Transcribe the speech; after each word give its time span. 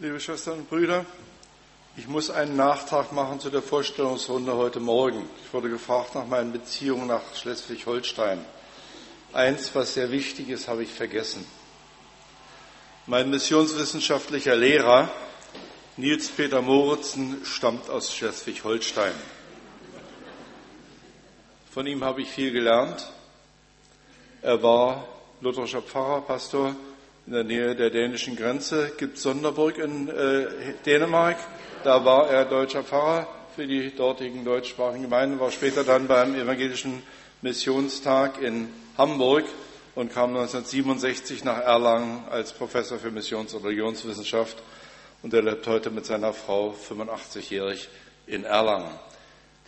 Liebe 0.00 0.20
Schwestern 0.20 0.60
und 0.60 0.70
Brüder, 0.70 1.04
ich 1.96 2.06
muss 2.06 2.30
einen 2.30 2.54
Nachtrag 2.54 3.10
machen 3.10 3.40
zu 3.40 3.50
der 3.50 3.62
Vorstellungsrunde 3.62 4.54
heute 4.54 4.78
Morgen. 4.78 5.28
Ich 5.44 5.52
wurde 5.52 5.68
gefragt 5.68 6.14
nach 6.14 6.24
meinen 6.24 6.52
Beziehungen 6.52 7.08
nach 7.08 7.34
Schleswig-Holstein. 7.34 8.38
Eins, 9.32 9.74
was 9.74 9.94
sehr 9.94 10.12
wichtig 10.12 10.50
ist, 10.50 10.68
habe 10.68 10.84
ich 10.84 10.90
vergessen. 10.90 11.44
Mein 13.06 13.28
missionswissenschaftlicher 13.28 14.54
Lehrer, 14.54 15.10
Nils 15.96 16.28
Peter 16.28 16.62
Moritzen, 16.62 17.44
stammt 17.44 17.90
aus 17.90 18.14
Schleswig-Holstein. 18.14 19.14
Von 21.72 21.88
ihm 21.88 22.04
habe 22.04 22.22
ich 22.22 22.28
viel 22.28 22.52
gelernt. 22.52 23.04
Er 24.42 24.62
war 24.62 25.08
lutherischer 25.40 25.82
Pfarrer, 25.82 26.20
Pastor 26.20 26.76
in 27.28 27.34
der 27.34 27.44
Nähe 27.44 27.76
der 27.76 27.90
dänischen 27.90 28.36
Grenze 28.36 28.90
gibt 28.96 29.18
es 29.18 29.22
Sonderburg 29.22 29.76
in 29.76 30.08
äh, 30.08 30.46
Dänemark. 30.86 31.36
Da 31.84 32.02
war 32.02 32.30
er 32.30 32.46
deutscher 32.46 32.82
Pfarrer 32.82 33.28
für 33.54 33.66
die 33.66 33.94
dortigen 33.94 34.46
deutschsprachigen 34.46 35.02
Gemeinden, 35.02 35.38
war 35.38 35.50
später 35.50 35.84
dann 35.84 36.06
beim 36.06 36.34
Evangelischen 36.34 37.02
Missionstag 37.42 38.40
in 38.40 38.68
Hamburg 38.96 39.44
und 39.94 40.10
kam 40.10 40.30
1967 40.30 41.44
nach 41.44 41.58
Erlangen 41.58 42.24
als 42.30 42.54
Professor 42.54 42.98
für 42.98 43.10
Missions- 43.10 43.52
und 43.52 43.62
Religionswissenschaft 43.62 44.56
und 45.22 45.34
er 45.34 45.42
lebt 45.42 45.66
heute 45.66 45.90
mit 45.90 46.06
seiner 46.06 46.32
Frau 46.32 46.74
85-jährig 46.88 47.90
in 48.26 48.44
Erlangen. 48.44 48.98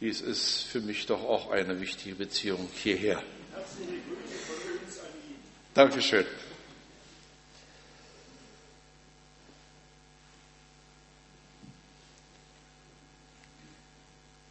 Dies 0.00 0.22
ist 0.22 0.62
für 0.62 0.80
mich 0.80 1.04
doch 1.04 1.22
auch 1.24 1.50
eine 1.50 1.78
wichtige 1.78 2.14
Beziehung 2.14 2.70
hierher. 2.72 3.22
Dankeschön. 5.74 6.24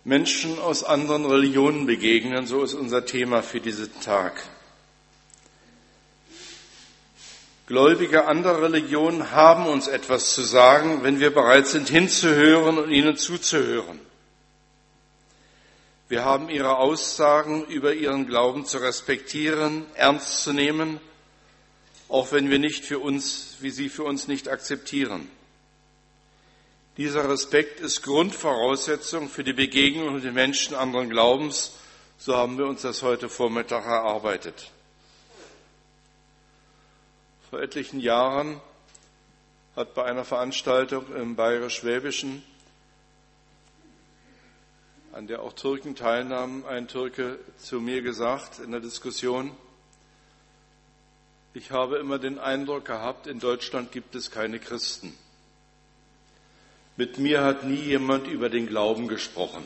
Menschen 0.09 0.57
aus 0.57 0.83
anderen 0.83 1.23
Religionen 1.27 1.85
begegnen, 1.85 2.47
so 2.47 2.63
ist 2.63 2.73
unser 2.73 3.05
Thema 3.05 3.43
für 3.43 3.59
diesen 3.59 3.91
Tag. 4.01 4.41
Gläubige 7.67 8.25
anderer 8.25 8.63
Religionen 8.63 9.29
haben 9.29 9.67
uns 9.67 9.87
etwas 9.87 10.33
zu 10.33 10.41
sagen, 10.41 11.03
wenn 11.03 11.19
wir 11.19 11.31
bereit 11.31 11.67
sind 11.67 11.89
hinzuhören 11.89 12.79
und 12.79 12.89
ihnen 12.89 13.17
zuzuhören. 13.17 13.99
Wir 16.07 16.25
haben 16.25 16.49
ihre 16.49 16.77
Aussagen 16.77 17.63
über 17.65 17.93
ihren 17.93 18.25
Glauben 18.25 18.65
zu 18.65 18.79
respektieren, 18.79 19.85
ernst 19.93 20.43
zu 20.43 20.53
nehmen, 20.53 20.99
auch 22.07 22.31
wenn 22.31 22.49
wir 22.49 22.57
nicht 22.57 22.83
für 22.83 22.97
uns, 22.97 23.57
wie 23.59 23.69
sie 23.69 23.89
für 23.89 24.05
uns 24.05 24.27
nicht 24.27 24.49
akzeptieren. 24.49 25.29
Dieser 26.99 27.29
Respekt 27.29 27.79
ist 27.79 28.01
Grundvoraussetzung 28.01 29.29
für 29.29 29.45
die 29.45 29.53
Begegnung 29.53 30.15
mit 30.15 30.25
den 30.25 30.33
Menschen 30.33 30.75
anderen 30.75 31.09
Glaubens. 31.09 31.71
So 32.17 32.35
haben 32.35 32.57
wir 32.57 32.67
uns 32.67 32.81
das 32.81 33.03
heute 33.03 33.29
Vormittag 33.29 33.85
erarbeitet. 33.85 34.69
Vor 37.49 37.61
etlichen 37.61 38.01
Jahren 38.01 38.59
hat 39.77 39.93
bei 39.93 40.03
einer 40.03 40.25
Veranstaltung 40.25 41.05
im 41.15 41.37
Bayerisch-Schwäbischen, 41.37 42.43
an 45.13 45.25
der 45.27 45.41
auch 45.41 45.53
Türken 45.53 45.95
teilnahmen, 45.95 46.65
ein 46.65 46.89
Türke 46.89 47.39
zu 47.59 47.79
mir 47.79 48.01
gesagt 48.01 48.59
in 48.59 48.71
der 48.71 48.81
Diskussion, 48.81 49.55
ich 51.53 51.71
habe 51.71 51.95
immer 51.95 52.19
den 52.19 52.39
Eindruck 52.39 52.83
gehabt, 52.83 53.25
in 53.25 53.39
Deutschland 53.39 53.93
gibt 53.93 54.15
es 54.15 54.31
keine 54.31 54.59
Christen. 54.59 55.17
Mit 56.99 57.17
mir 57.17 57.45
hat 57.45 57.63
nie 57.63 57.79
jemand 57.79 58.27
über 58.27 58.49
den 58.49 58.67
Glauben 58.67 59.07
gesprochen. 59.07 59.65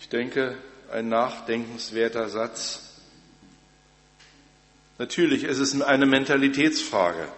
Ich 0.00 0.08
denke, 0.08 0.56
ein 0.90 1.10
nachdenkenswerter 1.10 2.30
Satz. 2.30 3.02
Natürlich 4.96 5.44
ist 5.44 5.58
es 5.58 5.78
eine 5.82 6.06
Mentalitätsfrage. 6.06 7.28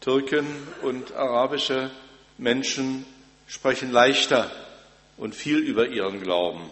Türken 0.00 0.46
und 0.80 1.12
arabische 1.12 1.90
Menschen 2.38 3.04
sprechen 3.46 3.92
leichter 3.92 4.50
und 5.18 5.34
viel 5.34 5.58
über 5.58 5.88
ihren 5.88 6.22
Glauben. 6.22 6.70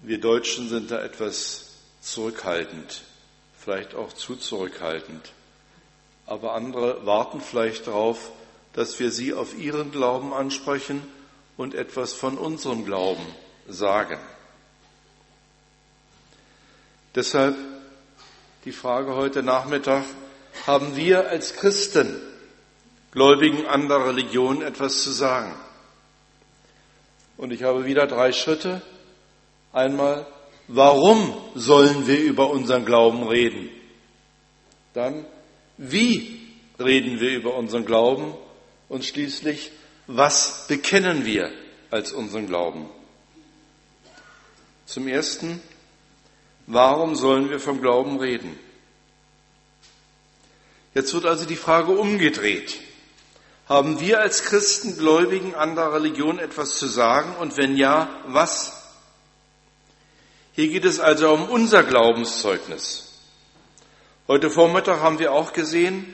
Wir 0.00 0.20
Deutschen 0.20 0.68
sind 0.68 0.92
da 0.92 1.02
etwas 1.02 1.72
zurückhaltend 2.02 3.02
vielleicht 3.64 3.94
auch 3.94 4.12
zu 4.12 4.36
zurückhaltend. 4.36 5.32
Aber 6.26 6.52
andere 6.52 7.06
warten 7.06 7.40
vielleicht 7.40 7.86
darauf, 7.86 8.30
dass 8.74 9.00
wir 9.00 9.10
sie 9.10 9.32
auf 9.32 9.56
ihren 9.56 9.90
Glauben 9.90 10.34
ansprechen 10.34 11.02
und 11.56 11.74
etwas 11.74 12.12
von 12.12 12.36
unserem 12.36 12.84
Glauben 12.84 13.24
sagen. 13.66 14.18
Deshalb 17.14 17.56
die 18.64 18.72
Frage 18.72 19.14
heute 19.14 19.42
Nachmittag, 19.42 20.04
haben 20.66 20.96
wir 20.96 21.28
als 21.28 21.54
Christen, 21.56 22.20
Gläubigen 23.12 23.66
anderer 23.66 24.08
Religionen, 24.08 24.62
etwas 24.62 25.02
zu 25.02 25.10
sagen? 25.10 25.54
Und 27.36 27.52
ich 27.52 27.62
habe 27.62 27.84
wieder 27.84 28.06
drei 28.06 28.32
Schritte. 28.32 28.82
Einmal 29.72 30.26
warum 30.68 31.34
sollen 31.54 32.06
wir 32.06 32.20
über 32.20 32.50
unseren 32.50 32.84
Glauben 32.84 33.26
reden? 33.28 33.68
Dann, 34.92 35.24
wie 35.76 36.40
reden 36.78 37.20
wir 37.20 37.30
über 37.30 37.54
unseren 37.54 37.84
Glauben? 37.84 38.34
Und 38.88 39.04
schließlich, 39.04 39.72
was 40.06 40.66
bekennen 40.68 41.24
wir 41.24 41.50
als 41.90 42.12
unseren 42.12 42.46
Glauben? 42.46 42.88
Zum 44.86 45.08
Ersten, 45.08 45.60
warum 46.66 47.14
sollen 47.14 47.50
wir 47.50 47.58
vom 47.58 47.80
Glauben 47.80 48.18
reden? 48.18 48.58
Jetzt 50.94 51.12
wird 51.12 51.26
also 51.26 51.44
die 51.44 51.56
Frage 51.56 51.92
umgedreht. 51.92 52.78
Haben 53.68 53.98
wir 53.98 54.20
als 54.20 54.44
Christen, 54.44 54.96
Gläubigen 54.98 55.54
anderer 55.54 55.94
Religion 55.94 56.38
etwas 56.38 56.78
zu 56.78 56.86
sagen? 56.86 57.34
Und 57.36 57.56
wenn 57.56 57.76
ja, 57.76 58.08
was? 58.26 58.83
Hier 60.54 60.68
geht 60.68 60.84
es 60.84 61.00
also 61.00 61.32
um 61.32 61.48
unser 61.48 61.82
Glaubenszeugnis. 61.82 63.10
Heute 64.28 64.50
Vormittag 64.50 65.00
haben 65.00 65.18
wir 65.18 65.32
auch 65.32 65.52
gesehen, 65.52 66.06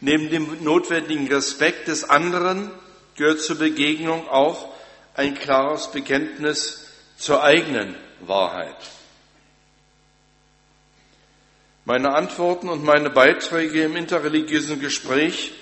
neben 0.00 0.28
dem 0.28 0.64
notwendigen 0.64 1.28
Respekt 1.28 1.86
des 1.86 2.02
anderen 2.02 2.72
gehört 3.14 3.40
zur 3.40 3.58
Begegnung 3.58 4.28
auch 4.28 4.70
ein 5.14 5.36
klares 5.36 5.92
Bekenntnis 5.92 6.88
zur 7.16 7.44
eigenen 7.44 7.94
Wahrheit. 8.20 8.76
Meine 11.84 12.12
Antworten 12.12 12.68
und 12.68 12.82
meine 12.82 13.10
Beiträge 13.10 13.84
im 13.84 13.94
interreligiösen 13.94 14.80
Gespräch 14.80 15.52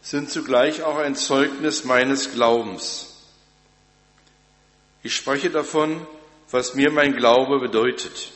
sind 0.00 0.30
zugleich 0.30 0.84
auch 0.84 0.98
ein 0.98 1.16
Zeugnis 1.16 1.82
meines 1.82 2.32
Glaubens. 2.32 3.16
Ich 5.02 5.16
spreche 5.16 5.50
davon, 5.50 6.06
was 6.50 6.74
mir 6.74 6.90
mein 6.90 7.14
Glaube 7.14 7.58
bedeutet. 7.58 8.32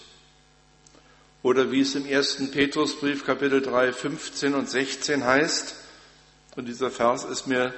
Oder 1.43 1.73
wie 1.73 1.81
es 1.81 1.95
im 1.95 2.07
ersten 2.07 2.51
Petrusbrief 2.51 3.25
Kapitel 3.25 3.63
3, 3.63 3.93
15 3.93 4.55
und 4.55 4.69
16 4.69 5.25
heißt, 5.25 5.75
und 6.55 6.67
dieser 6.69 6.91
Vers 6.91 7.25
ist 7.25 7.47
mir 7.47 7.75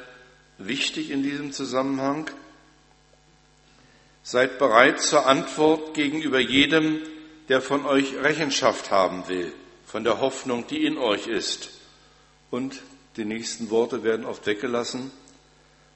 wichtig 0.58 1.10
in 1.10 1.22
diesem 1.22 1.52
Zusammenhang, 1.52 2.30
seid 4.22 4.58
bereit 4.58 5.00
zur 5.00 5.26
Antwort 5.26 5.94
gegenüber 5.94 6.40
jedem, 6.40 7.00
der 7.48 7.60
von 7.60 7.86
euch 7.86 8.16
Rechenschaft 8.16 8.90
haben 8.90 9.28
will, 9.28 9.52
von 9.86 10.02
der 10.02 10.20
Hoffnung, 10.20 10.66
die 10.66 10.84
in 10.84 10.98
euch 10.98 11.26
ist. 11.26 11.70
Und 12.50 12.82
die 13.16 13.24
nächsten 13.24 13.70
Worte 13.70 14.02
werden 14.02 14.26
oft 14.26 14.46
weggelassen, 14.46 15.10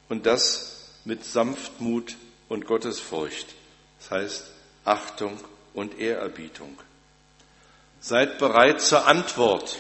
und 0.08 0.24
das 0.24 0.94
mit 1.04 1.24
Sanftmut 1.24 2.16
und 2.48 2.64
Gottesfurcht. 2.64 3.57
Das 3.98 4.10
heißt 4.10 4.50
Achtung 4.84 5.38
und 5.74 5.98
Ehrerbietung. 5.98 6.78
Seid 8.00 8.38
bereit 8.38 8.80
zur 8.80 9.06
Antwort. 9.06 9.76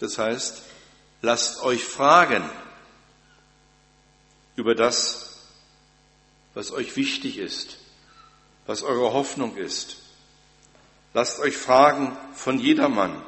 Das 0.00 0.18
heißt, 0.18 0.62
lasst 1.20 1.62
euch 1.62 1.84
fragen 1.84 2.48
über 4.56 4.74
das, 4.74 5.36
was 6.54 6.72
euch 6.72 6.96
wichtig 6.96 7.38
ist, 7.38 7.78
was 8.66 8.82
eure 8.82 9.12
Hoffnung 9.12 9.56
ist. 9.56 9.96
Lasst 11.14 11.38
euch 11.40 11.56
fragen 11.56 12.16
von 12.34 12.58
jedermann 12.58 13.22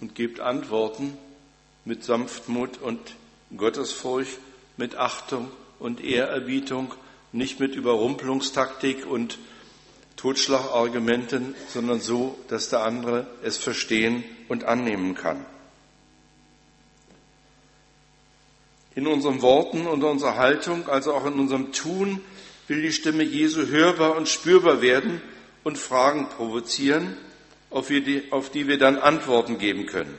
und 0.00 0.14
gebt 0.14 0.40
Antworten 0.40 1.16
mit 1.84 2.04
Sanftmut 2.04 2.78
und 2.78 3.14
Gottesfurcht, 3.56 4.38
mit 4.76 4.96
Achtung 4.96 5.50
und 5.78 6.00
Ehrerbietung 6.00 6.94
nicht 7.32 7.60
mit 7.60 7.74
Überrumpelungstaktik 7.74 9.06
und 9.06 9.38
Totschlagargumenten, 10.16 11.54
sondern 11.68 12.00
so, 12.00 12.36
dass 12.48 12.68
der 12.68 12.82
andere 12.82 13.26
es 13.42 13.56
verstehen 13.56 14.24
und 14.48 14.64
annehmen 14.64 15.14
kann. 15.14 15.46
In 18.94 19.06
unseren 19.06 19.40
Worten 19.40 19.86
und 19.86 20.02
unserer 20.02 20.36
Haltung, 20.36 20.88
also 20.88 21.14
auch 21.14 21.24
in 21.24 21.38
unserem 21.38 21.72
Tun, 21.72 22.20
will 22.68 22.82
die 22.82 22.92
Stimme 22.92 23.22
Jesu 23.22 23.66
hörbar 23.66 24.16
und 24.16 24.28
spürbar 24.28 24.82
werden 24.82 25.22
und 25.64 25.78
Fragen 25.78 26.28
provozieren, 26.28 27.16
auf 27.70 27.88
die, 27.88 28.24
auf 28.30 28.50
die 28.50 28.66
wir 28.66 28.78
dann 28.78 28.98
Antworten 28.98 29.58
geben 29.58 29.86
können. 29.86 30.18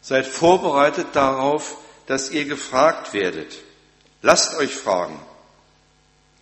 Seid 0.00 0.26
vorbereitet 0.26 1.08
darauf, 1.12 1.76
dass 2.06 2.30
ihr 2.30 2.46
gefragt 2.46 3.12
werdet. 3.12 3.58
Lasst 4.22 4.58
euch 4.58 4.74
fragen. 4.74 5.20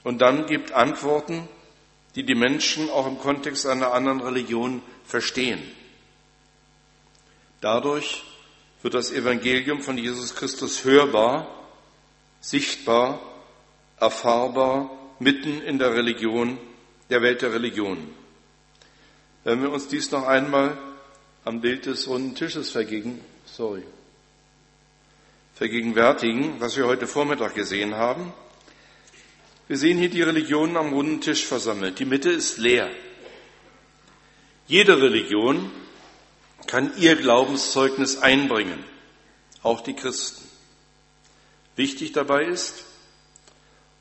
Und 0.04 0.20
dann 0.20 0.46
gebt 0.46 0.72
Antworten, 0.72 1.48
die 2.14 2.24
die 2.24 2.34
Menschen 2.34 2.90
auch 2.90 3.06
im 3.06 3.18
Kontext 3.18 3.66
einer 3.66 3.92
anderen 3.92 4.20
Religion 4.20 4.82
verstehen. 5.04 5.62
Dadurch 7.60 8.24
wird 8.82 8.94
das 8.94 9.12
Evangelium 9.12 9.82
von 9.82 9.98
Jesus 9.98 10.34
Christus 10.34 10.84
hörbar, 10.84 11.46
sichtbar, 12.40 13.20
erfahrbar, 13.98 14.90
mitten 15.18 15.60
in 15.60 15.78
der 15.78 15.94
Religion, 15.94 16.58
der 17.10 17.20
Welt 17.20 17.42
der 17.42 17.52
Religion. 17.52 17.98
Wenn 19.44 19.62
wir 19.62 19.70
uns 19.70 19.88
dies 19.88 20.10
noch 20.10 20.26
einmal 20.26 20.76
am 21.44 21.60
Bild 21.60 21.86
des 21.86 22.08
runden 22.08 22.34
Tisches 22.34 22.70
vergegen, 22.70 23.20
sorry, 23.44 23.82
vergegenwärtigen, 25.54 26.58
was 26.58 26.76
wir 26.76 26.86
heute 26.86 27.06
Vormittag 27.06 27.54
gesehen 27.54 27.94
haben. 27.94 28.32
Wir 29.70 29.78
sehen 29.78 29.98
hier 29.98 30.10
die 30.10 30.22
Religionen 30.22 30.76
am 30.76 30.92
runden 30.92 31.20
Tisch 31.20 31.44
versammelt. 31.44 32.00
Die 32.00 32.04
Mitte 32.04 32.28
ist 32.28 32.58
leer. 32.58 32.90
Jede 34.66 35.00
Religion 35.00 35.70
kann 36.66 36.90
ihr 36.98 37.14
Glaubenszeugnis 37.14 38.16
einbringen, 38.18 38.82
auch 39.62 39.80
die 39.82 39.94
Christen. 39.94 40.42
Wichtig 41.76 42.10
dabei 42.10 42.46
ist, 42.46 42.82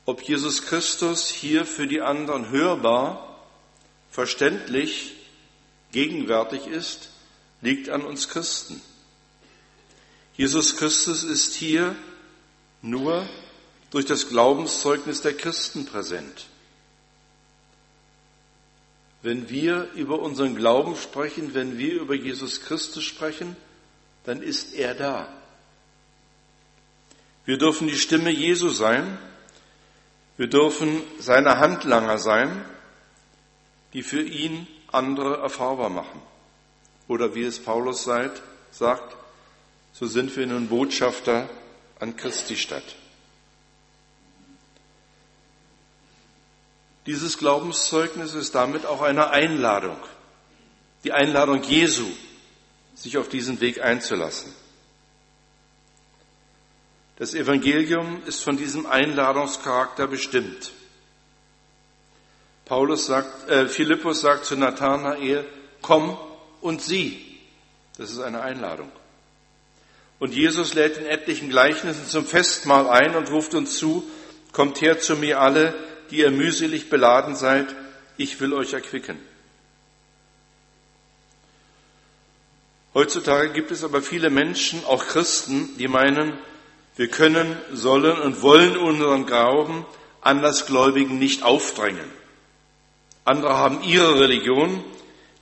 ob 0.06 0.22
Jesus 0.22 0.62
Christus 0.62 1.28
hier 1.28 1.64
für 1.64 1.86
die 1.86 2.00
anderen 2.00 2.48
hörbar, 2.48 3.40
verständlich, 4.10 5.14
gegenwärtig 5.92 6.66
ist, 6.66 7.10
liegt 7.60 7.90
an 7.90 8.02
uns 8.02 8.28
Christen. 8.28 8.82
Jesus 10.36 10.76
Christus 10.76 11.22
ist 11.22 11.54
hier 11.54 11.94
nur 12.82 13.28
durch 13.90 14.06
das 14.06 14.28
Glaubenszeugnis 14.28 15.20
der 15.22 15.34
Christen 15.34 15.84
präsent. 15.84 16.46
Wenn 19.22 19.50
wir 19.50 19.90
über 19.94 20.20
unseren 20.20 20.56
Glauben 20.56 20.96
sprechen, 20.96 21.52
wenn 21.54 21.76
wir 21.76 22.00
über 22.00 22.14
Jesus 22.14 22.62
Christus 22.62 23.04
sprechen, 23.04 23.56
dann 24.24 24.42
ist 24.42 24.74
er 24.74 24.94
da. 24.94 25.28
Wir 27.44 27.58
dürfen 27.58 27.88
die 27.88 27.96
Stimme 27.96 28.30
Jesu 28.30 28.70
sein. 28.70 29.18
Wir 30.36 30.46
dürfen 30.46 31.02
seine 31.18 31.58
Handlanger 31.58 32.18
sein, 32.18 32.64
die 33.92 34.02
für 34.02 34.22
ihn 34.22 34.66
andere 34.92 35.38
erfahrbar 35.38 35.90
machen. 35.90 36.22
Oder 37.08 37.34
wie 37.34 37.42
es 37.42 37.58
Paulus 37.58 38.04
sagt, 38.04 39.16
so 39.92 40.06
sind 40.06 40.34
wir 40.36 40.46
nun 40.46 40.68
Botschafter 40.68 41.50
an 41.98 42.16
Christi 42.16 42.56
Stadt. 42.56 42.96
Dieses 47.06 47.38
Glaubenszeugnis 47.38 48.34
ist 48.34 48.54
damit 48.54 48.86
auch 48.86 49.02
eine 49.02 49.30
Einladung, 49.30 49.96
die 51.04 51.12
Einladung 51.12 51.62
Jesu, 51.62 52.06
sich 52.94 53.16
auf 53.16 53.28
diesen 53.28 53.60
Weg 53.60 53.82
einzulassen. 53.82 54.52
Das 57.16 57.34
Evangelium 57.34 58.22
ist 58.26 58.42
von 58.42 58.56
diesem 58.56 58.86
Einladungscharakter 58.86 60.06
bestimmt. 60.06 60.72
Paulus 62.64 63.06
sagt, 63.06 63.50
äh, 63.50 63.68
Philippus 63.68 64.20
sagt 64.20 64.44
zu 64.44 64.56
Nathanael, 64.56 65.46
komm 65.82 66.16
und 66.60 66.80
sieh. 66.82 67.20
Das 67.98 68.10
ist 68.10 68.20
eine 68.20 68.42
Einladung. 68.42 68.90
Und 70.18 70.34
Jesus 70.34 70.74
lädt 70.74 70.98
in 70.98 71.06
etlichen 71.06 71.48
Gleichnissen 71.48 72.06
zum 72.06 72.24
Festmahl 72.24 72.88
ein 72.88 73.16
und 73.16 73.30
ruft 73.30 73.54
uns 73.54 73.78
zu, 73.78 74.08
kommt 74.52 74.80
her 74.80 75.00
zu 75.00 75.16
mir 75.16 75.40
alle, 75.40 75.74
die 76.10 76.18
ihr 76.18 76.30
mühselig 76.30 76.90
beladen 76.90 77.36
seid, 77.36 77.74
ich 78.16 78.40
will 78.40 78.52
euch 78.52 78.72
erquicken. 78.72 79.18
Heutzutage 82.92 83.50
gibt 83.50 83.70
es 83.70 83.84
aber 83.84 84.02
viele 84.02 84.30
Menschen, 84.30 84.84
auch 84.84 85.06
Christen, 85.06 85.76
die 85.78 85.88
meinen, 85.88 86.36
wir 86.96 87.08
können, 87.08 87.56
sollen 87.72 88.18
und 88.18 88.42
wollen 88.42 88.76
unseren 88.76 89.26
Glauben 89.26 89.86
Andersgläubigen 90.20 91.18
nicht 91.18 91.42
aufdrängen. 91.42 92.10
Andere 93.24 93.56
haben 93.56 93.82
ihre 93.82 94.20
Religion, 94.20 94.84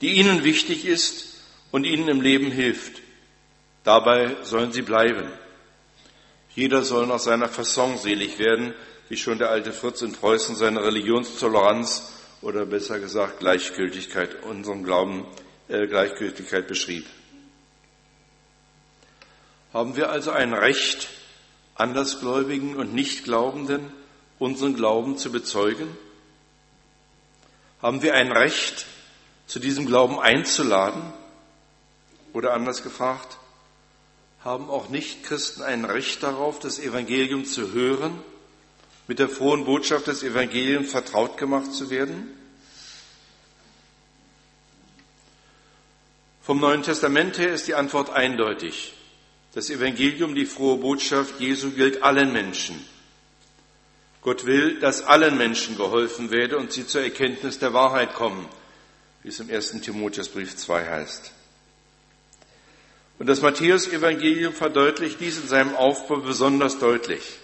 die 0.01 0.13
ihnen 0.13 0.45
wichtig 0.45 0.85
ist 0.85 1.43
und 1.71 1.85
ihnen 1.85 2.09
im 2.09 2.21
Leben 2.21 2.51
hilft. 2.51 3.01
Dabei 3.83 4.37
sollen 4.43 4.73
sie 4.73 4.83
bleiben. 4.83 5.27
Jeder 6.59 6.83
soll 6.83 7.07
nach 7.07 7.21
seiner 7.21 7.49
Fasson 7.49 7.99
selig 7.99 8.41
werden, 8.41 8.75
wie 9.09 9.17
schon 9.17 9.39
der 9.39 9.51
alte 9.51 9.73
Fritz 9.73 10.03
in 10.03 10.11
Preußen 10.11 10.57
seine 10.57 10.83
Religionstoleranz 10.83 12.15
oder 12.43 12.67
besser 12.67 12.99
gesagt 12.99 13.39
Gleichgültigkeit, 13.39 14.43
unserem 14.43 14.83
Glauben 14.83 15.25
äh, 15.69 15.87
Gleichgültigkeit 15.87 16.67
beschrieb. 16.67 17.07
Haben 19.73 19.95
wir 19.95 20.11
also 20.11 20.33
ein 20.33 20.53
Recht, 20.53 21.09
Andersgläubigen 21.77 22.75
und 22.75 22.93
Nichtglaubenden 22.93 23.93
unseren 24.41 24.75
Glauben 24.75 25.17
zu 25.17 25.31
bezeugen? 25.31 25.97
Haben 27.81 28.03
wir 28.03 28.15
ein 28.15 28.33
Recht, 28.33 28.85
zu 29.47 29.61
diesem 29.61 29.87
Glauben 29.87 30.19
einzuladen? 30.19 31.13
Oder 32.33 32.53
anders 32.53 32.83
gefragt, 32.83 33.39
haben 34.45 34.71
auch 34.71 34.89
Nichtchristen 34.89 35.63
ein 35.63 35.85
Recht 35.85 36.23
darauf, 36.23 36.59
das 36.59 36.79
Evangelium 36.79 37.45
zu 37.45 37.73
hören 37.73 38.23
mit 39.07 39.19
der 39.19 39.29
frohen 39.29 39.65
Botschaft 39.65 40.07
des 40.07 40.23
Evangeliums 40.23 40.91
vertraut 40.91 41.37
gemacht 41.37 41.73
zu 41.73 41.91
werden? 41.91 42.29
Vom 46.43 46.61
Neuen 46.61 46.83
Testament 46.83 47.37
her 47.39 47.53
ist 47.53 47.69
die 47.69 47.75
Antwort 47.75 48.11
eindeutig. 48.11 48.95
Das 49.55 49.71
Evangelium, 49.71 50.35
die 50.35 50.47
frohe 50.47 50.79
Botschaft 50.79 51.41
Jesu 51.41 51.73
gilt 51.73 52.03
allen 52.03 52.33
Menschen. 52.33 52.83
Gott 54.23 54.47
will, 54.47 54.79
dass 54.79 55.03
allen 55.03 55.37
Menschen 55.37 55.77
geholfen 55.77 56.31
werde 56.31 56.59
und 56.59 56.73
sie 56.73 56.87
zur 56.87 57.03
Erkenntnis 57.03 57.59
der 57.59 57.73
Wahrheit 57.73 58.15
kommen, 58.15 58.47
wie 59.23 59.29
es 59.29 59.41
im 59.41 59.51
1. 59.51 59.81
Timotheusbrief 59.81 60.57
2 60.57 60.87
heißt. 60.87 61.33
Und 63.19 63.27
das 63.27 63.43
Matthäus-Evangelium 63.43 64.53
verdeutlicht 64.53 65.21
dies 65.21 65.39
in 65.39 65.49
seinem 65.49 65.75
Aufbau 65.75 66.19
besonders 66.19 66.79
deutlich. 66.79 67.39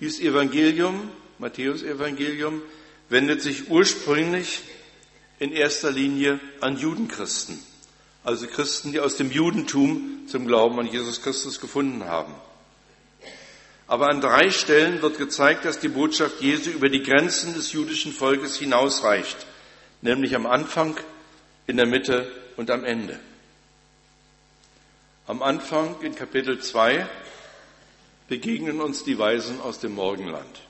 Dieses 0.00 0.20
Evangelium, 0.20 1.10
Matthäus-Evangelium, 1.38 2.60
wendet 3.08 3.40
sich 3.40 3.70
ursprünglich 3.70 4.60
in 5.38 5.52
erster 5.52 5.90
Linie 5.90 6.40
an 6.60 6.76
Judenchristen, 6.76 7.58
also 8.24 8.46
Christen, 8.46 8.92
die 8.92 9.00
aus 9.00 9.16
dem 9.16 9.30
Judentum 9.30 10.26
zum 10.28 10.46
Glauben 10.46 10.78
an 10.78 10.86
Jesus 10.86 11.22
Christus 11.22 11.60
gefunden 11.60 12.04
haben. 12.04 12.34
Aber 13.86 14.08
an 14.08 14.20
drei 14.20 14.50
Stellen 14.50 15.02
wird 15.02 15.18
gezeigt, 15.18 15.64
dass 15.64 15.78
die 15.78 15.88
Botschaft 15.88 16.40
Jesu 16.40 16.70
über 16.70 16.88
die 16.88 17.02
Grenzen 17.02 17.54
des 17.54 17.72
jüdischen 17.72 18.12
Volkes 18.12 18.56
hinausreicht, 18.56 19.46
nämlich 20.00 20.34
am 20.34 20.46
Anfang, 20.46 20.96
in 21.66 21.76
der 21.76 21.86
Mitte 21.86 22.30
und 22.56 22.70
am 22.70 22.84
Ende. 22.84 23.18
Am 25.24 25.40
Anfang 25.40 26.00
in 26.00 26.16
Kapitel 26.16 26.58
2 26.58 27.08
begegnen 28.26 28.80
uns 28.80 29.04
die 29.04 29.20
Weisen 29.20 29.60
aus 29.60 29.78
dem 29.78 29.94
Morgenland. 29.94 30.60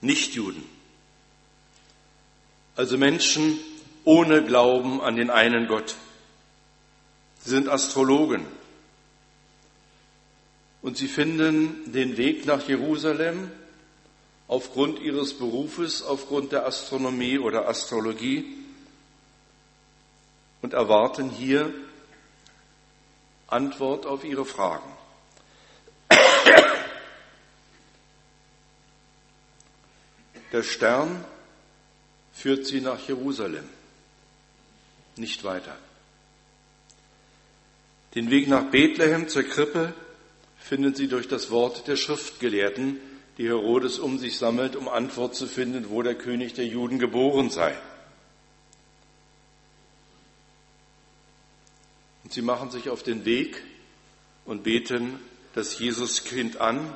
Nichtjuden. 0.00 0.64
Also 2.74 2.96
Menschen 2.96 3.58
ohne 4.04 4.42
Glauben 4.42 5.02
an 5.02 5.16
den 5.16 5.28
einen 5.28 5.68
Gott. 5.68 5.94
Sie 7.40 7.50
sind 7.50 7.68
Astrologen. 7.68 8.46
Und 10.80 10.96
sie 10.96 11.08
finden 11.08 11.92
den 11.92 12.16
Weg 12.16 12.46
nach 12.46 12.66
Jerusalem 12.66 13.50
aufgrund 14.48 15.00
ihres 15.00 15.34
Berufes, 15.34 16.02
aufgrund 16.02 16.52
der 16.52 16.66
Astronomie 16.66 17.38
oder 17.38 17.68
Astrologie 17.68 18.56
und 20.62 20.72
erwarten 20.72 21.28
hier 21.28 21.74
Antwort 23.54 24.04
auf 24.04 24.24
ihre 24.24 24.44
Fragen. 24.44 24.90
Der 30.50 30.62
Stern 30.64 31.24
führt 32.32 32.66
sie 32.66 32.80
nach 32.80 33.00
Jerusalem, 33.06 33.68
nicht 35.16 35.44
weiter. 35.44 35.76
Den 38.16 38.30
Weg 38.30 38.48
nach 38.48 38.70
Bethlehem 38.70 39.28
zur 39.28 39.44
Krippe 39.44 39.92
finden 40.58 40.96
sie 40.96 41.06
durch 41.06 41.28
das 41.28 41.50
Wort 41.52 41.86
der 41.86 41.96
Schriftgelehrten, 41.96 43.00
die 43.38 43.46
Herodes 43.46 44.00
um 44.00 44.18
sich 44.18 44.36
sammelt, 44.36 44.74
um 44.74 44.88
Antwort 44.88 45.36
zu 45.36 45.46
finden, 45.46 45.90
wo 45.90 46.02
der 46.02 46.16
König 46.16 46.54
der 46.54 46.66
Juden 46.66 46.98
geboren 46.98 47.50
sei. 47.50 47.76
Und 52.24 52.32
sie 52.32 52.42
machen 52.42 52.70
sich 52.70 52.88
auf 52.88 53.02
den 53.02 53.24
Weg 53.24 53.62
und 54.44 54.64
beten 54.64 55.20
das 55.54 55.78
Jesuskind 55.78 56.56
an 56.56 56.94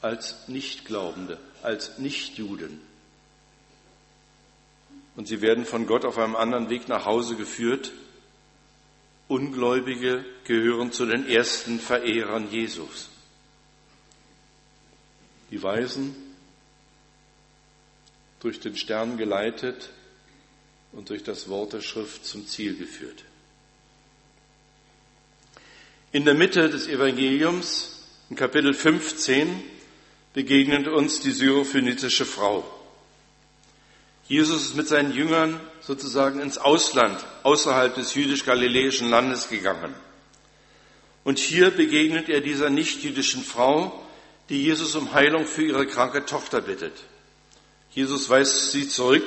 als 0.00 0.48
Nichtglaubende, 0.48 1.38
als 1.62 1.98
Nichtjuden. 1.98 2.80
Und 5.14 5.28
sie 5.28 5.40
werden 5.40 5.64
von 5.64 5.86
Gott 5.86 6.04
auf 6.04 6.18
einem 6.18 6.36
anderen 6.36 6.70
Weg 6.70 6.88
nach 6.88 7.04
Hause 7.04 7.36
geführt. 7.36 7.92
Ungläubige 9.28 10.24
gehören 10.44 10.92
zu 10.92 11.06
den 11.06 11.28
ersten 11.28 11.78
Verehrern 11.78 12.50
Jesus. 12.50 13.08
Die 15.50 15.62
Weisen, 15.62 16.16
durch 18.40 18.58
den 18.58 18.76
Stern 18.76 19.18
geleitet 19.18 19.90
und 20.90 21.10
durch 21.10 21.22
das 21.22 21.48
Wort 21.48 21.74
der 21.74 21.80
Schrift 21.80 22.26
zum 22.26 22.46
Ziel 22.48 22.76
geführt. 22.76 23.24
In 26.14 26.26
der 26.26 26.34
Mitte 26.34 26.68
des 26.68 26.88
Evangeliums, 26.88 28.02
in 28.28 28.36
Kapitel 28.36 28.74
15, 28.74 29.48
begegnet 30.34 30.86
uns 30.86 31.20
die 31.20 31.30
syrophönizische 31.30 32.26
Frau. 32.26 32.70
Jesus 34.28 34.62
ist 34.62 34.76
mit 34.76 34.86
seinen 34.86 35.14
Jüngern 35.14 35.58
sozusagen 35.80 36.40
ins 36.40 36.58
Ausland, 36.58 37.18
außerhalb 37.44 37.94
des 37.94 38.14
jüdisch-galiläischen 38.14 39.08
Landes 39.08 39.48
gegangen. 39.48 39.94
Und 41.24 41.38
hier 41.38 41.70
begegnet 41.70 42.28
er 42.28 42.42
dieser 42.42 42.68
nichtjüdischen 42.68 43.42
Frau, 43.42 44.06
die 44.50 44.62
Jesus 44.62 44.94
um 44.94 45.14
Heilung 45.14 45.46
für 45.46 45.62
ihre 45.62 45.86
kranke 45.86 46.26
Tochter 46.26 46.60
bittet. 46.60 46.92
Jesus 47.90 48.28
weist 48.28 48.70
sie 48.70 48.86
zurück, 48.86 49.24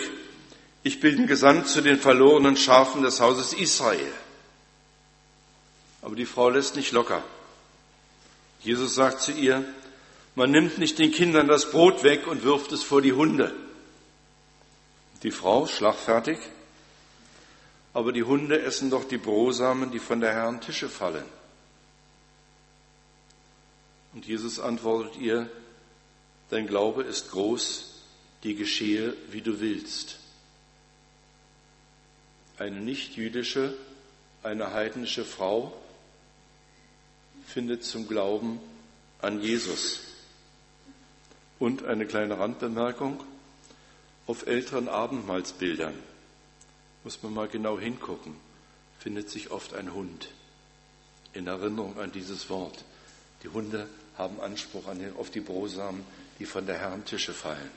ich 0.83 0.99
bin 0.99 1.25
gesandt 1.25 1.67
zu 1.67 1.81
den 1.81 1.97
verlorenen 1.97 2.55
Schafen 2.55 3.01
des 3.01 3.21
Hauses 3.21 3.53
Israel. 3.53 4.11
Aber 6.05 6.15
die 6.15 6.27
Frau 6.27 6.49
lässt 6.51 6.75
nicht 6.75 6.91
locker. 6.91 7.23
Jesus 8.61 8.93
sagt 8.93 9.21
zu 9.21 9.31
ihr, 9.31 9.65
man 10.35 10.51
nimmt 10.51 10.77
nicht 10.77 10.99
den 10.99 11.11
Kindern 11.11 11.47
das 11.47 11.71
Brot 11.71 12.03
weg 12.03 12.27
und 12.27 12.43
wirft 12.43 12.71
es 12.73 12.83
vor 12.83 13.01
die 13.01 13.13
Hunde. 13.13 13.55
Die 15.23 15.31
Frau, 15.31 15.65
schlagfertig, 15.65 16.37
aber 17.91 18.11
die 18.11 18.21
Hunde 18.21 18.61
essen 18.61 18.91
doch 18.91 19.05
die 19.05 19.17
Brosamen, 19.17 19.89
die 19.89 19.97
von 19.97 20.19
der 20.19 20.33
Herrn 20.33 20.61
Tische 20.61 20.89
fallen. 20.89 21.25
Und 24.13 24.27
Jesus 24.27 24.59
antwortet 24.59 25.17
ihr, 25.19 25.49
dein 26.51 26.67
Glaube 26.67 27.01
ist 27.01 27.31
groß, 27.31 27.95
die 28.43 28.53
geschehe, 28.53 29.15
wie 29.31 29.41
du 29.41 29.59
willst. 29.59 30.19
Eine 32.59 32.79
nicht-jüdische, 32.79 33.73
eine 34.43 34.71
heidnische 34.71 35.25
Frau 35.25 35.73
findet 37.45 37.83
zum 37.83 38.07
Glauben 38.07 38.59
an 39.21 39.41
Jesus. 39.41 40.01
Und 41.59 41.85
eine 41.85 42.05
kleine 42.05 42.37
Randbemerkung, 42.37 43.23
auf 44.27 44.47
älteren 44.47 44.89
Abendmahlsbildern 44.89 45.93
muss 47.03 47.21
man 47.21 47.33
mal 47.33 47.47
genau 47.47 47.79
hingucken, 47.79 48.35
findet 48.99 49.29
sich 49.29 49.51
oft 49.51 49.73
ein 49.75 49.93
Hund 49.93 50.29
in 51.33 51.45
Erinnerung 51.45 51.99
an 51.99 52.11
dieses 52.11 52.49
Wort. 52.49 52.83
Die 53.43 53.49
Hunde 53.49 53.87
haben 54.17 54.39
Anspruch 54.39 54.85
auf 55.17 55.29
die 55.29 55.41
Brosamen, 55.41 56.03
die 56.39 56.45
von 56.45 56.65
der 56.65 56.79
Herren 56.79 57.05
Tische 57.05 57.33
fallen. 57.33 57.71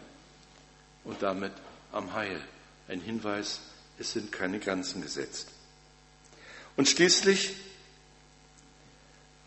Und 1.05 1.23
damit 1.23 1.53
am 1.93 2.15
Heil. 2.15 2.41
Ein 2.89 3.01
Hinweis, 3.01 3.61
es 3.99 4.13
sind 4.13 4.33
keine 4.33 4.59
Grenzen 4.61 5.03
gesetzt. 5.03 5.49
Und 6.77 6.89
schließlich 6.89 7.55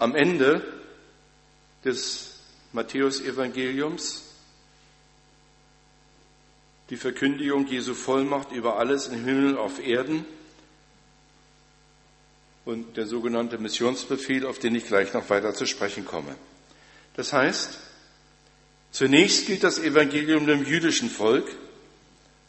am 0.02 0.16
Ende 0.16 0.64
des 1.86 2.40
Matthäus-Evangeliums 2.74 4.24
die 6.90 6.98
Verkündigung 6.98 7.68
Jesu 7.68 7.94
Vollmacht 7.94 8.52
über 8.52 8.78
alles 8.78 9.08
im 9.08 9.24
Himmel 9.24 9.58
auf 9.58 9.80
Erden 9.80 10.26
und 12.66 12.98
der 12.98 13.06
sogenannte 13.06 13.60
Missionsbefehl, 13.60 14.48
auf 14.48 14.58
den 14.58 14.74
ich 14.74 14.88
gleich 14.88 15.14
noch 15.14 15.30
weiter 15.30 15.54
zu 15.54 15.68
sprechen 15.68 16.04
komme. 16.04 16.36
Das 17.16 17.32
heißt, 17.32 17.78
zunächst 18.92 19.46
gilt 19.46 19.64
das 19.64 19.78
Evangelium 19.78 20.48
dem 20.48 20.66
jüdischen 20.66 21.12
Volk, 21.12 21.46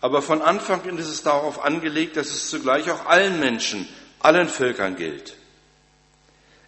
aber 0.00 0.22
von 0.22 0.40
Anfang 0.40 0.88
an 0.88 0.96
ist 0.96 1.08
es 1.08 1.22
darauf 1.22 1.62
angelegt, 1.62 2.16
dass 2.16 2.28
es 2.28 2.48
zugleich 2.48 2.90
auch 2.90 3.04
allen 3.04 3.38
Menschen, 3.38 3.86
allen 4.20 4.48
Völkern 4.48 4.96
gilt. 4.96 5.36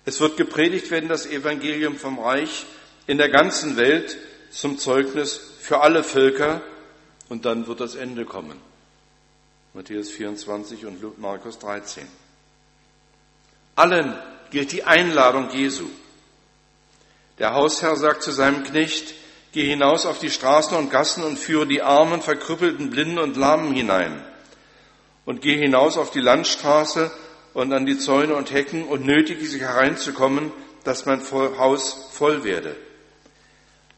Es 0.05 0.21
wird 0.21 0.37
gepredigt 0.37 0.91
werden, 0.91 1.09
das 1.09 1.27
Evangelium 1.27 1.97
vom 1.97 2.19
Reich 2.19 2.67
in 3.07 3.19
der 3.19 3.31
ganzen 3.31 3.77
Welt 3.77 4.17
zum 4.51 4.79
Zeugnis 4.79 5.41
für 5.61 5.81
alle 5.81 6.05
Völker 6.05 6.61
und 7.29 7.45
dann 7.45 7.67
wird 7.67 7.81
das 7.81 7.95
Ende 7.95 8.25
kommen. 8.25 8.61
Matthäus 9.73 10.11
24 10.11 10.87
und 10.87 11.19
Markus 11.19 11.59
13. 11.59 12.07
Allen 13.77 14.15
gilt 14.51 14.73
die 14.73 14.85
Einladung 14.85 15.51
Jesu. 15.51 15.89
Der 17.39 17.55
Hausherr 17.55 17.97
sagt 17.97 18.23
zu 18.23 18.31
seinem 18.31 18.63
Knecht, 18.63 19.15
geh 19.53 19.69
hinaus 19.69 20.07
auf 20.07 20.21
die 20.21 20.31
Straßen 20.31 20.77
und 20.77 20.91
Gassen 20.91 21.25
und 21.25 21.39
führe 21.39 21.67
die 21.67 21.83
Armen, 21.83 22.23
Verkrüppelten, 22.23 22.91
Blinden 22.91 23.19
und 23.19 23.37
Lahmen 23.37 23.75
hinein. 23.75 24.23
Und 25.25 25.41
geh 25.41 25.57
hinaus 25.57 25.97
auf 25.97 26.13
die 26.13 26.21
Landstraße 26.21 27.11
und 27.55 27.73
an 27.73 27.87
die 27.87 27.99
Zäune 27.99 28.35
und 28.35 28.53
Hecken 28.53 28.85
und 28.85 29.07
nötige 29.07 29.47
sie 29.47 29.61
hereinzukommen, 29.61 30.53
dass 30.83 31.07
mein 31.07 31.23
Haus 31.31 32.11
voll 32.13 32.45
werde. 32.45 32.77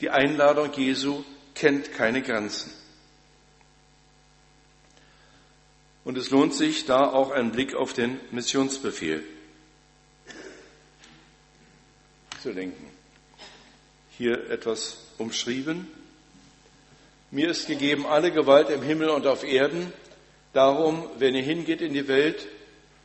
Die 0.01 0.11
Einladung 0.11 0.73
Jesu 0.75 1.25
kennt 1.55 1.93
keine 1.95 2.23
Grenzen. 2.23 2.71
Und 6.05 6.17
es 6.19 6.31
lohnt 6.31 6.55
sich 6.55 6.85
da 6.85 7.07
auch 7.07 7.31
ein 7.31 7.51
Blick 7.51 7.75
auf 7.75 7.93
den 7.93 8.21
Missionsbefehl 8.31 9.25
zu 12.43 12.53
lenken. 12.53 12.87
Hier 14.17 14.51
etwas 14.51 14.99
umschrieben. 15.19 15.89
Mir 17.33 17.51
ist 17.51 17.67
gegeben 17.67 18.07
alle 18.07 18.31
Gewalt 18.31 18.71
im 18.71 18.83
Himmel 18.83 19.09
und 19.09 19.27
auf 19.27 19.43
Erden. 19.43 19.93
Darum, 20.53 21.09
wenn 21.19 21.35
ihr 21.35 21.43
hingeht 21.43 21.81
in 21.81 21.93
die 21.93 22.07
Welt, 22.07 22.47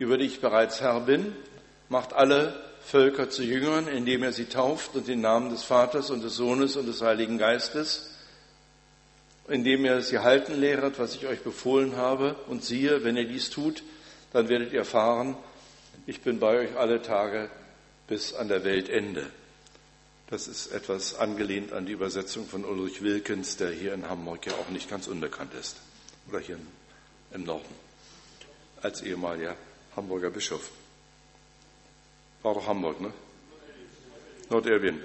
über 0.01 0.17
die 0.17 0.25
ich 0.25 0.41
bereits 0.41 0.81
Herr 0.81 0.99
bin, 1.01 1.35
macht 1.87 2.13
alle 2.13 2.59
Völker 2.83 3.29
zu 3.29 3.43
Jüngern, 3.43 3.87
indem 3.87 4.23
er 4.23 4.33
sie 4.33 4.45
tauft 4.45 4.95
und 4.95 5.07
den 5.07 5.21
Namen 5.21 5.51
des 5.51 5.63
Vaters 5.63 6.09
und 6.09 6.23
des 6.23 6.35
Sohnes 6.35 6.75
und 6.75 6.87
des 6.87 7.03
Heiligen 7.03 7.37
Geistes, 7.37 8.09
indem 9.47 9.85
er 9.85 10.01
sie 10.01 10.17
halten 10.17 10.59
lehret, 10.59 10.97
was 10.97 11.13
ich 11.13 11.27
euch 11.27 11.41
befohlen 11.41 11.97
habe. 11.97 12.35
Und 12.47 12.63
siehe, 12.63 13.03
wenn 13.03 13.15
ihr 13.15 13.27
dies 13.27 13.51
tut, 13.51 13.83
dann 14.33 14.49
werdet 14.49 14.73
ihr 14.73 14.79
erfahren, 14.79 15.37
ich 16.07 16.21
bin 16.21 16.39
bei 16.39 16.57
euch 16.57 16.75
alle 16.77 17.03
Tage 17.03 17.51
bis 18.07 18.33
an 18.33 18.47
der 18.47 18.63
Weltende. 18.63 19.27
Das 20.31 20.47
ist 20.47 20.71
etwas 20.71 21.13
angelehnt 21.13 21.73
an 21.73 21.85
die 21.85 21.91
Übersetzung 21.91 22.47
von 22.47 22.65
Ulrich 22.65 23.03
Wilkens, 23.03 23.55
der 23.57 23.69
hier 23.69 23.93
in 23.93 24.09
Hamburg 24.09 24.47
ja 24.47 24.53
auch 24.53 24.69
nicht 24.69 24.89
ganz 24.89 25.07
unbekannt 25.07 25.53
ist. 25.53 25.77
Oder 26.27 26.39
hier 26.39 26.57
im 27.33 27.43
Norden 27.43 27.69
als 28.81 29.03
ehemaliger 29.03 29.55
Hamburger 29.95 30.29
Bischof. 30.29 30.69
War 32.43 32.53
doch 32.53 32.65
Hamburg, 32.65 33.01
ne? 33.01 33.11
Norderwien. 34.49 35.01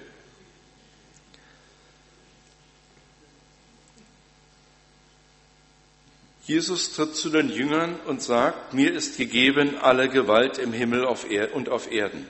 Jesus 6.44 6.92
tritt 6.92 7.16
zu 7.16 7.30
den 7.30 7.50
Jüngern 7.50 7.96
und 8.06 8.22
sagt, 8.22 8.72
mir 8.72 8.94
ist 8.94 9.16
gegeben 9.16 9.76
alle 9.78 10.08
Gewalt 10.08 10.58
im 10.58 10.72
Himmel 10.72 11.04
und 11.04 11.68
auf 11.68 11.90
Erden. 11.90 12.28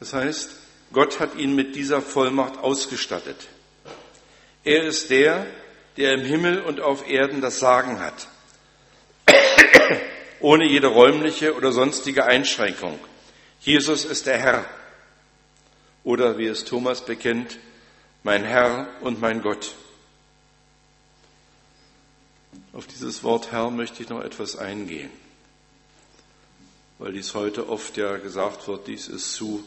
Das 0.00 0.12
heißt, 0.12 0.50
Gott 0.92 1.20
hat 1.20 1.36
ihn 1.36 1.54
mit 1.54 1.76
dieser 1.76 2.02
Vollmacht 2.02 2.58
ausgestattet. 2.58 3.46
Er 4.64 4.82
ist 4.82 5.10
der, 5.10 5.46
der 5.96 6.14
im 6.14 6.22
Himmel 6.22 6.60
und 6.60 6.80
auf 6.80 7.08
Erden 7.08 7.40
das 7.40 7.60
Sagen 7.60 8.00
hat 8.00 8.26
ohne 10.40 10.64
jede 10.64 10.88
räumliche 10.88 11.54
oder 11.54 11.72
sonstige 11.72 12.24
Einschränkung. 12.24 12.98
Jesus 13.60 14.04
ist 14.04 14.26
der 14.26 14.38
Herr. 14.38 14.64
Oder 16.02 16.38
wie 16.38 16.46
es 16.46 16.64
Thomas 16.64 17.04
bekennt, 17.04 17.58
mein 18.22 18.44
Herr 18.44 18.88
und 19.00 19.20
mein 19.20 19.42
Gott. 19.42 19.74
Auf 22.72 22.86
dieses 22.86 23.22
Wort 23.22 23.52
Herr 23.52 23.70
möchte 23.70 24.02
ich 24.02 24.08
noch 24.08 24.22
etwas 24.22 24.56
eingehen, 24.56 25.10
weil 26.98 27.12
dies 27.12 27.34
heute 27.34 27.68
oft 27.68 27.96
ja 27.96 28.16
gesagt 28.16 28.68
wird, 28.68 28.86
dies 28.86 29.08
ist 29.08 29.34
zu 29.34 29.64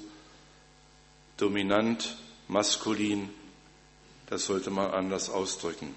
dominant, 1.37 2.15
maskulin, 2.47 3.29
das 4.27 4.45
sollte 4.45 4.69
man 4.71 4.91
anders 4.91 5.29
ausdrücken. 5.29 5.95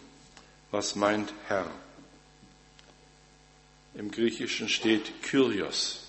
Was 0.71 0.97
meint 0.97 1.33
Herr? 1.47 1.71
Im 3.99 4.11
Griechischen 4.11 4.69
steht 4.69 5.23
Kyrios. 5.23 6.03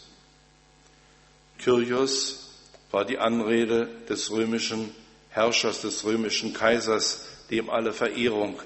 Kyrios 1.59 2.49
war 2.91 3.05
die 3.05 3.17
Anrede 3.17 3.87
des 4.09 4.29
römischen 4.29 4.93
Herrschers, 5.29 5.81
des 5.81 6.03
römischen 6.03 6.53
Kaisers, 6.53 7.25
dem 7.49 7.69
alle 7.69 7.93
Verehrung 7.93 8.59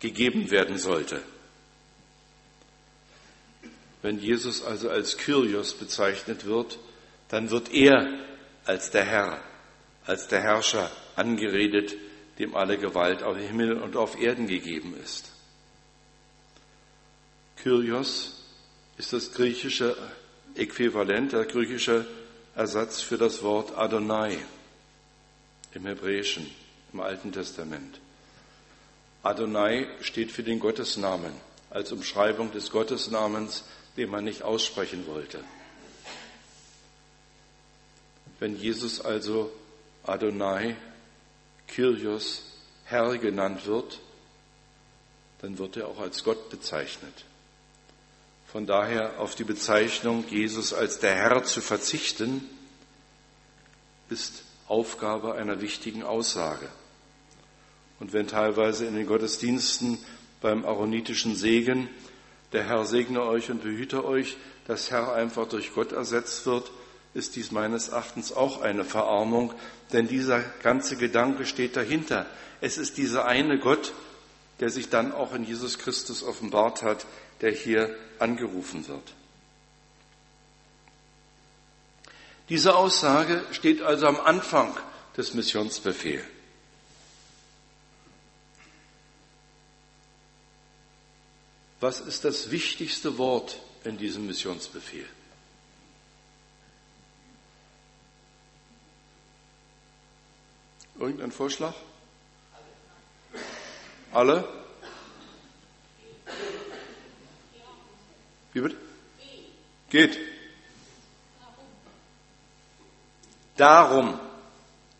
gegeben 0.00 0.50
werden 0.50 0.78
sollte. 0.78 1.22
Wenn 4.02 4.18
Jesus 4.18 4.64
also 4.64 4.90
als 4.90 5.16
Kyrios 5.16 5.74
bezeichnet 5.74 6.44
wird, 6.44 6.78
dann 7.28 7.50
wird 7.50 7.72
er 7.72 8.06
als 8.64 8.90
der 8.90 9.04
Herr, 9.04 9.40
als 10.04 10.26
der 10.28 10.42
Herrscher 10.42 10.90
angeredet, 11.14 11.94
dem 12.38 12.54
alle 12.56 12.78
Gewalt 12.78 13.22
auf 13.22 13.36
Himmel 13.36 13.80
und 13.80 13.96
auf 13.96 14.20
Erden 14.20 14.46
gegeben 14.48 14.96
ist. 15.02 15.35
Kyrios 17.56 18.44
ist 18.98 19.12
das 19.12 19.32
griechische 19.32 19.96
Äquivalent, 20.54 21.32
der 21.32 21.44
griechische 21.44 22.06
Ersatz 22.54 23.00
für 23.00 23.18
das 23.18 23.42
Wort 23.42 23.76
Adonai 23.76 24.38
im 25.74 25.86
Hebräischen, 25.86 26.50
im 26.92 27.00
Alten 27.00 27.32
Testament. 27.32 28.00
Adonai 29.22 29.88
steht 30.00 30.30
für 30.30 30.42
den 30.42 30.60
Gottesnamen, 30.60 31.32
als 31.70 31.92
Umschreibung 31.92 32.52
des 32.52 32.70
Gottesnamens, 32.70 33.64
den 33.96 34.08
man 34.08 34.24
nicht 34.24 34.42
aussprechen 34.42 35.06
wollte. 35.06 35.42
Wenn 38.38 38.56
Jesus 38.56 39.00
also 39.00 39.50
Adonai, 40.04 40.76
Kyrios, 41.68 42.42
Herr 42.84 43.18
genannt 43.18 43.66
wird, 43.66 43.98
dann 45.40 45.58
wird 45.58 45.76
er 45.76 45.88
auch 45.88 45.98
als 45.98 46.22
Gott 46.22 46.48
bezeichnet. 46.50 47.24
Von 48.52 48.66
daher 48.66 49.18
auf 49.18 49.34
die 49.34 49.44
Bezeichnung 49.44 50.24
Jesus 50.28 50.72
als 50.72 50.98
der 51.00 51.14
Herr 51.14 51.44
zu 51.44 51.60
verzichten, 51.60 52.48
ist 54.08 54.44
Aufgabe 54.68 55.34
einer 55.34 55.60
wichtigen 55.60 56.02
Aussage. 56.02 56.68
Und 57.98 58.12
wenn 58.12 58.28
teilweise 58.28 58.86
in 58.86 58.94
den 58.94 59.06
Gottesdiensten 59.06 59.98
beim 60.40 60.64
aaronitischen 60.64 61.34
Segen 61.34 61.88
der 62.52 62.64
Herr 62.68 62.84
segne 62.84 63.22
euch 63.22 63.50
und 63.50 63.62
behüte 63.62 64.04
euch, 64.04 64.36
das 64.66 64.90
Herr 64.90 65.12
einfach 65.12 65.48
durch 65.48 65.74
Gott 65.74 65.92
ersetzt 65.92 66.46
wird, 66.46 66.70
ist 67.14 67.34
dies 67.36 67.50
meines 67.50 67.88
Erachtens 67.88 68.32
auch 68.32 68.60
eine 68.60 68.84
Verarmung, 68.84 69.54
denn 69.92 70.06
dieser 70.06 70.40
ganze 70.62 70.96
Gedanke 70.96 71.46
steht 71.46 71.76
dahinter. 71.76 72.26
Es 72.60 72.78
ist 72.78 72.96
dieser 72.98 73.24
eine 73.24 73.58
Gott, 73.58 73.92
der 74.60 74.70
sich 74.70 74.88
dann 74.88 75.12
auch 75.12 75.34
in 75.34 75.44
Jesus 75.44 75.78
Christus 75.78 76.22
offenbart 76.22 76.82
hat, 76.82 77.06
der 77.40 77.52
hier 77.52 77.94
angerufen 78.18 78.86
wird. 78.88 79.12
Diese 82.48 82.76
Aussage 82.76 83.44
steht 83.52 83.82
also 83.82 84.06
am 84.06 84.20
Anfang 84.20 84.76
des 85.16 85.34
Missionsbefehls. 85.34 86.24
Was 91.80 92.00
ist 92.00 92.24
das 92.24 92.50
wichtigste 92.50 93.18
Wort 93.18 93.60
in 93.84 93.98
diesem 93.98 94.26
Missionsbefehl? 94.26 95.06
Irgendein 100.98 101.30
Vorschlag? 101.30 101.74
Alle? 104.12 104.65
Wie 108.56 108.62
bitte? 108.62 108.76
Geht. 109.90 110.18
Darum, 113.58 114.18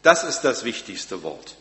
das 0.02 0.24
ist 0.24 0.42
das 0.42 0.64
wichtigste 0.64 1.22
Wort. 1.22 1.56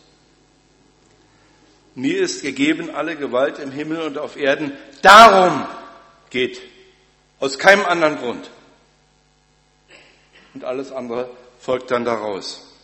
Mir 1.94 2.20
ist 2.20 2.42
gegeben 2.42 2.94
alle 2.94 3.16
Gewalt 3.16 3.58
im 3.60 3.72
Himmel 3.72 4.02
und 4.02 4.18
auf 4.18 4.36
Erden. 4.36 4.72
Darum 5.00 5.66
geht. 6.28 6.60
Aus 7.40 7.58
keinem 7.58 7.86
anderen 7.86 8.18
Grund. 8.18 8.50
Und 10.52 10.64
alles 10.64 10.92
andere 10.92 11.30
folgt 11.60 11.90
dann 11.90 12.04
daraus. 12.04 12.74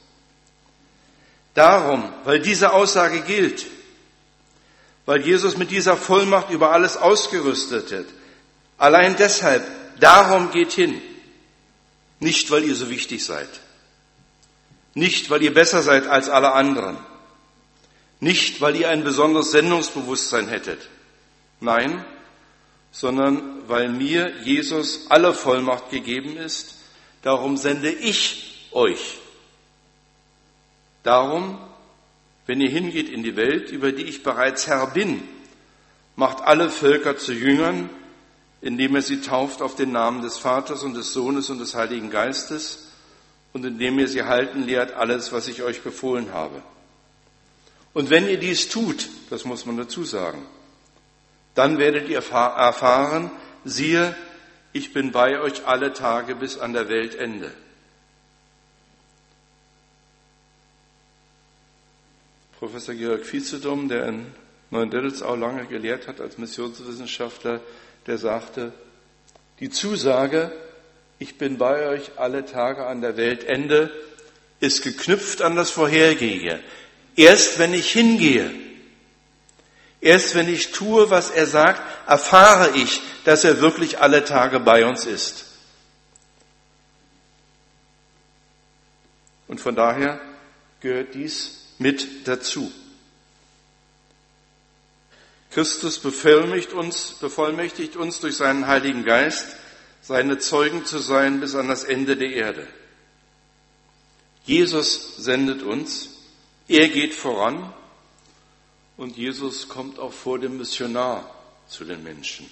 Darum, 1.53 2.11
weil 2.25 2.41
diese 2.41 2.73
Aussage 2.73 3.21
gilt, 3.21 3.67
weil 5.05 5.21
Jesus 5.21 5.59
mit 5.59 5.71
dieser 5.71 5.99
Vollmacht 5.99 6.49
über 6.49 6.73
alles 6.73 6.97
ausgerüstet. 6.97 8.07
Allein 8.83 9.15
deshalb, 9.15 9.65
darum 10.01 10.51
geht 10.51 10.73
hin. 10.73 11.01
Nicht, 12.19 12.51
weil 12.51 12.65
ihr 12.65 12.75
so 12.75 12.91
wichtig 12.91 13.25
seid. 13.25 13.49
Nicht, 14.95 15.31
weil 15.31 15.41
ihr 15.41 15.55
besser 15.55 15.83
seid 15.83 16.09
als 16.09 16.29
alle 16.29 16.51
anderen. 16.51 16.97
Nicht, 18.19 18.61
weil 18.61 18.75
ihr 18.75 18.89
ein 18.89 19.05
besonderes 19.05 19.53
Sendungsbewusstsein 19.53 20.49
hättet. 20.49 20.89
Nein, 21.61 22.05
sondern 22.91 23.69
weil 23.69 23.89
mir 23.89 24.33
Jesus 24.43 25.07
alle 25.11 25.33
Vollmacht 25.33 25.91
gegeben 25.91 26.37
ist. 26.37 26.75
Darum 27.23 27.57
sende 27.57 27.93
ich 27.93 28.67
euch. 28.73 29.19
Darum, 31.05 31.57
wenn 32.47 32.61
ihr 32.61 32.71
hingeht 32.71 33.09
in 33.09 33.23
die 33.23 33.37
Welt, 33.37 33.71
über 33.71 33.93
die 33.93 34.07
ich 34.07 34.25
bereits 34.25 34.67
Herr 34.67 34.89
bin, 34.89 35.23
macht 36.17 36.41
alle 36.41 36.69
Völker 36.69 37.17
zu 37.17 37.33
Jüngern, 37.33 37.89
indem 38.63 38.95
er 38.95 39.03
sie 39.03 39.21
tauft 39.21 39.61
auf 39.61 39.75
den 39.75 39.93
Namen 39.93 40.23
des 40.23 40.39
Vaters 40.39 40.85
und 40.85 40.95
des 40.95 41.13
Sohnes 41.13 41.51
und 41.51 41.59
des 41.59 41.75
Heiligen 41.75 42.11
Geistes 42.11 42.87
und 43.53 43.67
indem 43.67 43.99
ihr 43.99 44.09
sie 44.09 44.23
halten 44.23 44.63
lehrt 44.63 44.93
alles, 44.95 45.33
was 45.33 45.49
ich 45.49 45.63
euch 45.63 45.83
befohlen 45.83 46.33
habe. 46.33 46.63
Und 47.93 48.09
wenn 48.09 48.29
ihr 48.29 48.39
dies 48.39 48.69
tut, 48.69 49.09
das 49.31 49.45
muss 49.45 49.67
man 49.67 49.77
dazu 49.77 50.05
sagen, 50.05 50.47
dann 51.55 51.79
werdet 51.79 52.09
ihr 52.09 52.19
erfahren, 52.19 53.31
siehe, 53.65 54.17
ich 54.73 54.95
bin 54.95 55.13
bei 55.13 55.41
euch 55.41 55.67
alle 55.67 55.93
Tage 55.93 56.37
bis 56.37 56.57
an 56.57 56.73
der 56.73 56.89
Weltende. 56.89 57.51
Professor 62.59 62.95
Georg 62.95 63.31
Vizedum, 63.31 63.89
der 63.89 64.07
in 64.07 64.27
Neuendettelsau 64.71 65.35
lange 65.35 65.67
gelehrt 65.67 66.07
hat 66.07 66.21
als 66.21 66.39
Missionswissenschaftler, 66.39 67.61
der 68.07 68.19
sagte, 68.19 68.73
die 69.61 69.71
Zusage, 69.71 70.53
ich 71.19 71.39
bin 71.39 71.59
bei 71.59 71.89
euch 71.89 72.13
alle 72.17 72.45
Tage 72.45 72.87
an 72.87 73.01
der 73.01 73.17
Weltende, 73.17 73.93
ist 74.61 74.83
geknüpft 74.83 75.43
an 75.43 75.57
das 75.57 75.71
Vorhergehende. 75.71 76.63
Erst 77.17 77.59
wenn 77.59 77.75
ich 77.75 77.91
hingehe, 77.93 78.51
erst 80.01 80.35
wenn 80.35 80.49
ich 80.49 80.73
tue, 80.73 81.11
was 81.11 81.31
er 81.31 81.47
sagt, 81.47 81.81
erfahre 82.09 82.77
ich, 82.77 83.01
dass 83.25 83.45
er 83.45 83.61
wirklich 83.61 84.01
alle 84.01 84.25
Tage 84.25 84.61
bei 84.61 84.85
uns 84.85 85.07
ist. 85.07 85.47
Und 89.47 89.61
von 89.61 89.77
daher 89.77 90.19
gehört 90.81 91.15
dies 91.15 91.67
mit 91.79 92.27
dazu. 92.27 92.73
Christus 95.53 95.99
bevollmächtigt 95.99 96.73
uns, 96.73 97.17
bevollmächtigt 97.21 97.97
uns 97.97 98.21
durch 98.21 98.37
seinen 98.37 98.67
Heiligen 98.67 99.05
Geist, 99.05 99.57
seine 100.01 100.39
Zeugen 100.39 100.87
zu 100.87 100.99
sein 100.99 101.41
bis 101.41 101.55
an 101.55 101.69
das 101.69 101.85
Ende 101.85 102.17
der 102.17 102.31
Erde. 102.31 102.67
Jesus 104.45 105.17
sendet 105.19 105.63
uns, 105.63 106.09
er 106.69 106.89
geht 106.89 107.15
voran 107.15 107.73
und 108.97 109.19
Jesus 109.19 109.69
kommt 109.69 109.99
auch 109.99 110.13
vor 110.13 110.39
dem 110.39 110.57
Missionar 110.57 111.31
zu 111.69 111.85
den 111.85 112.03
Menschen. 112.03 112.49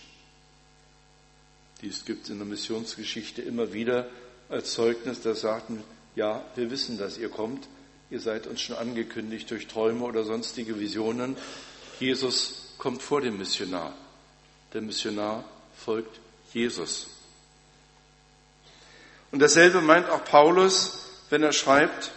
Dies 1.80 2.04
gibt 2.04 2.24
es 2.24 2.30
in 2.30 2.38
der 2.38 2.46
Missionsgeschichte 2.46 3.40
immer 3.40 3.72
wieder 3.72 4.10
als 4.50 4.72
Zeugnis, 4.72 5.22
da 5.22 5.34
sagten, 5.34 5.82
ja, 6.16 6.44
wir 6.54 6.70
wissen, 6.70 6.98
dass 6.98 7.16
ihr 7.16 7.30
kommt, 7.30 7.66
ihr 8.10 8.20
seid 8.20 8.46
uns 8.46 8.60
schon 8.60 8.76
angekündigt 8.76 9.50
durch 9.50 9.68
Träume 9.68 10.04
oder 10.04 10.24
sonstige 10.24 10.78
Visionen. 10.78 11.36
Jesus 11.98 12.59
kommt 12.80 13.02
vor 13.02 13.20
dem 13.20 13.36
Missionar. 13.38 13.94
Der 14.72 14.80
Missionar 14.80 15.44
folgt 15.84 16.18
Jesus. 16.52 17.08
Und 19.30 19.38
dasselbe 19.38 19.80
meint 19.80 20.08
auch 20.08 20.24
Paulus, 20.24 21.10
wenn 21.28 21.42
er 21.42 21.52
schreibt 21.52 22.10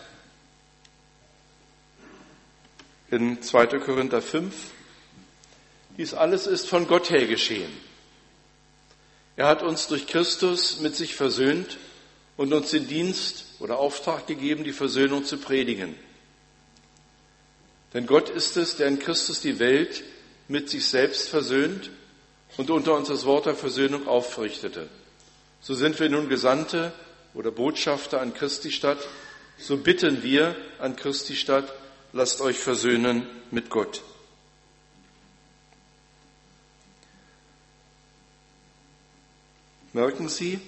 in 3.11 3.43
2. 3.43 3.67
Korinther 3.79 4.21
5, 4.21 4.55
Dies 5.97 6.15
alles 6.15 6.47
ist 6.47 6.67
von 6.67 6.87
Gott 6.87 7.11
her 7.11 7.27
geschehen. 7.27 7.71
Er 9.35 9.47
hat 9.47 9.61
uns 9.61 9.87
durch 9.87 10.07
Christus 10.07 10.79
mit 10.79 10.95
sich 10.95 11.13
versöhnt 11.13 11.77
und 12.35 12.51
uns 12.53 12.71
den 12.71 12.87
Dienst 12.87 13.45
oder 13.59 13.77
Auftrag 13.77 14.25
gegeben, 14.25 14.63
die 14.63 14.73
Versöhnung 14.73 15.25
zu 15.25 15.37
predigen. 15.37 15.95
Denn 17.93 18.07
Gott 18.07 18.29
ist 18.29 18.57
es, 18.57 18.77
der 18.77 18.87
in 18.87 18.97
Christus 18.97 19.41
die 19.41 19.59
Welt 19.59 20.03
mit 20.47 20.69
sich 20.69 20.85
selbst 20.85 21.29
versöhnt 21.29 21.89
und 22.57 22.69
unter 22.69 22.95
uns 22.95 23.07
das 23.07 23.25
Wort 23.25 23.45
der 23.45 23.55
Versöhnung 23.55 24.07
aufrichtete. 24.07 24.89
So 25.61 25.73
sind 25.73 25.99
wir 25.99 26.09
nun 26.09 26.29
Gesandte 26.29 26.91
oder 27.33 27.51
Botschafter 27.51 28.21
an 28.21 28.33
Christi 28.33 28.71
Stadt. 28.71 28.99
So 29.57 29.77
bitten 29.77 30.23
wir 30.23 30.55
an 30.79 30.95
Christi 30.95 31.35
Stadt, 31.35 31.73
lasst 32.11 32.41
euch 32.41 32.57
versöhnen 32.57 33.25
mit 33.51 33.69
Gott. 33.69 34.01
Merken 39.93 40.27
Sie, 40.27 40.59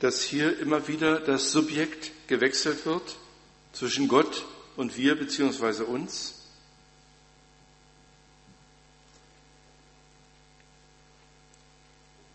dass 0.00 0.22
hier 0.22 0.58
immer 0.58 0.88
wieder 0.88 1.20
das 1.20 1.52
Subjekt 1.52 2.10
gewechselt 2.26 2.84
wird 2.84 3.16
zwischen 3.72 4.08
Gott 4.08 4.44
und 4.76 4.96
wir 4.96 5.16
bzw. 5.16 5.84
uns? 5.84 6.37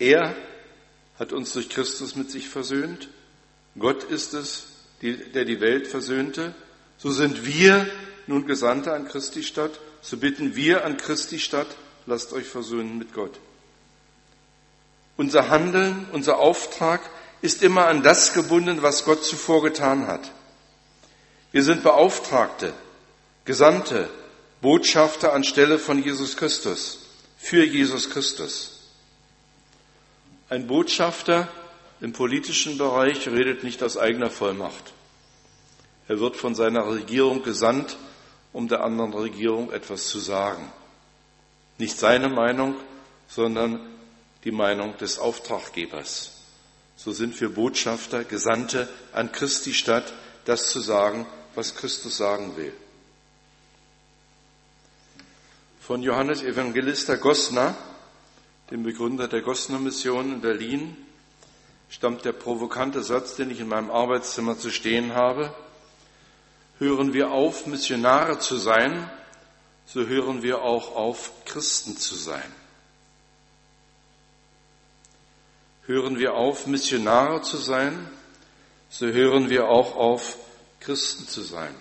Er 0.04 0.36
hat 1.18 1.32
uns 1.32 1.54
durch 1.54 1.70
Christus 1.70 2.14
mit 2.14 2.30
sich 2.30 2.50
versöhnt. 2.50 3.08
Gott 3.78 4.04
ist 4.04 4.34
es, 4.34 4.64
der 5.00 5.46
die 5.46 5.62
Welt 5.62 5.86
versöhnte. 5.86 6.54
So 6.98 7.10
sind 7.10 7.46
wir 7.46 7.88
nun 8.26 8.46
Gesandte 8.46 8.92
an 8.92 9.08
Christi 9.08 9.42
Stadt. 9.42 9.80
So 10.02 10.18
bitten 10.18 10.56
wir 10.56 10.84
an 10.84 10.98
Christi 10.98 11.38
Stadt, 11.38 11.68
lasst 12.04 12.34
euch 12.34 12.46
versöhnen 12.46 12.98
mit 12.98 13.14
Gott. 13.14 13.40
Unser 15.16 15.48
Handeln, 15.48 16.06
unser 16.12 16.36
Auftrag 16.38 17.00
ist 17.40 17.62
immer 17.62 17.86
an 17.86 18.02
das 18.02 18.34
gebunden, 18.34 18.82
was 18.82 19.06
Gott 19.06 19.24
zuvor 19.24 19.62
getan 19.62 20.06
hat. 20.06 20.30
Wir 21.50 21.62
sind 21.62 21.82
Beauftragte, 21.82 22.74
Gesandte, 23.46 24.10
Botschafter 24.60 25.32
anstelle 25.32 25.78
von 25.78 26.02
Jesus 26.02 26.36
Christus, 26.36 26.98
für 27.38 27.64
Jesus 27.64 28.10
Christus. 28.10 28.73
Ein 30.50 30.66
Botschafter 30.66 31.48
im 32.00 32.12
politischen 32.12 32.76
Bereich 32.76 33.26
redet 33.28 33.64
nicht 33.64 33.82
aus 33.82 33.96
eigener 33.96 34.30
Vollmacht. 34.30 34.92
Er 36.06 36.20
wird 36.20 36.36
von 36.36 36.54
seiner 36.54 36.86
Regierung 36.86 37.42
gesandt, 37.42 37.96
um 38.52 38.68
der 38.68 38.82
anderen 38.82 39.14
Regierung 39.14 39.72
etwas 39.72 40.08
zu 40.08 40.18
sagen. 40.18 40.70
Nicht 41.78 41.98
seine 41.98 42.28
Meinung, 42.28 42.76
sondern 43.26 43.80
die 44.44 44.52
Meinung 44.52 44.96
des 44.98 45.18
Auftraggebers. 45.18 46.32
So 46.96 47.12
sind 47.12 47.40
wir 47.40 47.48
Botschafter, 47.48 48.24
Gesandte 48.24 48.88
an 49.12 49.32
Christi 49.32 49.72
Stadt, 49.72 50.12
das 50.44 50.70
zu 50.70 50.80
sagen, 50.80 51.26
was 51.54 51.74
Christus 51.74 52.18
sagen 52.18 52.56
will. 52.56 52.72
Von 55.80 56.02
Johannes 56.02 56.42
Evangelista 56.42 57.16
Gosner, 57.16 57.74
dem 58.74 58.82
Begründer 58.82 59.28
der 59.28 59.40
Gosner 59.40 59.78
Mission 59.78 60.32
in 60.32 60.40
Berlin, 60.40 60.96
stammt 61.88 62.24
der 62.24 62.32
provokante 62.32 63.04
Satz, 63.04 63.36
den 63.36 63.48
ich 63.52 63.60
in 63.60 63.68
meinem 63.68 63.88
Arbeitszimmer 63.88 64.58
zu 64.58 64.72
stehen 64.72 65.14
habe. 65.14 65.54
Hören 66.80 67.12
wir 67.12 67.30
auf, 67.30 67.68
Missionare 67.68 68.40
zu 68.40 68.56
sein, 68.56 69.08
so 69.86 70.08
hören 70.08 70.42
wir 70.42 70.62
auch 70.62 70.96
auf, 70.96 71.30
Christen 71.44 71.96
zu 71.96 72.16
sein. 72.16 72.52
Hören 75.86 76.18
wir 76.18 76.34
auf, 76.34 76.66
Missionare 76.66 77.42
zu 77.42 77.58
sein, 77.58 78.10
so 78.90 79.06
hören 79.06 79.50
wir 79.50 79.68
auch 79.68 79.94
auf, 79.94 80.36
Christen 80.80 81.28
zu 81.28 81.42
sein. 81.42 81.76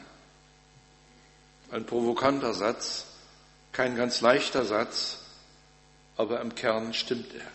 Ein 1.72 1.88
provokanter 1.88 2.54
Satz, 2.54 3.08
kein 3.72 3.96
ganz 3.96 4.22
leichter 4.22 4.64
Satz, 4.64 5.23
aber 6.18 6.42
im 6.42 6.54
Kern 6.56 6.94
stimmt 6.94 7.34
er. 7.34 7.48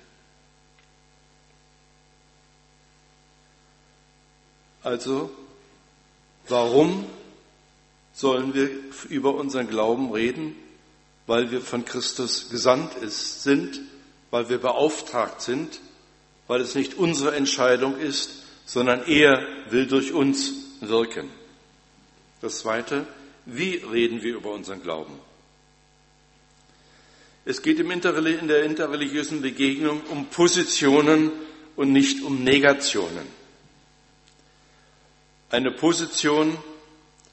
Also, 4.83 5.31
warum 6.49 7.05
sollen 8.13 8.55
wir 8.55 8.71
über 9.09 9.35
unseren 9.35 9.69
Glauben 9.69 10.13
reden? 10.13 10.57
Weil 11.27 11.51
wir 11.51 11.61
von 11.61 11.85
Christus 11.85 12.49
gesandt 12.49 12.93
sind, 13.03 13.81
weil 14.31 14.49
wir 14.49 14.59
beauftragt 14.59 15.43
sind, 15.43 15.81
weil 16.47 16.61
es 16.61 16.75
nicht 16.75 16.95
unsere 16.95 17.37
Entscheidung 17.37 17.99
ist, 17.99 18.45
sondern 18.65 19.07
er 19.07 19.47
will 19.71 19.87
durch 19.87 20.13
uns 20.13 20.53
wirken. 20.81 21.29
Das 22.41 22.61
Zweite, 22.61 23.07
wie 23.45 23.77
reden 23.77 24.23
wir 24.23 24.37
über 24.37 24.53
unseren 24.53 24.83
Glauben? 24.83 25.28
Es 27.49 27.63
geht 27.63 27.79
in 27.81 28.49
der 28.49 28.63
interreligiösen 28.63 29.41
Begegnung 29.41 30.03
um 30.11 30.27
Positionen 30.27 31.33
und 31.77 31.95
nicht 31.95 32.23
um 32.23 32.45
Negationen. 32.45 33.27
Eine 35.49 35.71
Position 35.71 36.59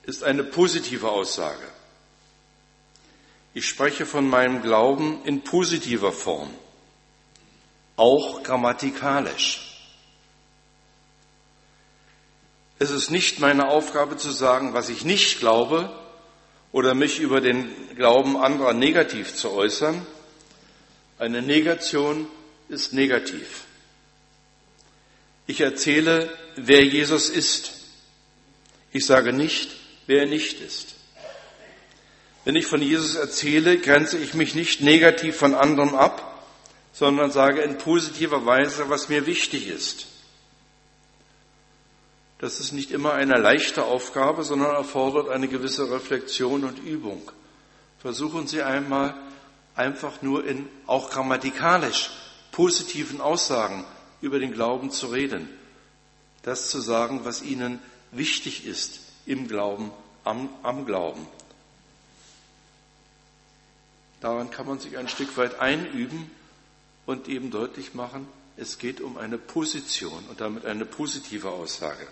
ist 0.04 0.24
eine 0.24 0.46
positive 0.46 1.10
Aussage. 1.10 1.68
Ich 3.54 3.68
spreche 3.68 4.06
von 4.06 4.30
meinem 4.30 4.62
Glauben 4.62 5.22
in 5.26 5.42
positiver 5.42 6.14
Form 6.14 6.50
auch 7.98 8.42
grammatikalisch. 8.42 9.90
Es 12.80 12.90
ist 12.90 13.12
nicht 13.12 13.42
meine 13.42 13.68
Aufgabe 13.68 14.16
zu 14.16 14.32
sagen, 14.32 14.74
was 14.74 14.88
ich 14.88 15.04
nicht 15.04 15.42
glaube 15.42 16.05
oder 16.76 16.94
mich 16.94 17.22
über 17.22 17.40
den 17.40 17.70
Glauben 17.96 18.36
anderer 18.36 18.74
negativ 18.74 19.34
zu 19.34 19.54
äußern. 19.54 20.06
Eine 21.18 21.42
Negation 21.42 22.28
ist 22.68 22.92
negativ. 22.92 23.64
Ich 25.48 25.62
erzähle, 25.62 26.30
wer 26.58 26.84
Jesus 26.84 27.30
ist. 27.30 27.72
Ich 28.92 29.06
sage 29.06 29.32
nicht, 29.32 29.72
wer 30.06 30.24
er 30.24 30.26
nicht 30.26 30.60
ist. 30.60 30.96
Wenn 32.44 32.58
ich 32.58 32.68
von 32.68 32.82
Jesus 32.82 33.16
erzähle, 33.16 33.78
grenze 33.78 34.18
ich 34.18 34.34
mich 34.34 34.54
nicht 34.54 34.82
negativ 34.82 35.38
von 35.38 35.56
anderen 35.56 35.96
ab, 35.96 36.46
sondern 36.92 37.32
sage 37.32 37.62
in 37.62 37.78
positiver 37.78 38.46
Weise, 38.46 38.90
was 38.90 39.08
mir 39.08 39.26
wichtig 39.26 39.70
ist. 39.70 40.08
Das 42.46 42.60
ist 42.60 42.74
nicht 42.74 42.92
immer 42.92 43.14
eine 43.14 43.40
leichte 43.40 43.86
Aufgabe, 43.86 44.44
sondern 44.44 44.76
erfordert 44.76 45.30
eine 45.30 45.48
gewisse 45.48 45.90
Reflexion 45.90 46.64
und 46.64 46.78
Übung. 46.78 47.32
Versuchen 47.98 48.46
Sie 48.46 48.62
einmal 48.62 49.16
einfach 49.74 50.22
nur 50.22 50.46
in 50.46 50.70
auch 50.86 51.10
grammatikalisch 51.10 52.12
positiven 52.52 53.20
Aussagen 53.20 53.84
über 54.22 54.38
den 54.38 54.54
Glauben 54.54 54.92
zu 54.92 55.08
reden. 55.08 55.50
Das 56.44 56.70
zu 56.70 56.82
sagen, 56.82 57.22
was 57.24 57.42
Ihnen 57.42 57.80
wichtig 58.12 58.68
ist 58.68 59.00
im 59.26 59.48
Glauben, 59.48 59.90
am, 60.24 60.48
am 60.62 60.86
Glauben. 60.86 61.26
Daran 64.22 64.52
kann 64.52 64.68
man 64.68 64.78
sich 64.78 65.00
ein 65.00 65.08
Stück 65.08 65.36
weit 65.38 65.60
einüben 65.60 66.30
und 67.08 67.28
eben 67.28 67.50
deutlich 67.50 67.96
machen, 67.96 68.28
es 68.56 68.78
geht 68.78 69.02
um 69.02 69.18
eine 69.18 69.40
Position 69.40 70.24
und 70.30 70.42
damit 70.42 70.68
eine 70.68 70.86
positive 70.86 71.50
Aussage. 71.50 72.06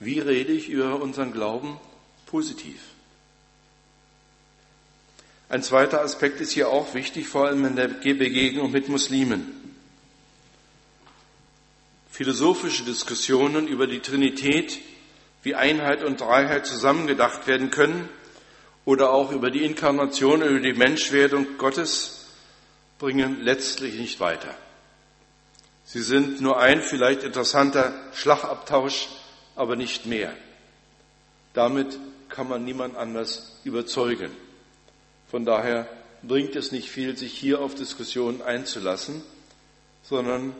Wie 0.00 0.18
rede 0.18 0.52
ich 0.52 0.68
über 0.68 1.00
unseren 1.00 1.32
Glauben 1.32 1.78
positiv? 2.26 2.80
Ein 5.48 5.62
zweiter 5.62 6.00
Aspekt 6.00 6.40
ist 6.40 6.52
hier 6.52 6.68
auch 6.68 6.94
wichtig, 6.94 7.28
vor 7.28 7.46
allem 7.46 7.64
in 7.64 7.76
der 7.76 7.88
Begegnung 7.88 8.70
mit 8.70 8.88
Muslimen. 8.88 9.60
Philosophische 12.10 12.84
Diskussionen 12.84 13.68
über 13.68 13.86
die 13.86 14.00
Trinität, 14.00 14.80
wie 15.42 15.54
Einheit 15.54 16.02
und 16.02 16.20
Dreiheit 16.20 16.66
zusammengedacht 16.66 17.46
werden 17.46 17.70
können, 17.70 18.08
oder 18.84 19.10
auch 19.10 19.32
über 19.32 19.50
die 19.50 19.64
Inkarnation, 19.64 20.42
über 20.42 20.60
die 20.60 20.74
Menschwerdung 20.74 21.58
Gottes 21.58 22.26
bringen 22.98 23.40
letztlich 23.40 23.94
nicht 23.94 24.20
weiter. 24.20 24.54
Sie 25.84 26.02
sind 26.02 26.40
nur 26.40 26.58
ein 26.58 26.82
vielleicht 26.82 27.22
interessanter 27.22 27.94
Schlagabtausch, 28.14 29.08
aber 29.56 29.76
nicht 29.76 30.06
mehr. 30.06 30.34
Damit 31.52 31.98
kann 32.28 32.48
man 32.48 32.64
niemand 32.64 32.96
anders 32.96 33.56
überzeugen. 33.64 34.30
Von 35.30 35.44
daher 35.44 35.88
bringt 36.22 36.56
es 36.56 36.72
nicht 36.72 36.90
viel, 36.90 37.16
sich 37.16 37.32
hier 37.32 37.60
auf 37.60 37.74
Diskussionen 37.74 38.42
einzulassen, 38.42 39.22
sondern 40.02 40.54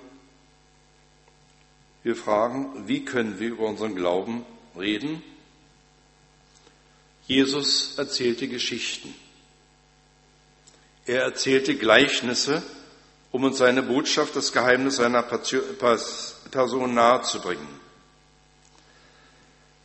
wir 2.02 2.16
fragen, 2.16 2.86
wie 2.86 3.04
können 3.04 3.40
wir 3.40 3.48
über 3.48 3.66
unseren 3.66 3.96
Glauben 3.96 4.44
reden? 4.78 5.22
Jesus 7.26 7.96
erzählte 7.96 8.46
Geschichten. 8.48 9.14
Er 11.06 11.22
erzählte 11.22 11.74
Gleichnisse, 11.76 12.62
um 13.32 13.44
uns 13.44 13.58
seine 13.58 13.82
Botschaft, 13.82 14.36
das 14.36 14.52
Geheimnis 14.52 14.96
seiner 14.96 15.22
Person 15.22 16.94
nahezubringen. 16.94 17.83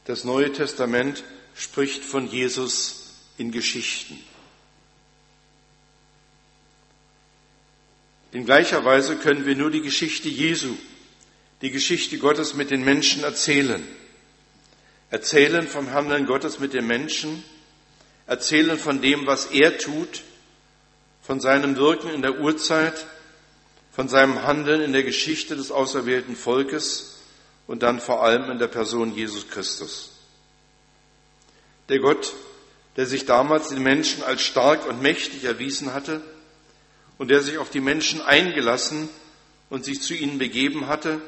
Das 0.09 0.23
Neue 0.23 0.51
Testament 0.51 1.23
spricht 1.53 2.03
von 2.03 2.27
Jesus 2.27 3.13
in 3.37 3.51
Geschichten. 3.51 4.19
In 8.31 8.43
gleicher 8.43 8.83
Weise 8.83 9.17
können 9.17 9.45
wir 9.45 9.55
nur 9.55 9.69
die 9.69 9.83
Geschichte 9.83 10.27
Jesu, 10.27 10.75
die 11.61 11.69
Geschichte 11.69 12.17
Gottes 12.17 12.55
mit 12.55 12.71
den 12.71 12.83
Menschen 12.83 13.23
erzählen. 13.23 13.87
Erzählen 15.11 15.67
vom 15.67 15.91
Handeln 15.91 16.25
Gottes 16.25 16.57
mit 16.57 16.73
den 16.73 16.87
Menschen, 16.87 17.43
erzählen 18.25 18.79
von 18.79 19.03
dem, 19.03 19.27
was 19.27 19.45
er 19.45 19.77
tut, 19.77 20.23
von 21.21 21.39
seinem 21.39 21.75
Wirken 21.75 22.09
in 22.09 22.23
der 22.23 22.39
Urzeit, 22.39 23.05
von 23.91 24.09
seinem 24.09 24.41
Handeln 24.41 24.81
in 24.81 24.91
der 24.91 25.03
Geschichte 25.03 25.55
des 25.55 25.69
auserwählten 25.69 26.35
Volkes 26.35 27.18
und 27.69 27.83
dann 27.83 27.99
vor 27.99 28.23
allem 28.23 28.49
in 28.49 28.57
der 28.57 28.67
Person 28.67 29.13
Jesus 29.13 29.47
Christus. 29.47 30.09
Der 31.87 31.99
Gott, 31.99 32.33
der 32.95 33.05
sich 33.05 33.27
damals 33.27 33.69
den 33.69 33.83
Menschen 33.83 34.23
als 34.23 34.41
stark 34.41 34.87
und 34.87 35.03
mächtig 35.03 35.43
erwiesen 35.43 35.93
hatte 35.93 36.23
und 37.19 37.27
der 37.27 37.43
sich 37.43 37.59
auf 37.59 37.69
die 37.69 37.79
Menschen 37.79 38.21
eingelassen 38.21 39.07
und 39.69 39.85
sich 39.85 40.01
zu 40.01 40.15
ihnen 40.15 40.39
begeben 40.39 40.87
hatte 40.87 41.21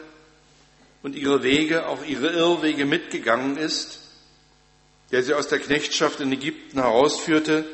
und 1.04 1.16
ihre 1.16 1.44
Wege, 1.44 1.86
auch 1.86 2.04
ihre 2.04 2.32
Irrwege 2.32 2.86
mitgegangen 2.86 3.56
ist, 3.56 4.00
der 5.12 5.22
sie 5.22 5.36
aus 5.36 5.48
der 5.48 5.60
Knechtschaft 5.60 6.22
in 6.22 6.32
Ägypten 6.32 6.82
herausführte, 6.82 7.66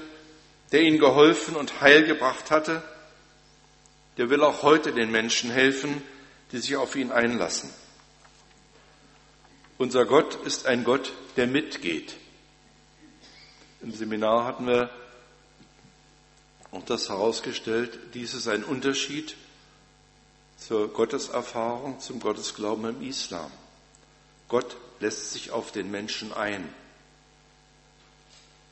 der 0.74 0.82
ihnen 0.82 1.00
geholfen 1.00 1.56
und 1.56 1.80
Heil 1.80 2.04
gebracht 2.04 2.52
hatte, 2.52 2.84
der 4.18 4.30
will 4.30 4.44
auch 4.44 4.62
heute 4.62 4.92
den 4.92 5.10
Menschen 5.10 5.52
helfen, 5.52 6.04
die 6.52 6.58
sich 6.58 6.76
auf 6.76 6.98
ihn 6.98 7.14
einlassen. 7.14 7.70
Unser 9.78 10.06
Gott 10.06 10.36
ist 10.46 10.66
ein 10.66 10.84
Gott, 10.84 11.14
der 11.36 11.46
mitgeht. 11.46 12.16
Im 13.82 13.94
Seminar 13.94 14.46
hatten 14.46 14.66
wir 14.66 14.90
auch 16.72 16.84
das 16.84 17.10
herausgestellt, 17.10 18.00
dies 18.16 18.34
ist 18.34 18.48
ein 18.48 18.64
Unterschied 18.64 19.36
zur 20.58 20.92
Gotteserfahrung, 20.92 22.00
zum 22.00 22.20
Gottesglauben 22.20 22.90
im 22.90 23.08
Islam. 23.08 23.52
Gott 24.48 24.76
lässt 25.00 25.32
sich 25.34 25.52
auf 25.52 25.72
den 25.72 25.92
Menschen 25.92 26.34
ein. 26.34 26.68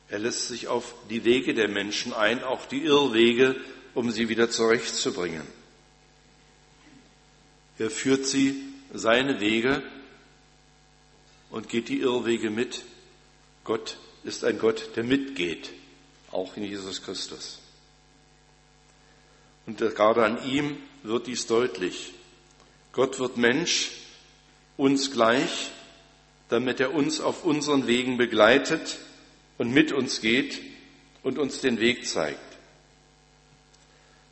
Er 0.08 0.18
lässt 0.18 0.48
sich 0.48 0.66
auf 0.66 0.94
die 1.08 1.24
Wege 1.24 1.54
der 1.54 1.68
Menschen 1.68 2.12
ein, 2.12 2.42
auch 2.42 2.66
die 2.66 2.82
Irrwege, 2.82 3.56
um 3.94 4.10
sie 4.10 4.28
wieder 4.28 4.50
zurechtzubringen. 4.50 5.46
Er 7.78 7.90
führt 7.90 8.26
sie 8.26 8.60
seine 8.92 9.40
Wege 9.40 9.82
und 11.50 11.68
geht 11.68 11.88
die 11.88 12.00
Irrwege 12.00 12.50
mit. 12.50 12.82
Gott 13.64 13.96
ist 14.24 14.44
ein 14.44 14.58
Gott, 14.58 14.90
der 14.96 15.04
mitgeht, 15.04 15.70
auch 16.32 16.56
in 16.56 16.64
Jesus 16.64 17.02
Christus. 17.02 17.58
Und 19.66 19.78
gerade 19.78 20.24
an 20.24 20.44
ihm 20.44 20.78
wird 21.02 21.26
dies 21.26 21.46
deutlich. 21.46 22.12
Gott 22.92 23.18
wird 23.18 23.36
Mensch, 23.36 23.90
uns 24.76 25.10
gleich, 25.10 25.70
damit 26.48 26.80
er 26.80 26.94
uns 26.94 27.20
auf 27.20 27.44
unseren 27.44 27.86
Wegen 27.86 28.16
begleitet 28.16 28.98
und 29.58 29.72
mit 29.72 29.92
uns 29.92 30.20
geht 30.20 30.60
und 31.22 31.38
uns 31.38 31.60
den 31.60 31.80
Weg 31.80 32.06
zeigt. 32.06 32.38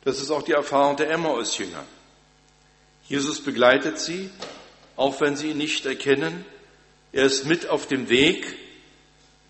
Das 0.03 0.21
ist 0.21 0.29
auch 0.29 0.43
die 0.43 0.53
Erfahrung 0.53 0.97
der 0.97 1.09
Emmaus-Jünger. 1.09 1.83
Jesus 3.07 3.41
begleitet 3.41 3.99
sie, 3.99 4.29
auch 4.95 5.19
wenn 5.19 5.35
sie 5.35 5.51
ihn 5.51 5.57
nicht 5.57 5.85
erkennen. 5.85 6.45
Er 7.15 7.23
ist 7.23 7.45
mit 7.45 7.69
auf 7.69 7.87
dem 7.87 8.09
Weg 8.09 8.57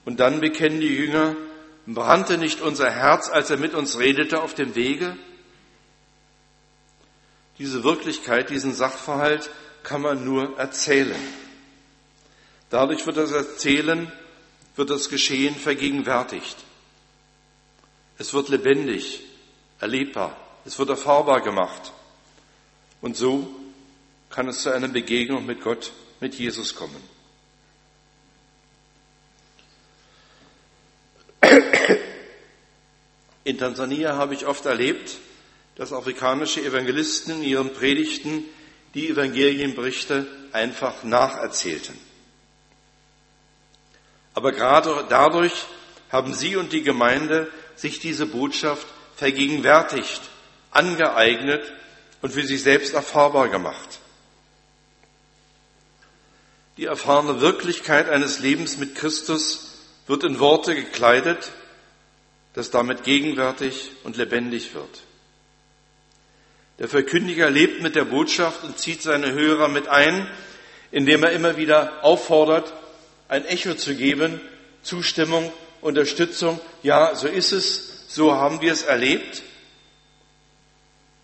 und 0.06 0.19
dann 0.19 0.39
bekennen 0.39 0.80
die 0.82 0.95
Jünger, 0.95 1.36
brannte 1.88 2.38
nicht 2.38 2.62
unser 2.62 2.91
Herz, 2.91 3.28
als 3.28 3.49
er 3.49 3.58
mit 3.58 3.73
uns 3.73 3.97
redete 3.97 4.43
auf 4.43 4.54
dem 4.54 4.75
Wege? 4.75 5.17
Diese 7.58 7.84
Wirklichkeit, 7.84 8.51
diesen 8.51 8.75
Sachverhalt 8.75 9.49
kann 9.82 10.04
man 10.04 10.23
nur 10.23 10.60
erzählen. 10.60 11.19
Dadurch 12.69 13.08
wird 13.08 13.17
das 13.17 13.32
Erzählen, 13.32 14.12
wird 14.75 14.91
das 14.91 15.10
Geschehen 15.10 15.56
vergegenwärtigt. 15.56 16.58
Es 18.19 18.32
wird 18.36 18.49
lebendig, 18.49 19.21
erlebbar, 19.80 20.38
es 20.65 20.78
wird 20.78 20.89
erfahrbar 20.89 21.41
gemacht. 21.41 21.93
Und 23.01 23.17
so 23.17 23.49
kann 24.30 24.47
es 24.49 24.62
zu 24.62 24.71
einer 24.71 24.88
Begegnung 24.88 25.47
mit 25.47 25.63
Gott, 25.63 25.93
mit 26.19 26.36
Jesus 26.36 26.75
kommen. 26.75 27.14
In 33.43 33.58
Tansania 33.58 34.15
habe 34.15 34.34
ich 34.34 34.45
oft 34.45 34.65
erlebt, 34.65 35.17
dass 35.75 35.93
afrikanische 35.93 36.62
Evangelisten 36.62 37.36
in 37.36 37.43
ihren 37.43 37.73
Predigten 37.73 38.43
die 38.93 39.10
Evangelienberichte 39.10 40.25
einfach 40.51 41.03
nacherzählten. 41.03 41.95
Aber 44.34 44.51
gerade 44.51 45.05
dadurch 45.10 45.53
haben 46.12 46.34
Sie 46.34 46.55
und 46.55 46.73
die 46.73 46.81
Gemeinde 46.81 47.51
sich 47.75 47.99
diese 47.99 48.25
Botschaft 48.25 48.88
vergegenwärtigt, 49.15 50.21
angeeignet 50.71 51.63
und 52.21 52.34
für 52.34 52.43
sich 52.43 52.63
selbst 52.63 52.93
erfahrbar 52.93 53.49
gemacht. 53.49 53.99
Die 56.77 56.86
erfahrene 56.86 57.41
Wirklichkeit 57.41 58.10
eines 58.10 58.39
Lebens 58.39 58.77
mit 58.77 58.95
Christus 58.95 59.74
wird 60.07 60.23
in 60.23 60.39
Worte 60.39 60.75
gekleidet, 60.75 61.51
das 62.53 62.71
damit 62.71 63.03
gegenwärtig 63.03 63.91
und 64.03 64.17
lebendig 64.17 64.73
wird. 64.73 65.03
Der 66.79 66.87
Verkündiger 66.87 67.49
lebt 67.49 67.81
mit 67.81 67.95
der 67.95 68.05
Botschaft 68.05 68.63
und 68.63 68.77
zieht 68.77 69.01
seine 69.01 69.31
Hörer 69.31 69.67
mit 69.67 69.87
ein, 69.87 70.27
indem 70.91 71.23
er 71.23 71.31
immer 71.31 71.57
wieder 71.57 72.03
auffordert, 72.03 72.73
ein 73.27 73.45
Echo 73.45 73.75
zu 73.75 73.95
geben, 73.95 74.41
Zustimmung, 74.83 75.51
Unterstützung. 75.81 76.59
Ja, 76.83 77.15
so 77.15 77.27
ist 77.27 77.51
es, 77.51 78.05
so 78.07 78.35
haben 78.35 78.61
wir 78.61 78.71
es 78.71 78.83
erlebt. 78.83 79.41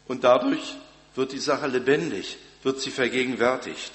Und 0.07 0.23
dadurch 0.23 0.75
wird 1.15 1.31
die 1.31 1.39
Sache 1.39 1.67
lebendig, 1.67 2.37
wird 2.63 2.81
sie 2.81 2.91
vergegenwärtigt. 2.91 3.91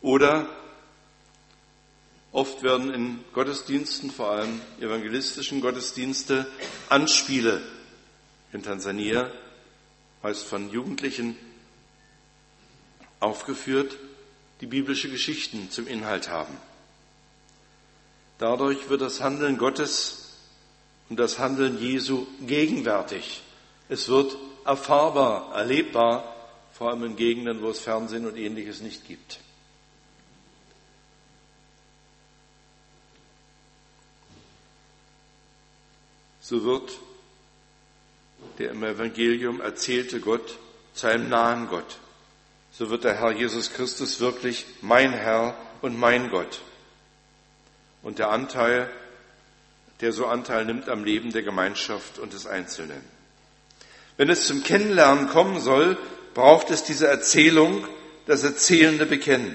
Oder 0.00 0.48
oft 2.32 2.62
werden 2.62 2.92
in 2.92 3.24
Gottesdiensten, 3.32 4.10
vor 4.10 4.30
allem 4.30 4.60
evangelistischen 4.80 5.60
Gottesdienste, 5.60 6.46
Anspiele 6.88 7.62
in 8.52 8.62
Tansania 8.62 9.30
meist 10.22 10.44
von 10.44 10.70
Jugendlichen 10.70 11.36
aufgeführt, 13.20 13.96
die 14.60 14.66
biblische 14.66 15.10
Geschichten 15.10 15.70
zum 15.70 15.86
Inhalt 15.86 16.28
haben. 16.28 16.56
Dadurch 18.38 18.88
wird 18.88 19.00
das 19.00 19.20
Handeln 19.20 19.58
Gottes 19.58 20.36
und 21.08 21.18
das 21.18 21.38
Handeln 21.38 21.80
Jesu 21.80 22.26
gegenwärtig. 22.46 23.42
Es 23.88 24.08
wird 24.08 24.36
erfahrbar, 24.64 25.54
erlebbar, 25.54 26.34
vor 26.72 26.90
allem 26.90 27.04
in 27.04 27.16
Gegenden, 27.16 27.62
wo 27.62 27.70
es 27.70 27.80
Fernsehen 27.80 28.26
und 28.26 28.36
ähnliches 28.36 28.80
nicht 28.80 29.06
gibt. 29.06 29.40
So 36.48 36.64
wird 36.64 36.92
der 38.58 38.70
im 38.70 38.82
Evangelium 38.82 39.60
erzählte 39.60 40.18
Gott 40.18 40.56
zu 40.94 41.06
einem 41.06 41.28
nahen 41.28 41.68
Gott. 41.68 41.98
So 42.72 42.88
wird 42.88 43.04
der 43.04 43.20
Herr 43.20 43.32
Jesus 43.32 43.74
Christus 43.74 44.18
wirklich 44.20 44.64
mein 44.80 45.12
Herr 45.12 45.54
und 45.82 45.98
mein 45.98 46.30
Gott. 46.30 46.62
Und 48.02 48.18
der 48.18 48.30
Anteil, 48.30 48.88
der 50.00 50.14
so 50.14 50.24
Anteil 50.24 50.64
nimmt 50.64 50.88
am 50.88 51.04
Leben 51.04 51.32
der 51.32 51.42
Gemeinschaft 51.42 52.18
und 52.18 52.32
des 52.32 52.46
Einzelnen. 52.46 53.02
Wenn 54.16 54.30
es 54.30 54.46
zum 54.46 54.62
Kennenlernen 54.62 55.28
kommen 55.28 55.60
soll, 55.60 55.98
braucht 56.32 56.70
es 56.70 56.82
diese 56.82 57.08
Erzählung, 57.08 57.86
das 58.24 58.42
erzählende 58.42 59.04
Bekennen. 59.04 59.54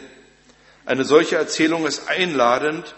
Eine 0.85 1.05
solche 1.05 1.37
Erzählung 1.37 1.87
ist 1.87 2.07
einladend, 2.07 2.93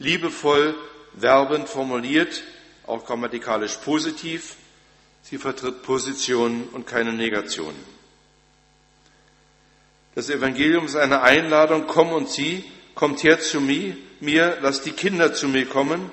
liebevoll, 0.00 0.74
werbend 1.12 1.68
formuliert, 1.68 2.42
auch 2.86 3.04
grammatikalisch 3.04 3.76
positiv, 3.76 4.56
Sie 5.22 5.38
vertritt 5.38 5.82
Positionen 5.82 6.68
und 6.68 6.86
keine 6.86 7.12
Negationen. 7.12 7.84
Das 10.14 10.30
Evangelium 10.30 10.86
ist 10.86 10.94
eine 10.94 11.22
Einladung, 11.22 11.88
komm 11.88 12.12
und 12.12 12.30
sieh, 12.30 12.64
kommt 12.94 13.24
her 13.24 13.40
zu 13.40 13.60
mir, 13.60 13.96
mir, 14.20 14.58
lasst 14.60 14.86
die 14.86 14.92
Kinder 14.92 15.34
zu 15.34 15.48
mir 15.48 15.66
kommen. 15.66 16.12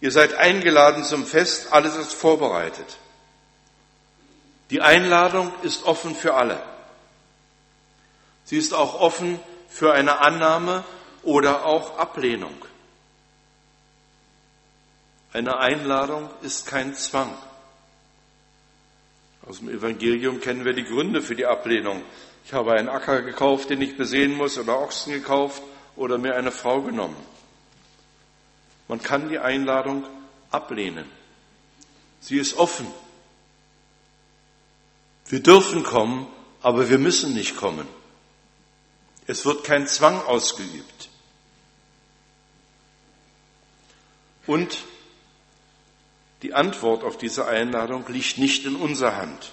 Ihr 0.00 0.10
seid 0.10 0.34
eingeladen 0.34 1.04
zum 1.04 1.24
Fest, 1.24 1.72
alles 1.72 1.94
ist 1.94 2.12
vorbereitet. 2.12 2.98
Die 4.70 4.80
Einladung 4.80 5.52
ist 5.62 5.84
offen 5.84 6.16
für 6.16 6.34
alle. 6.34 6.60
Sie 8.44 8.58
ist 8.58 8.74
auch 8.74 9.00
offen 9.00 9.38
für 9.68 9.92
eine 9.92 10.20
Annahme 10.20 10.82
oder 11.22 11.64
auch 11.64 11.96
Ablehnung. 11.96 12.56
Eine 15.32 15.58
Einladung 15.58 16.28
ist 16.42 16.66
kein 16.66 16.94
Zwang. 16.94 17.32
Aus 19.46 19.58
dem 19.58 19.70
Evangelium 19.70 20.40
kennen 20.40 20.64
wir 20.64 20.74
die 20.74 20.84
Gründe 20.84 21.22
für 21.22 21.34
die 21.34 21.46
Ablehnung. 21.46 22.02
Ich 22.44 22.52
habe 22.52 22.72
einen 22.72 22.88
Acker 22.88 23.22
gekauft, 23.22 23.70
den 23.70 23.80
ich 23.80 23.96
besehen 23.96 24.36
muss, 24.36 24.58
oder 24.58 24.78
Ochsen 24.78 25.12
gekauft 25.12 25.62
oder 25.96 26.18
mir 26.18 26.36
eine 26.36 26.52
Frau 26.52 26.82
genommen. 26.82 27.16
Man 28.88 29.02
kann 29.02 29.28
die 29.28 29.38
Einladung 29.38 30.04
ablehnen. 30.50 31.06
Sie 32.20 32.38
ist 32.38 32.56
offen. 32.56 32.86
Wir 35.26 35.42
dürfen 35.42 35.82
kommen, 35.82 36.26
aber 36.60 36.90
wir 36.90 36.98
müssen 36.98 37.32
nicht 37.32 37.56
kommen. 37.56 37.88
Es 39.26 39.46
wird 39.46 39.64
kein 39.64 39.86
Zwang 39.86 40.20
ausgeübt. 40.20 41.08
Und 44.46 44.76
die 46.42 46.54
Antwort 46.54 47.04
auf 47.04 47.16
diese 47.16 47.46
Einladung 47.46 48.04
liegt 48.08 48.38
nicht 48.38 48.66
in 48.66 48.76
unserer 48.76 49.16
Hand. 49.16 49.52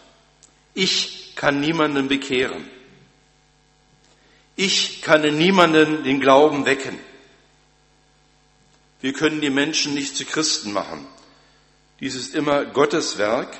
Ich 0.73 1.35
kann 1.35 1.61
niemanden 1.61 2.07
bekehren. 2.07 2.67
Ich 4.55 5.01
kann 5.01 5.23
in 5.23 5.37
niemanden 5.37 6.03
den 6.03 6.19
Glauben 6.19 6.65
wecken. 6.65 6.97
Wir 9.01 9.13
können 9.13 9.39
die 9.39 9.49
Menschen 9.49 9.93
nicht 9.93 10.17
zu 10.17 10.25
Christen 10.25 10.73
machen. 10.73 11.07
Dies 11.99 12.15
ist 12.15 12.35
immer 12.35 12.65
Gottes 12.65 13.17
Werk, 13.17 13.55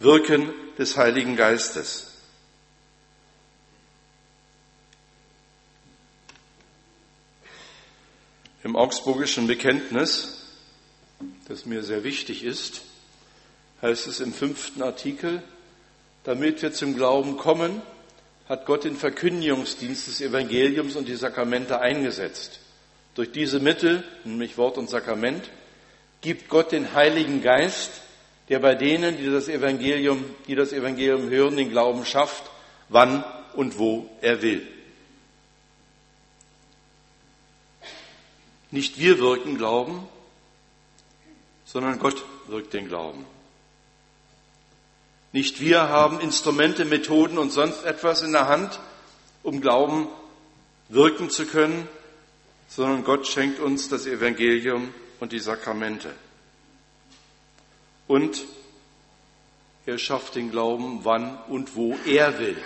Wirken 0.00 0.52
des 0.76 0.96
Heiligen 0.96 1.36
Geistes. 1.36 2.12
Im 8.64 8.76
Augsburgischen 8.76 9.46
Bekenntnis, 9.46 10.37
das 11.48 11.66
mir 11.66 11.82
sehr 11.82 12.04
wichtig 12.04 12.44
ist, 12.44 12.82
heißt 13.82 14.06
es 14.06 14.20
im 14.20 14.32
fünften 14.32 14.82
Artikel, 14.82 15.42
damit 16.24 16.62
wir 16.62 16.72
zum 16.72 16.94
Glauben 16.94 17.36
kommen, 17.36 17.82
hat 18.48 18.66
Gott 18.66 18.84
den 18.84 18.96
Verkündigungsdienst 18.96 20.08
des 20.08 20.20
Evangeliums 20.20 20.96
und 20.96 21.06
die 21.06 21.16
Sakramente 21.16 21.80
eingesetzt. 21.80 22.60
Durch 23.14 23.30
diese 23.32 23.60
Mittel, 23.60 24.04
nämlich 24.24 24.56
Wort 24.56 24.78
und 24.78 24.88
Sakrament, 24.88 25.50
gibt 26.20 26.48
Gott 26.48 26.72
den 26.72 26.94
Heiligen 26.94 27.42
Geist, 27.42 27.90
der 28.48 28.60
bei 28.60 28.74
denen, 28.74 29.18
die 29.18 29.26
das 29.26 29.48
Evangelium, 29.48 30.24
die 30.46 30.54
das 30.54 30.72
Evangelium 30.72 31.28
hören, 31.28 31.56
den 31.56 31.70
Glauben 31.70 32.04
schafft, 32.04 32.44
wann 32.88 33.24
und 33.54 33.78
wo 33.78 34.08
er 34.20 34.40
will. 34.40 34.66
Nicht 38.70 38.98
wir 38.98 39.18
wirken 39.18 39.58
Glauben, 39.58 40.06
sondern 41.70 41.98
Gott 41.98 42.24
wirkt 42.46 42.72
den 42.72 42.88
Glauben. 42.88 43.26
Nicht 45.32 45.60
wir 45.60 45.90
haben 45.90 46.18
Instrumente, 46.20 46.86
Methoden 46.86 47.36
und 47.36 47.52
sonst 47.52 47.84
etwas 47.84 48.22
in 48.22 48.32
der 48.32 48.48
Hand, 48.48 48.80
um 49.42 49.60
Glauben 49.60 50.08
wirken 50.88 51.28
zu 51.28 51.44
können, 51.44 51.86
sondern 52.68 53.04
Gott 53.04 53.26
schenkt 53.26 53.60
uns 53.60 53.90
das 53.90 54.06
Evangelium 54.06 54.94
und 55.20 55.32
die 55.32 55.40
Sakramente. 55.40 56.14
Und 58.06 58.46
er 59.84 59.98
schafft 59.98 60.36
den 60.36 60.50
Glauben, 60.50 61.00
wann 61.02 61.36
und 61.48 61.76
wo 61.76 61.94
er 62.06 62.38
will. 62.38 62.56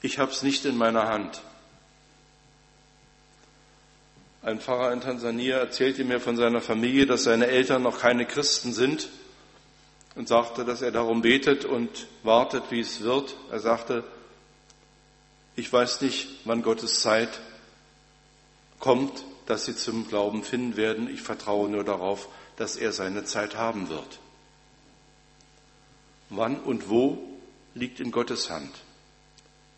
Ich 0.00 0.18
habe 0.18 0.32
es 0.32 0.42
nicht 0.42 0.64
in 0.64 0.78
meiner 0.78 1.08
Hand. 1.08 1.42
Ein 4.42 4.58
Pfarrer 4.58 4.92
in 4.92 5.02
Tansania 5.02 5.58
erzählte 5.58 6.02
mir 6.02 6.18
von 6.18 6.36
seiner 6.36 6.62
Familie, 6.62 7.04
dass 7.04 7.24
seine 7.24 7.48
Eltern 7.48 7.82
noch 7.82 7.98
keine 7.98 8.24
Christen 8.24 8.72
sind 8.72 9.10
und 10.14 10.28
sagte, 10.28 10.64
dass 10.64 10.80
er 10.80 10.92
darum 10.92 11.20
betet 11.20 11.66
und 11.66 12.06
wartet, 12.22 12.64
wie 12.70 12.80
es 12.80 13.02
wird. 13.02 13.36
Er 13.50 13.60
sagte, 13.60 14.02
ich 15.56 15.70
weiß 15.70 16.00
nicht, 16.00 16.28
wann 16.46 16.62
Gottes 16.62 17.02
Zeit 17.02 17.28
kommt, 18.78 19.24
dass 19.44 19.66
sie 19.66 19.76
zum 19.76 20.08
Glauben 20.08 20.42
finden 20.42 20.78
werden. 20.78 21.12
Ich 21.12 21.20
vertraue 21.20 21.68
nur 21.68 21.84
darauf, 21.84 22.28
dass 22.56 22.76
er 22.76 22.92
seine 22.92 23.24
Zeit 23.24 23.56
haben 23.56 23.90
wird. 23.90 24.20
Wann 26.30 26.58
und 26.60 26.88
wo 26.88 27.18
liegt 27.74 28.00
in 28.00 28.10
Gottes 28.10 28.48
Hand. 28.48 28.72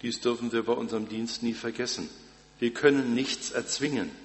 Dies 0.02 0.20
dürfen 0.20 0.52
wir 0.52 0.64
bei 0.64 0.72
unserem 0.72 1.08
Dienst 1.08 1.42
nie 1.42 1.54
vergessen. 1.54 2.08
Wir 2.60 2.72
können 2.72 3.14
nichts 3.14 3.50
erzwingen 3.50 4.21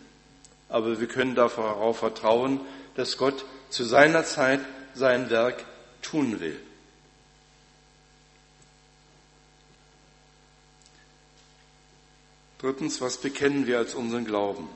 aber 0.70 1.00
wir 1.00 1.08
können 1.08 1.36
darauf 1.36 2.00
vertrauen, 2.00 2.60
dass 2.96 3.18
Gott 3.18 3.46
zu 3.70 3.84
seiner 3.84 4.26
Zeit 4.26 4.62
sein 4.94 5.30
Werk 5.30 5.64
tun 6.02 6.40
will. 6.40 6.60
Drittens, 12.60 13.02
was 13.02 13.18
bekennen 13.18 13.68
wir 13.68 13.78
als 13.78 13.94
unseren 13.94 14.26
Glauben? 14.26 14.68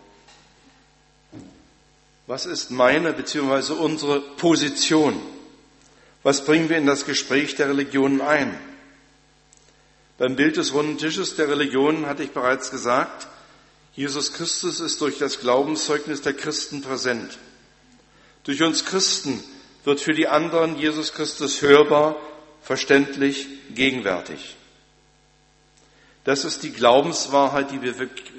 Was 2.27 2.45
ist 2.45 2.69
meine 2.69 3.12
bzw. 3.13 3.73
unsere 3.73 4.21
Position? 4.21 5.19
Was 6.23 6.45
bringen 6.45 6.69
wir 6.69 6.77
in 6.77 6.86
das 6.86 7.06
Gespräch 7.06 7.56
der 7.56 7.69
Religionen 7.69 8.21
ein? 8.21 8.58
Beim 10.19 10.36
Bild 10.36 10.58
des 10.58 10.73
runden 10.73 10.99
Tisches 10.99 11.36
der 11.36 11.49
Religionen 11.49 12.06
hatte 12.06 12.21
ich 12.21 12.30
bereits 12.30 12.69
gesagt, 12.69 13.27
Jesus 13.93 14.34
Christus 14.34 14.80
ist 14.80 15.01
durch 15.01 15.17
das 15.17 15.39
Glaubenszeugnis 15.39 16.21
der 16.21 16.34
Christen 16.34 16.82
präsent. 16.82 17.38
Durch 18.43 18.62
uns 18.63 18.86
Christen 18.86 19.43
wird 19.84 19.99
für 19.99 20.13
die 20.13 20.27
anderen 20.27 20.77
Jesus 20.77 21.13
Christus 21.13 21.62
hörbar, 21.62 22.15
verständlich, 22.62 23.47
gegenwärtig. 23.73 24.56
Das 26.23 26.45
ist 26.45 26.63
die 26.63 26.71
Glaubenswahrheit, 26.71 27.71
die 27.71 27.82
wir, 27.82 27.95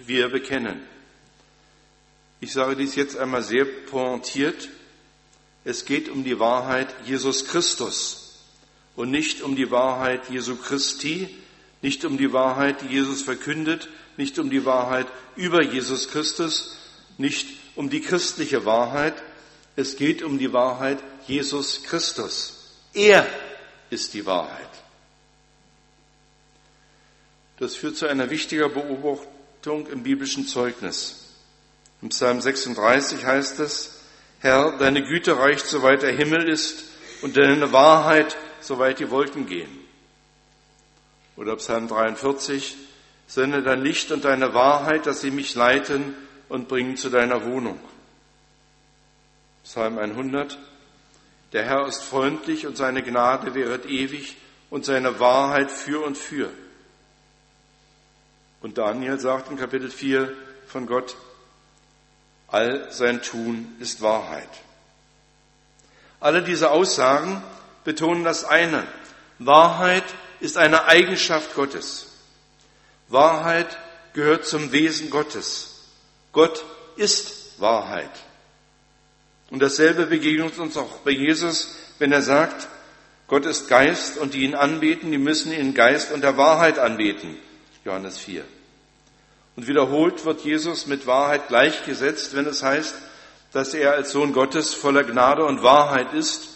wir 0.06 0.28
bekennen. 0.28 0.80
Ich 2.40 2.52
sage 2.52 2.76
dies 2.76 2.94
jetzt 2.94 3.16
einmal 3.16 3.42
sehr 3.42 3.64
pointiert. 3.64 4.68
Es 5.64 5.84
geht 5.84 6.08
um 6.08 6.24
die 6.24 6.38
Wahrheit 6.38 6.94
Jesus 7.04 7.46
Christus 7.46 8.40
und 8.96 9.10
nicht 9.10 9.42
um 9.42 9.56
die 9.56 9.70
Wahrheit 9.70 10.28
Jesu 10.30 10.56
Christi, 10.56 11.28
nicht 11.82 12.04
um 12.04 12.18
die 12.18 12.32
Wahrheit, 12.32 12.82
die 12.82 12.94
Jesus 12.94 13.22
verkündet, 13.22 13.88
nicht 14.16 14.38
um 14.38 14.50
die 14.50 14.64
Wahrheit 14.64 15.06
über 15.36 15.62
Jesus 15.62 16.08
Christus, 16.08 16.76
nicht 17.18 17.48
um 17.76 17.90
die 17.90 18.00
christliche 18.00 18.64
Wahrheit. 18.64 19.14
Es 19.76 19.96
geht 19.96 20.22
um 20.22 20.38
die 20.38 20.52
Wahrheit 20.52 20.98
Jesus 21.26 21.82
Christus. 21.82 22.74
Er 22.92 23.26
ist 23.90 24.14
die 24.14 24.26
Wahrheit. 24.26 24.68
Das 27.58 27.76
führt 27.76 27.96
zu 27.96 28.06
einer 28.06 28.28
wichtigen 28.28 28.72
Beobachtung 28.72 29.86
im 29.86 30.02
biblischen 30.02 30.46
Zeugnis. 30.46 31.20
Im 32.02 32.08
Psalm 32.08 32.40
36 32.40 33.24
heißt 33.24 33.60
es, 33.60 34.00
Herr, 34.40 34.76
deine 34.78 35.04
Güte 35.04 35.38
reicht, 35.38 35.66
soweit 35.66 36.02
der 36.02 36.10
Himmel 36.10 36.48
ist, 36.48 36.84
und 37.22 37.36
deine 37.36 37.70
Wahrheit, 37.70 38.36
soweit 38.60 38.98
die 38.98 39.10
Wolken 39.10 39.46
gehen. 39.46 39.78
Oder 41.36 41.54
Psalm 41.56 41.86
43, 41.86 42.76
Sende 43.26 43.62
dein 43.62 43.82
Licht 43.82 44.12
und 44.12 44.24
deine 44.24 44.54
Wahrheit, 44.54 45.06
dass 45.06 45.20
sie 45.20 45.30
mich 45.30 45.54
leiten 45.54 46.14
und 46.48 46.68
bringen 46.68 46.96
zu 46.96 47.08
deiner 47.08 47.44
Wohnung. 47.44 47.80
Psalm 49.64 49.98
100. 49.98 50.58
Der 51.52 51.64
Herr 51.64 51.86
ist 51.86 52.02
freundlich 52.02 52.66
und 52.66 52.76
seine 52.76 53.02
Gnade 53.02 53.54
wäret 53.54 53.86
ewig 53.86 54.36
und 54.70 54.84
seine 54.84 55.20
Wahrheit 55.20 55.70
für 55.70 56.04
und 56.04 56.16
für. 56.16 56.50
Und 58.60 58.78
Daniel 58.78 59.18
sagt 59.18 59.50
in 59.50 59.56
Kapitel 59.56 59.90
4 59.90 60.32
von 60.66 60.86
Gott, 60.86 61.16
all 62.48 62.90
sein 62.92 63.22
Tun 63.22 63.76
ist 63.80 64.02
Wahrheit. 64.02 64.48
Alle 66.20 66.42
diese 66.42 66.70
Aussagen 66.70 67.42
betonen 67.84 68.24
das 68.24 68.44
eine. 68.44 68.86
Wahrheit 69.38 70.04
ist 70.40 70.56
eine 70.56 70.84
Eigenschaft 70.84 71.54
Gottes. 71.54 72.11
Wahrheit 73.12 73.76
gehört 74.14 74.46
zum 74.46 74.72
Wesen 74.72 75.10
Gottes. 75.10 75.84
Gott 76.32 76.64
ist 76.96 77.60
Wahrheit. 77.60 78.10
Und 79.50 79.60
dasselbe 79.60 80.06
begegnet 80.06 80.58
uns 80.58 80.76
auch 80.76 80.98
bei 80.98 81.10
Jesus, 81.10 81.74
wenn 81.98 82.10
er 82.10 82.22
sagt, 82.22 82.68
Gott 83.28 83.44
ist 83.46 83.68
Geist 83.68 84.18
und 84.18 84.34
die 84.34 84.44
ihn 84.44 84.54
anbeten, 84.54 85.10
die 85.10 85.18
müssen 85.18 85.52
ihn 85.52 85.74
Geist 85.74 86.12
und 86.12 86.22
der 86.22 86.36
Wahrheit 86.36 86.78
anbeten. 86.78 87.36
Johannes 87.84 88.18
4. 88.18 88.44
Und 89.56 89.66
wiederholt 89.68 90.24
wird 90.24 90.42
Jesus 90.42 90.86
mit 90.86 91.06
Wahrheit 91.06 91.48
gleichgesetzt, 91.48 92.34
wenn 92.34 92.46
es 92.46 92.62
heißt, 92.62 92.94
dass 93.52 93.74
er 93.74 93.92
als 93.92 94.12
Sohn 94.12 94.32
Gottes 94.32 94.72
voller 94.72 95.04
Gnade 95.04 95.44
und 95.44 95.62
Wahrheit 95.62 96.14
ist 96.14 96.48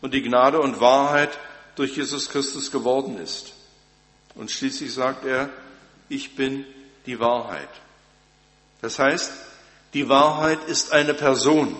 und 0.00 0.14
die 0.14 0.22
Gnade 0.22 0.60
und 0.60 0.80
Wahrheit 0.80 1.38
durch 1.76 1.96
Jesus 1.96 2.28
Christus 2.30 2.72
geworden 2.72 3.18
ist. 3.18 3.52
Und 4.34 4.50
schließlich 4.50 4.92
sagt 4.92 5.24
er, 5.24 5.50
ich 6.10 6.36
bin 6.36 6.66
die 7.06 7.18
Wahrheit. 7.18 7.68
Das 8.82 8.98
heißt, 8.98 9.32
die 9.94 10.08
Wahrheit 10.08 10.58
ist 10.66 10.92
eine 10.92 11.14
Person. 11.14 11.74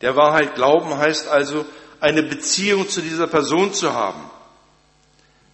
Der 0.00 0.16
Wahrheit 0.16 0.54
glauben 0.54 0.96
heißt 0.96 1.28
also, 1.28 1.66
eine 2.00 2.22
Beziehung 2.22 2.88
zu 2.88 3.02
dieser 3.02 3.26
Person 3.26 3.74
zu 3.74 3.92
haben. 3.92 4.30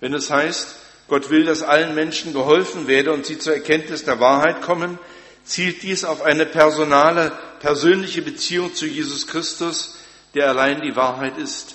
Wenn 0.01 0.15
es 0.15 0.31
heißt, 0.31 0.77
Gott 1.09 1.31
will, 1.31 1.45
dass 1.45 1.63
allen 1.63 1.95
Menschen 1.95 2.33
geholfen 2.33 2.87
werde 2.87 3.13
und 3.13 3.27
sie 3.27 3.39
zur 3.39 3.55
Erkenntnis 3.55 4.05
der 4.05 4.21
Wahrheit 4.21 4.63
kommen, 4.63 4.99
zielt 5.45 5.83
dies 5.83 6.05
auf 6.05 6.23
eine 6.23 6.47
personale, 6.47 7.33
persönliche 7.61 8.23
Beziehung 8.23 8.75
zu 8.75 8.87
Jesus 8.87 9.27
Christus, 9.27 9.97
der 10.35 10.49
allein 10.49 10.83
die 10.83 10.95
Wahrheit 10.95 11.39
ist. 11.39 11.75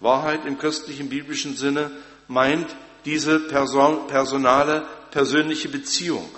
Wahrheit 0.00 0.44
im 0.44 0.58
christlichen 0.58 1.08
biblischen 1.08 1.56
Sinne 1.56 1.92
meint 2.26 2.66
diese 3.04 3.40
person 3.40 4.06
personale, 4.06 4.86
persönliche 5.10 5.68
Beziehung. 5.68 6.28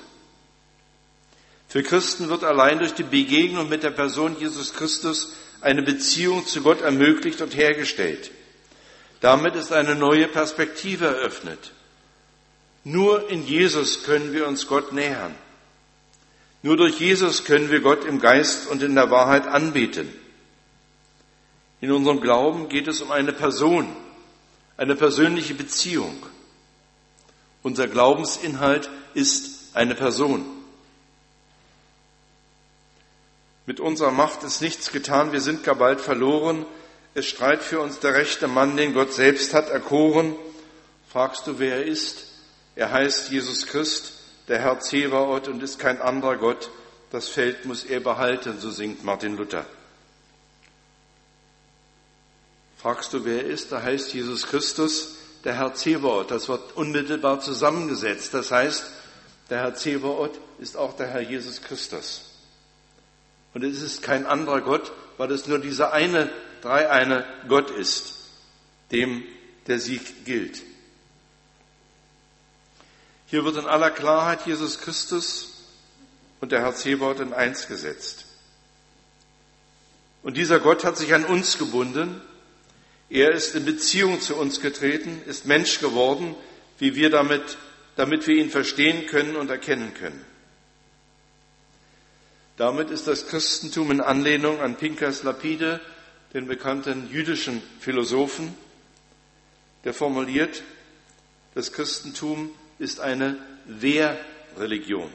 Für 1.69 1.83
Christen 1.83 2.29
wird 2.29 2.45
allein 2.45 2.79
durch 2.79 2.95
die 2.95 3.03
Begegnung 3.03 3.69
mit 3.69 3.83
der 3.83 3.91
Person 3.91 4.37
Jesus 4.39 4.75
Christus 4.75 5.35
eine 5.61 5.83
Beziehung 5.83 6.47
zu 6.47 6.62
Gott 6.62 6.83
ermöglicht 6.83 7.41
und 7.41 7.57
hergestellt. 7.57 8.31
Damit 9.21 9.57
ist 9.57 9.73
eine 9.73 9.95
neue 9.95 10.29
Perspektive 10.29 11.07
eröffnet. 11.07 11.73
Nur 12.85 13.31
in 13.31 13.47
Jesus 13.47 14.05
können 14.05 14.33
wir 14.33 14.47
uns 14.47 14.67
Gott 14.67 14.93
nähern. 14.93 15.35
Nur 16.62 16.77
durch 16.77 17.01
Jesus 17.01 17.45
können 17.45 17.71
wir 17.71 17.81
Gott 17.81 18.05
im 18.05 18.21
Geist 18.21 18.69
und 18.69 18.83
in 18.83 18.95
der 18.95 19.11
Wahrheit 19.11 19.47
anbeten. 19.47 20.09
In 21.81 21.91
unserem 21.91 22.21
Glauben 22.21 22.69
geht 22.69 22.87
es 22.87 23.01
um 23.01 23.11
eine 23.11 23.33
Person, 23.33 23.89
eine 24.77 24.95
persönliche 24.95 25.55
Beziehung. 25.55 26.15
Unser 27.65 27.89
Glaubensinhalt 27.89 28.91
ist 29.15 29.75
eine 29.75 29.95
Person. 29.95 30.45
Mit 33.65 33.81
unserer 33.81 34.11
Macht 34.11 34.43
ist 34.43 34.61
nichts 34.61 34.93
getan, 34.93 35.33
wir 35.33 35.41
sind 35.41 35.65
gar 35.65 35.75
bald 35.75 36.03
verloren, 36.03 36.67
es 37.15 37.27
streit 37.27 37.62
für 37.62 37.81
uns 37.81 38.01
der 38.01 38.15
rechte 38.15 38.49
Mann, 38.49 38.77
den 38.77 38.93
Gott 38.93 39.15
selbst 39.15 39.55
hat 39.55 39.71
erkoren. 39.71 40.37
Fragst 41.11 41.47
du, 41.47 41.59
wer 41.59 41.77
er 41.77 41.85
ist? 41.87 42.27
Er 42.77 42.93
heißt 42.93 43.31
Jesus 43.31 43.67
Christ, 43.67 44.12
der 44.49 44.59
Herr 44.59 44.81
Zebaoth 44.81 45.49
und 45.49 45.62
ist 45.62 45.79
kein 45.79 46.03
anderer 46.03 46.37
Gott. 46.37 46.71
Das 47.12 47.29
Feld 47.29 47.65
muss 47.65 47.85
er 47.85 48.01
behalten, 48.01 48.61
so 48.61 48.71
singt 48.71 49.05
Martin 49.05 49.39
Luther. 49.39 49.65
Fragst 52.77 53.15
du, 53.15 53.25
wer 53.25 53.45
er 53.45 53.51
ist? 53.51 53.73
Da 53.73 53.81
heißt 53.81 54.12
Jesus 54.12 54.47
Christus, 54.47 55.14
der 55.45 55.57
Herr 55.57 55.74
Zebaoth. 55.74 56.30
Das 56.30 56.49
wird 56.49 56.76
unmittelbar 56.76 57.40
zusammengesetzt. 57.40 58.34
Das 58.34 58.51
heißt, 58.51 58.84
der 59.51 59.59
Herr 59.59 59.74
Zebaoth 59.74 60.38
ist 60.59 60.76
auch 60.76 60.97
der 60.97 61.09
Herr 61.09 61.20
Jesus 61.20 61.62
Christus. 61.62 62.30
Und 63.53 63.62
es 63.62 63.82
ist 63.82 64.03
kein 64.03 64.26
anderer 64.26 64.62
Gott, 64.62 64.92
weil 65.16 65.30
es 65.30 65.47
nur 65.47 65.59
dieser 65.59 65.92
eine 65.92 66.30
dreieine 66.62 67.24
Gott 67.49 67.70
ist, 67.70 68.14
dem 68.90 69.22
der 69.66 69.78
Sieg 69.78 70.24
gilt. 70.24 70.62
Hier 73.26 73.45
wird 73.45 73.57
in 73.57 73.66
aller 73.66 73.90
Klarheit 73.90 74.47
Jesus 74.47 74.78
Christus 74.78 75.53
und 76.40 76.53
der 76.53 76.61
Herr 76.61 76.74
Zebaoth 76.74 77.20
in 77.20 77.32
eins 77.32 77.68
gesetzt. 77.68 78.26
Und 80.22 80.36
dieser 80.36 80.59
Gott 80.59 80.84
hat 80.84 80.97
sich 80.97 81.14
an 81.14 81.24
uns 81.24 81.59
gebunden. 81.59 82.20
Er 83.11 83.33
ist 83.33 83.55
in 83.55 83.65
Beziehung 83.65 84.21
zu 84.21 84.37
uns 84.37 84.61
getreten, 84.61 85.23
ist 85.27 85.47
Mensch 85.47 85.81
geworden, 85.81 86.35
wie 86.79 86.95
wir 86.95 87.11
damit, 87.11 87.57
damit 87.97 88.27
wir 88.27 88.37
ihn 88.37 88.51
verstehen 88.51 89.07
können 89.07 89.37
und 89.37 89.51
erkennen 89.51 89.95
können. 89.95 90.25
Damit 92.57 92.91
ist 92.91 93.07
das 93.07 93.27
Christentum 93.27 93.91
in 93.91 94.01
Anlehnung 94.01 94.61
an 94.61 94.77
Pinkas 94.77 95.23
Lapide 95.23 95.81
den 96.35 96.47
bekannten 96.47 97.09
jüdischen 97.11 97.63
Philosophen, 97.81 98.55
der 99.85 99.95
formuliert, 99.95 100.63
das 101.55 101.73
Christentum 101.73 102.51
ist 102.79 103.01
eine 103.01 103.37
Wehrreligion, 103.67 105.11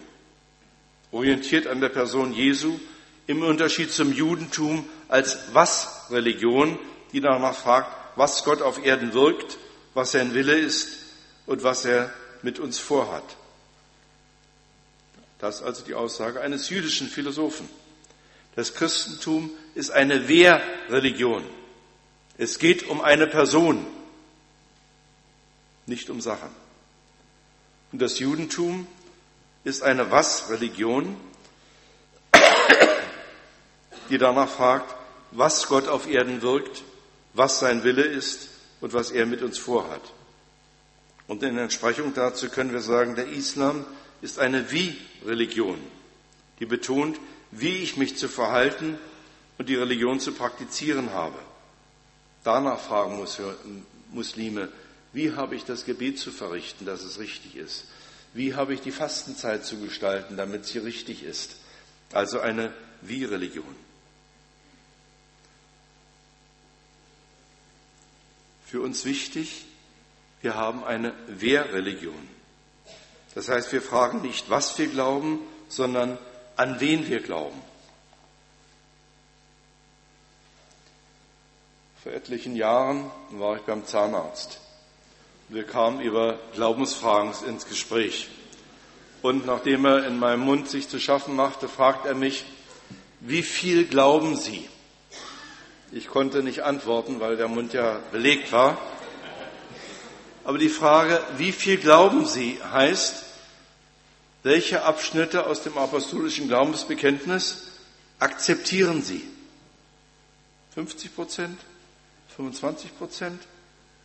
orientiert 1.11 1.67
an 1.67 1.81
der 1.81 1.89
Person 1.89 2.33
Jesu, 2.33 2.79
im 3.27 3.43
Unterschied 3.43 3.91
zum 3.91 4.13
Judentum 4.13 4.87
als 5.07 5.53
Was-Religion, 5.53 6.79
die 7.11 7.21
danach 7.21 7.55
fragt, 7.55 7.95
was 8.15 8.43
Gott 8.43 8.61
auf 8.61 8.83
Erden 8.83 9.13
wirkt, 9.13 9.57
was 9.93 10.11
sein 10.11 10.33
Wille 10.33 10.57
ist 10.57 10.89
und 11.45 11.63
was 11.63 11.85
er 11.85 12.13
mit 12.41 12.59
uns 12.59 12.79
vorhat. 12.79 13.23
Das 15.39 15.57
ist 15.57 15.63
also 15.63 15.83
die 15.85 15.93
Aussage 15.93 16.41
eines 16.41 16.69
jüdischen 16.69 17.07
Philosophen. 17.07 17.69
Das 18.55 18.73
Christentum 18.73 19.49
ist 19.73 19.91
eine 19.91 20.27
Wehrreligion. 20.27 21.43
Es 22.37 22.59
geht 22.59 22.87
um 22.87 23.01
eine 23.01 23.27
Person, 23.27 23.85
nicht 25.85 26.09
um 26.09 26.21
Sachen. 26.21 26.49
Und 27.91 28.01
das 28.01 28.19
Judentum 28.19 28.87
ist 29.63 29.81
eine 29.81 30.11
Was-Religion, 30.11 31.15
die 34.09 34.17
danach 34.17 34.49
fragt, 34.49 34.95
was 35.31 35.67
Gott 35.67 35.87
auf 35.87 36.07
Erden 36.07 36.41
wirkt, 36.41 36.83
was 37.33 37.59
sein 37.59 37.83
Wille 37.83 38.03
ist 38.03 38.49
und 38.81 38.93
was 38.93 39.11
er 39.11 39.25
mit 39.25 39.41
uns 39.41 39.57
vorhat. 39.57 40.01
Und 41.27 41.43
in 41.43 41.57
Entsprechung 41.57 42.13
dazu 42.13 42.49
können 42.49 42.73
wir 42.73 42.81
sagen, 42.81 43.15
der 43.15 43.27
Islam 43.27 43.85
ist 44.21 44.39
eine 44.39 44.71
Wie-Religion, 44.71 45.79
die 46.59 46.65
betont, 46.65 47.19
wie 47.51 47.83
ich 47.83 47.97
mich 47.97 48.17
zu 48.17 48.27
verhalten 48.27 48.97
und 49.57 49.69
die 49.69 49.75
Religion 49.75 50.19
zu 50.19 50.31
praktizieren 50.31 51.11
habe. 51.11 51.37
Danach 52.43 52.79
fragen 52.79 53.23
Muslime, 54.11 54.69
wie 55.13 55.33
habe 55.33 55.55
ich 55.55 55.65
das 55.65 55.85
Gebet 55.85 56.19
zu 56.19 56.31
verrichten, 56.31 56.85
dass 56.85 57.03
es 57.03 57.19
richtig 57.19 57.55
ist? 57.55 57.85
Wie 58.33 58.55
habe 58.55 58.73
ich 58.73 58.81
die 58.81 58.91
Fastenzeit 58.91 59.65
zu 59.65 59.79
gestalten, 59.79 60.37
damit 60.37 60.65
sie 60.65 60.79
richtig 60.79 61.23
ist? 61.23 61.55
Also 62.13 62.39
eine 62.39 62.73
Wie-Religion. 63.01 63.75
Für 68.69 68.81
uns 68.81 69.03
wichtig, 69.03 69.65
wir 70.41 70.53
haben 70.53 70.83
eine 70.83 71.13
Wer-Religion. 71.25 72.27
Das 73.33 73.49
heißt, 73.49 73.71
wir 73.73 73.81
fragen 73.81 74.21
nicht, 74.21 74.51
was 74.51 74.77
wir 74.77 74.87
glauben, 74.87 75.39
sondern 75.69 76.19
an 76.55 76.79
wen 76.79 77.07
wir 77.07 77.19
glauben. 77.19 77.59
Vor 82.03 82.11
etlichen 82.11 82.55
Jahren 82.55 83.09
war 83.31 83.55
ich 83.55 83.63
beim 83.63 83.87
Zahnarzt. 83.87 84.59
Wir 85.47 85.63
kamen 85.63 85.99
über 85.99 86.37
Glaubensfragen 86.53 87.33
ins 87.47 87.65
Gespräch. 87.65 88.29
Und 89.23 89.47
nachdem 89.47 89.83
er 89.85 90.05
in 90.05 90.19
meinem 90.19 90.41
Mund 90.41 90.69
sich 90.69 90.87
zu 90.87 90.99
schaffen 90.99 91.35
machte, 91.35 91.67
fragt 91.67 92.05
er 92.05 92.13
mich, 92.13 92.45
wie 93.19 93.41
viel 93.41 93.87
glauben 93.87 94.35
Sie? 94.35 94.69
Ich 95.91 96.07
konnte 96.07 96.43
nicht 96.43 96.63
antworten, 96.63 97.19
weil 97.19 97.35
der 97.35 97.47
Mund 97.47 97.73
ja 97.73 97.99
belegt 98.11 98.51
war. 98.51 98.77
Aber 100.43 100.57
die 100.57 100.69
Frage, 100.69 101.19
wie 101.37 101.51
viel 101.51 101.77
glauben 101.77 102.25
Sie, 102.25 102.59
heißt, 102.71 103.23
welche 104.43 104.83
Abschnitte 104.83 105.47
aus 105.47 105.63
dem 105.63 105.77
apostolischen 105.77 106.47
Glaubensbekenntnis 106.47 107.63
akzeptieren 108.19 109.01
Sie? 109.01 109.23
50 110.75 111.15
Prozent, 111.15 111.59
25 112.35 112.97
Prozent, 112.97 113.41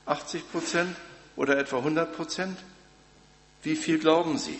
80 0.06 0.50
Prozent 0.50 0.96
oder 1.36 1.58
etwa 1.58 1.78
100 1.78 2.16
Prozent? 2.16 2.58
Wie 3.62 3.76
viel 3.76 3.98
glauben 3.98 4.38
Sie? 4.38 4.58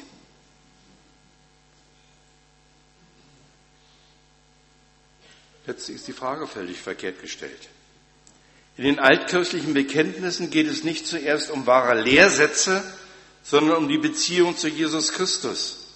Letztlich 5.67 5.97
ist 5.97 6.09
die 6.09 6.13
Frage 6.13 6.47
völlig 6.47 6.81
verkehrt 6.81 7.21
gestellt. 7.21 7.69
In 8.77 8.85
den 8.85 8.99
altkirchlichen 8.99 9.73
Bekenntnissen 9.73 10.51
geht 10.51 10.67
es 10.67 10.85
nicht 10.85 11.07
zuerst 11.07 11.51
um 11.51 11.67
wahre 11.67 12.01
Lehrsätze, 12.01 12.83
sondern 13.43 13.77
um 13.77 13.89
die 13.89 13.99
Beziehung 13.99 14.57
zu 14.57 14.69
Jesus 14.69 15.13
Christus. 15.13 15.87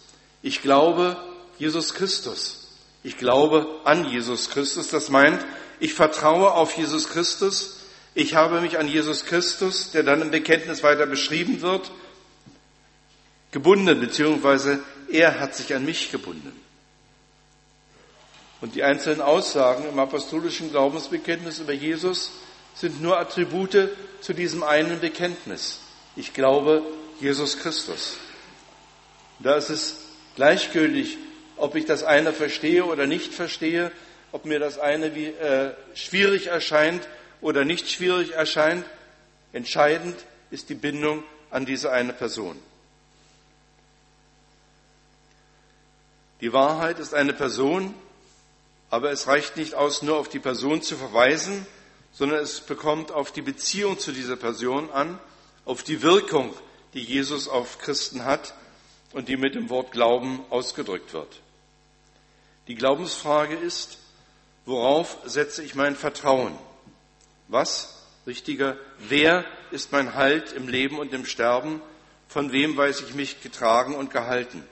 Ich 0.43 0.63
glaube 0.63 1.17
Jesus 1.59 1.95
Christus. 1.95 2.69
Ich 3.03 3.19
glaube 3.19 3.67
an 3.85 4.05
Jesus 4.09 4.51
Christus. 4.51 4.89
Das 4.89 5.09
meint, 5.09 5.45
ich 5.81 5.95
vertraue 5.95 6.53
auf 6.53 6.77
Jesus 6.77 7.09
Christus. 7.09 7.81
Ich 8.15 8.35
habe 8.35 8.61
mich 8.61 8.79
an 8.79 8.89
Jesus 8.89 9.25
Christus, 9.25 9.91
der 9.91 10.03
dann 10.03 10.23
im 10.23 10.31
Bekenntnis 10.31 10.83
weiter 10.83 11.07
beschrieben 11.07 11.63
wird, 11.63 11.91
gebunden, 13.51 14.01
beziehungsweise 14.01 14.81
er 15.11 15.41
hat 15.41 15.55
sich 15.55 15.75
an 15.75 15.85
mich 15.85 16.11
gebunden. 16.11 16.53
Und 18.61 18.75
die 18.75 18.83
einzelnen 18.83 19.21
Aussagen 19.21 19.89
im 19.89 19.99
apostolischen 19.99 20.71
Glaubensbekenntnis 20.71 21.61
über 21.61 21.73
Jesus 21.73 22.33
sind 22.75 23.01
nur 23.01 23.19
Attribute 23.19 23.89
zu 24.21 24.33
diesem 24.33 24.63
einen 24.63 25.01
Bekenntnis. 25.01 25.81
Ich 26.17 26.35
glaube 26.35 26.83
Jesus 27.21 27.59
Christus. 27.59 28.17
Da 29.39 29.57
ist 29.57 29.71
es 29.71 29.97
gleichgültig, 30.35 31.19
ob 31.57 31.77
ich 31.77 31.87
das 31.87 32.03
eine 32.03 32.33
verstehe 32.33 32.85
oder 32.85 33.07
nicht 33.07 33.33
verstehe, 33.33 33.93
ob 34.33 34.45
mir 34.45 34.59
das 34.59 34.79
eine 34.79 35.15
wie, 35.15 35.27
äh, 35.27 35.73
schwierig 35.95 36.49
erscheint 36.49 37.07
oder 37.41 37.65
nicht 37.65 37.91
schwierig 37.91 38.33
erscheint. 38.33 38.85
Entscheidend 39.53 40.17
ist 40.51 40.69
die 40.69 40.75
Bindung 40.75 41.23
an 41.51 41.65
diese 41.65 41.91
eine 41.93 42.13
Person. 42.13 42.57
Die 46.41 46.53
Wahrheit 46.53 46.99
ist 46.99 47.15
eine 47.15 47.33
Person, 47.33 47.95
aber 48.91 49.11
es 49.11 49.27
reicht 49.27 49.57
nicht 49.57 49.75
aus, 49.75 50.03
nur 50.03 50.17
auf 50.17 50.29
die 50.29 50.39
Person 50.39 50.83
zu 50.83 50.97
verweisen, 50.97 51.67
sondern 52.13 52.41
es 52.41 52.61
bekommt 52.61 53.13
auf 53.13 53.33
die 53.33 53.43
Beziehung 53.43 53.99
zu 53.99 54.13
dieser 54.13 54.37
Person 54.37 54.91
an, 54.91 55.21
auf 55.65 55.83
die 55.83 56.03
Wirkung, 56.03 56.55
die 56.95 57.03
Jesus 57.03 57.49
auf 57.49 57.79
Christen 57.79 58.25
hat 58.25 58.55
und 59.13 59.29
die 59.29 59.37
mit 59.37 59.55
dem 59.55 59.69
Wort 59.69 59.93
Glauben 59.93 60.41
ausgedrückt 60.51 61.13
wird. 61.13 61.41
Die 62.67 62.75
Glaubensfrage 62.75 63.55
ist, 63.55 63.99
worauf 64.65 65.19
setze 65.25 65.63
ich 65.63 65.75
mein 65.75 65.97
Vertrauen? 65.97 66.57
Was, 67.49 68.07
richtiger, 68.27 68.77
wer 68.99 69.45
ist 69.71 69.93
mein 69.93 70.15
Halt 70.15 70.53
im 70.53 70.69
Leben 70.69 70.99
und 70.99 71.13
im 71.13 71.25
Sterben? 71.25 71.81
Von 72.29 72.53
wem 72.53 72.77
weiß 72.77 73.01
ich 73.01 73.15
mich 73.15 73.43
getragen 73.43 73.95
und 73.95 74.11
gehalten? 74.11 74.63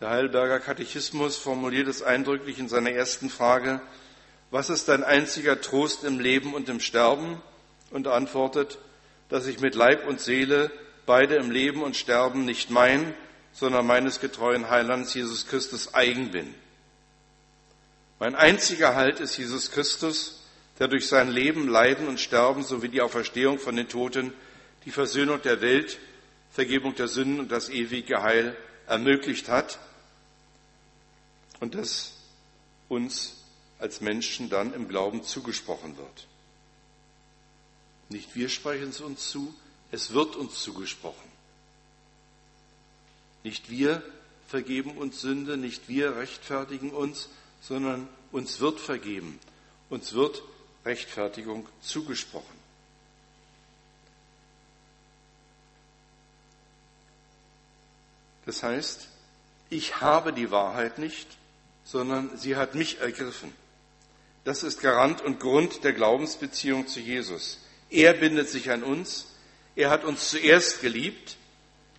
Der 0.00 0.10
Heidelberger 0.10 0.58
Katechismus 0.58 1.36
formuliert 1.36 1.86
es 1.86 2.02
eindrücklich 2.02 2.58
in 2.58 2.68
seiner 2.68 2.90
ersten 2.90 3.30
Frage, 3.30 3.80
was 4.50 4.68
ist 4.68 4.88
dein 4.88 5.04
einziger 5.04 5.60
Trost 5.60 6.04
im 6.04 6.18
Leben 6.18 6.54
und 6.54 6.68
im 6.68 6.80
Sterben? 6.80 7.40
Und 7.90 8.08
antwortet, 8.08 8.78
dass 9.28 9.46
ich 9.46 9.60
mit 9.60 9.76
Leib 9.76 10.06
und 10.08 10.20
Seele 10.20 10.72
beide 11.06 11.36
im 11.36 11.52
Leben 11.52 11.82
und 11.82 11.96
Sterben 11.96 12.44
nicht 12.44 12.70
mein, 12.70 13.14
sondern 13.52 13.86
meines 13.86 14.18
getreuen 14.18 14.68
Heilands 14.68 15.14
Jesus 15.14 15.46
Christus 15.46 15.94
eigen 15.94 16.32
bin. 16.32 16.52
Mein 18.18 18.34
einziger 18.34 18.96
Halt 18.96 19.20
ist 19.20 19.36
Jesus 19.36 19.70
Christus, 19.70 20.42
der 20.80 20.88
durch 20.88 21.06
sein 21.06 21.30
Leben, 21.30 21.68
Leiden 21.68 22.08
und 22.08 22.18
Sterben 22.18 22.64
sowie 22.64 22.88
die 22.88 23.00
Auferstehung 23.00 23.60
von 23.60 23.76
den 23.76 23.88
Toten 23.88 24.32
die 24.86 24.90
Versöhnung 24.90 25.40
der 25.42 25.60
Welt, 25.60 25.98
Vergebung 26.50 26.96
der 26.96 27.06
Sünden 27.08 27.38
und 27.38 27.52
das 27.52 27.68
ewige 27.68 28.22
Heil 28.22 28.56
ermöglicht 28.86 29.48
hat 29.48 29.78
und 31.60 31.74
das 31.74 32.12
uns 32.88 33.36
als 33.78 34.00
Menschen 34.00 34.48
dann 34.50 34.72
im 34.74 34.88
Glauben 34.88 35.24
zugesprochen 35.24 35.96
wird. 35.96 36.26
Nicht 38.08 38.34
wir 38.34 38.48
sprechen 38.48 38.90
es 38.90 39.00
uns 39.00 39.30
zu, 39.30 39.54
es 39.90 40.12
wird 40.12 40.36
uns 40.36 40.62
zugesprochen. 40.62 41.32
Nicht 43.42 43.70
wir 43.70 44.02
vergeben 44.48 44.96
uns 44.96 45.20
Sünde, 45.20 45.56
nicht 45.56 45.88
wir 45.88 46.16
rechtfertigen 46.16 46.90
uns, 46.90 47.28
sondern 47.60 48.08
uns 48.32 48.60
wird 48.60 48.80
vergeben, 48.80 49.38
uns 49.90 50.12
wird 50.12 50.42
Rechtfertigung 50.84 51.66
zugesprochen. 51.80 52.53
Das 58.46 58.62
heißt, 58.62 59.08
ich 59.70 60.00
habe 60.00 60.32
die 60.32 60.50
Wahrheit 60.50 60.98
nicht, 60.98 61.28
sondern 61.84 62.36
sie 62.36 62.56
hat 62.56 62.74
mich 62.74 63.00
ergriffen. 63.00 63.52
Das 64.44 64.62
ist 64.62 64.80
Garant 64.80 65.22
und 65.22 65.40
Grund 65.40 65.84
der 65.84 65.92
Glaubensbeziehung 65.92 66.86
zu 66.86 67.00
Jesus. 67.00 67.60
Er 67.90 68.12
bindet 68.14 68.48
sich 68.48 68.70
an 68.70 68.82
uns, 68.82 69.26
er 69.76 69.90
hat 69.90 70.04
uns 70.04 70.30
zuerst 70.30 70.80
geliebt. 70.80 71.36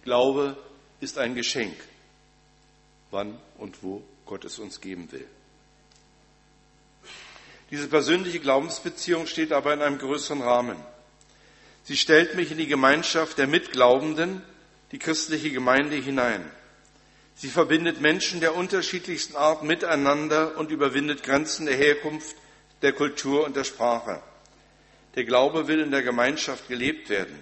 Glaube 0.04 0.56
ist 1.02 1.18
ein 1.18 1.36
Geschenk, 1.36 1.76
wann 3.12 3.38
und 3.58 3.82
wo 3.82 4.04
Gott 4.26 4.46
es 4.46 4.60
uns 4.60 4.82
geben 4.82 5.12
will. 5.12 5.28
Diese 7.72 7.88
persönliche 7.88 8.40
Glaubensbeziehung 8.40 9.26
steht 9.26 9.52
aber 9.52 9.74
in 9.74 9.82
einem 9.82 9.98
größeren 9.98 10.42
Rahmen. 10.42 10.78
Sie 11.84 11.98
stellt 11.98 12.36
mich 12.36 12.52
in 12.52 12.58
die 12.58 12.68
Gemeinschaft 12.68 13.38
der 13.38 13.48
Mitglaubenden, 13.48 14.44
die 14.92 15.00
christliche 15.00 15.52
Gemeinde 15.52 15.96
hinein. 15.96 16.50
Sie 17.36 17.50
verbindet 17.50 18.00
Menschen 18.00 18.40
der 18.40 18.56
unterschiedlichsten 18.56 19.36
Art 19.36 19.64
miteinander 19.64 20.58
und 20.58 20.72
überwindet 20.72 21.24
Grenzen 21.24 21.66
der 21.66 21.76
Herkunft, 21.76 22.36
der 22.82 22.94
Kultur 22.94 23.46
und 23.46 23.56
der 23.56 23.66
Sprache. 23.66 24.22
Der 25.16 25.26
Glaube 25.26 25.68
will 25.68 25.80
in 25.80 25.92
der 25.92 26.04
Gemeinschaft 26.04 26.68
gelebt 26.68 27.10
werden. 27.10 27.38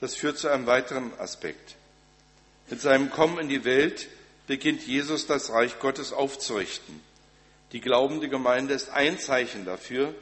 Das 0.00 0.14
führt 0.14 0.38
zu 0.38 0.48
einem 0.48 0.66
weiteren 0.66 1.12
Aspekt. 1.18 1.76
Mit 2.70 2.80
seinem 2.80 3.10
Kommen 3.10 3.38
in 3.38 3.48
die 3.48 3.64
Welt 3.64 4.08
beginnt 4.46 4.86
Jesus 4.86 5.26
das 5.26 5.50
Reich 5.50 5.78
Gottes 5.78 6.12
aufzurichten. 6.12 7.00
Die 7.72 7.80
glaubende 7.80 8.28
Gemeinde 8.28 8.74
ist 8.74 8.90
ein 8.90 9.18
Zeichen 9.18 9.64
dafür. 9.64 10.14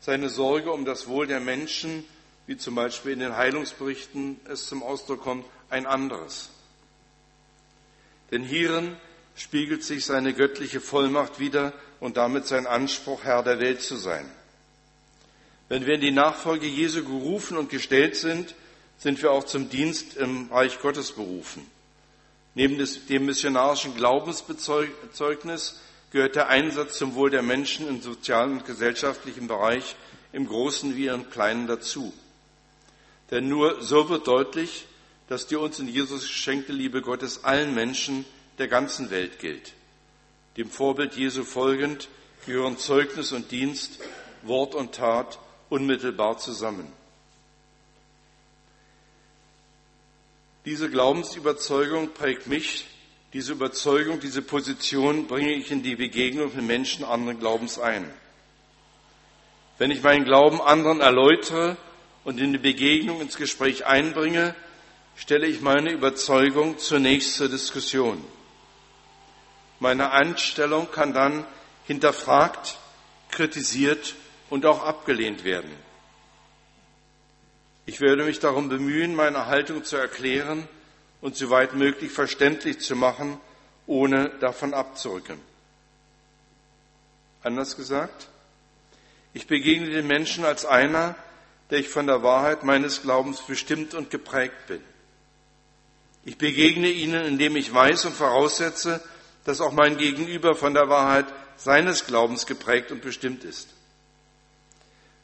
Seine 0.00 0.28
Sorge 0.28 0.72
um 0.72 0.84
das 0.84 1.08
Wohl 1.08 1.26
der 1.26 1.40
Menschen, 1.40 2.04
wie 2.46 2.56
zum 2.56 2.74
Beispiel 2.74 3.12
in 3.12 3.20
den 3.20 3.36
Heilungsberichten 3.36 4.40
es 4.48 4.66
zum 4.66 4.82
Ausdruck 4.82 5.22
kommt, 5.22 5.44
ein 5.70 5.86
anderes. 5.86 6.50
Denn 8.30 8.42
hierin 8.42 8.96
spiegelt 9.36 9.82
sich 9.84 10.04
seine 10.04 10.34
göttliche 10.34 10.80
Vollmacht 10.80 11.38
wider 11.38 11.72
und 12.00 12.16
damit 12.16 12.46
sein 12.46 12.66
Anspruch, 12.66 13.24
Herr 13.24 13.42
der 13.42 13.60
Welt 13.60 13.82
zu 13.82 13.96
sein. 13.96 14.30
Wenn 15.68 15.86
wir 15.86 15.94
in 15.94 16.00
die 16.00 16.10
Nachfolge 16.10 16.66
Jesu 16.66 17.04
gerufen 17.04 17.56
und 17.56 17.70
gestellt 17.70 18.16
sind, 18.16 18.54
sind 18.98 19.22
wir 19.22 19.30
auch 19.30 19.44
zum 19.44 19.68
Dienst 19.68 20.16
im 20.16 20.50
Reich 20.50 20.80
Gottes 20.80 21.12
berufen. 21.12 21.64
Neben 22.54 22.84
dem 23.08 23.26
missionarischen 23.26 23.94
Glaubensbezeugnis 23.94 25.78
gehört 26.10 26.34
der 26.34 26.48
Einsatz 26.48 26.98
zum 26.98 27.14
Wohl 27.14 27.30
der 27.30 27.42
Menschen 27.42 27.86
im 27.86 28.02
sozialen 28.02 28.54
und 28.54 28.64
gesellschaftlichen 28.64 29.46
Bereich 29.46 29.94
im 30.32 30.48
Großen 30.48 30.96
wie 30.96 31.06
im 31.06 31.30
Kleinen 31.30 31.68
dazu. 31.68 32.12
Denn 33.30 33.48
nur 33.48 33.80
so 33.82 34.08
wird 34.08 34.26
deutlich, 34.26 34.87
dass 35.28 35.46
die 35.46 35.56
uns 35.56 35.78
in 35.78 35.88
Jesus 35.88 36.22
geschenkte 36.22 36.72
Liebe 36.72 37.02
Gottes 37.02 37.44
allen 37.44 37.74
Menschen 37.74 38.24
der 38.58 38.68
ganzen 38.68 39.10
Welt 39.10 39.38
gilt. 39.38 39.72
Dem 40.56 40.70
Vorbild 40.70 41.14
Jesu 41.14 41.44
folgend 41.44 42.08
gehören 42.46 42.78
Zeugnis 42.78 43.32
und 43.32 43.50
Dienst, 43.50 44.00
Wort 44.42 44.74
und 44.74 44.94
Tat 44.94 45.38
unmittelbar 45.68 46.38
zusammen. 46.38 46.90
Diese 50.64 50.90
Glaubensüberzeugung 50.90 52.12
prägt 52.14 52.46
mich, 52.46 52.86
diese 53.32 53.52
Überzeugung, 53.52 54.20
diese 54.20 54.42
Position 54.42 55.26
bringe 55.26 55.52
ich 55.52 55.70
in 55.70 55.82
die 55.82 55.96
Begegnung 55.96 56.54
mit 56.54 56.64
Menschen 56.64 57.04
anderen 57.04 57.38
Glaubens 57.38 57.78
ein. 57.78 58.10
Wenn 59.76 59.90
ich 59.90 60.02
meinen 60.02 60.24
Glauben 60.24 60.60
anderen 60.60 61.00
erläutere 61.00 61.76
und 62.24 62.40
in 62.40 62.52
die 62.52 62.58
Begegnung 62.58 63.20
ins 63.20 63.36
Gespräch 63.36 63.86
einbringe, 63.86 64.54
stelle 65.18 65.46
ich 65.46 65.60
meine 65.60 65.90
Überzeugung 65.90 66.78
zunächst 66.78 67.34
zur 67.34 67.48
Diskussion. 67.48 68.24
Meine 69.80 70.12
Einstellung 70.12 70.90
kann 70.90 71.12
dann 71.12 71.44
hinterfragt, 71.84 72.78
kritisiert 73.30 74.14
und 74.48 74.64
auch 74.64 74.84
abgelehnt 74.84 75.44
werden. 75.44 75.70
Ich 77.84 78.00
werde 78.00 78.24
mich 78.24 78.38
darum 78.38 78.68
bemühen, 78.68 79.14
meine 79.14 79.46
Haltung 79.46 79.82
zu 79.82 79.96
erklären 79.96 80.68
und 81.20 81.36
so 81.36 81.50
weit 81.50 81.74
möglich 81.74 82.12
verständlich 82.12 82.80
zu 82.80 82.94
machen, 82.94 83.40
ohne 83.86 84.30
davon 84.40 84.72
abzurücken. 84.72 85.40
Anders 87.42 87.76
gesagt, 87.76 88.28
ich 89.34 89.46
begegne 89.46 89.90
den 89.90 90.06
Menschen 90.06 90.44
als 90.44 90.64
einer, 90.64 91.16
der 91.70 91.78
ich 91.78 91.88
von 91.88 92.06
der 92.06 92.22
Wahrheit 92.22 92.62
meines 92.62 93.02
Glaubens 93.02 93.40
bestimmt 93.42 93.94
und 93.94 94.10
geprägt 94.10 94.66
bin. 94.68 94.82
Ich 96.28 96.36
begegne 96.36 96.90
ihnen, 96.90 97.24
indem 97.24 97.56
ich 97.56 97.72
weiß 97.72 98.04
und 98.04 98.14
voraussetze, 98.14 99.02
dass 99.46 99.62
auch 99.62 99.72
mein 99.72 99.96
Gegenüber 99.96 100.54
von 100.54 100.74
der 100.74 100.90
Wahrheit 100.90 101.24
seines 101.56 102.04
Glaubens 102.04 102.44
geprägt 102.44 102.92
und 102.92 103.00
bestimmt 103.00 103.44
ist. 103.44 103.70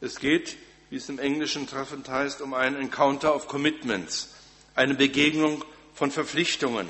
Es 0.01 0.19
geht, 0.19 0.57
wie 0.89 0.97
es 0.97 1.11
im 1.11 1.19
Englischen 1.19 1.67
treffend 1.69 2.09
heißt, 2.09 2.41
um 2.41 2.55
einen 2.55 2.77
Encounter 2.77 3.37
of 3.37 3.49
Commitments, 3.49 4.33
eine 4.75 4.95
Begegnung 4.95 5.63
von 5.93 6.11
Verpflichtungen, 6.11 6.89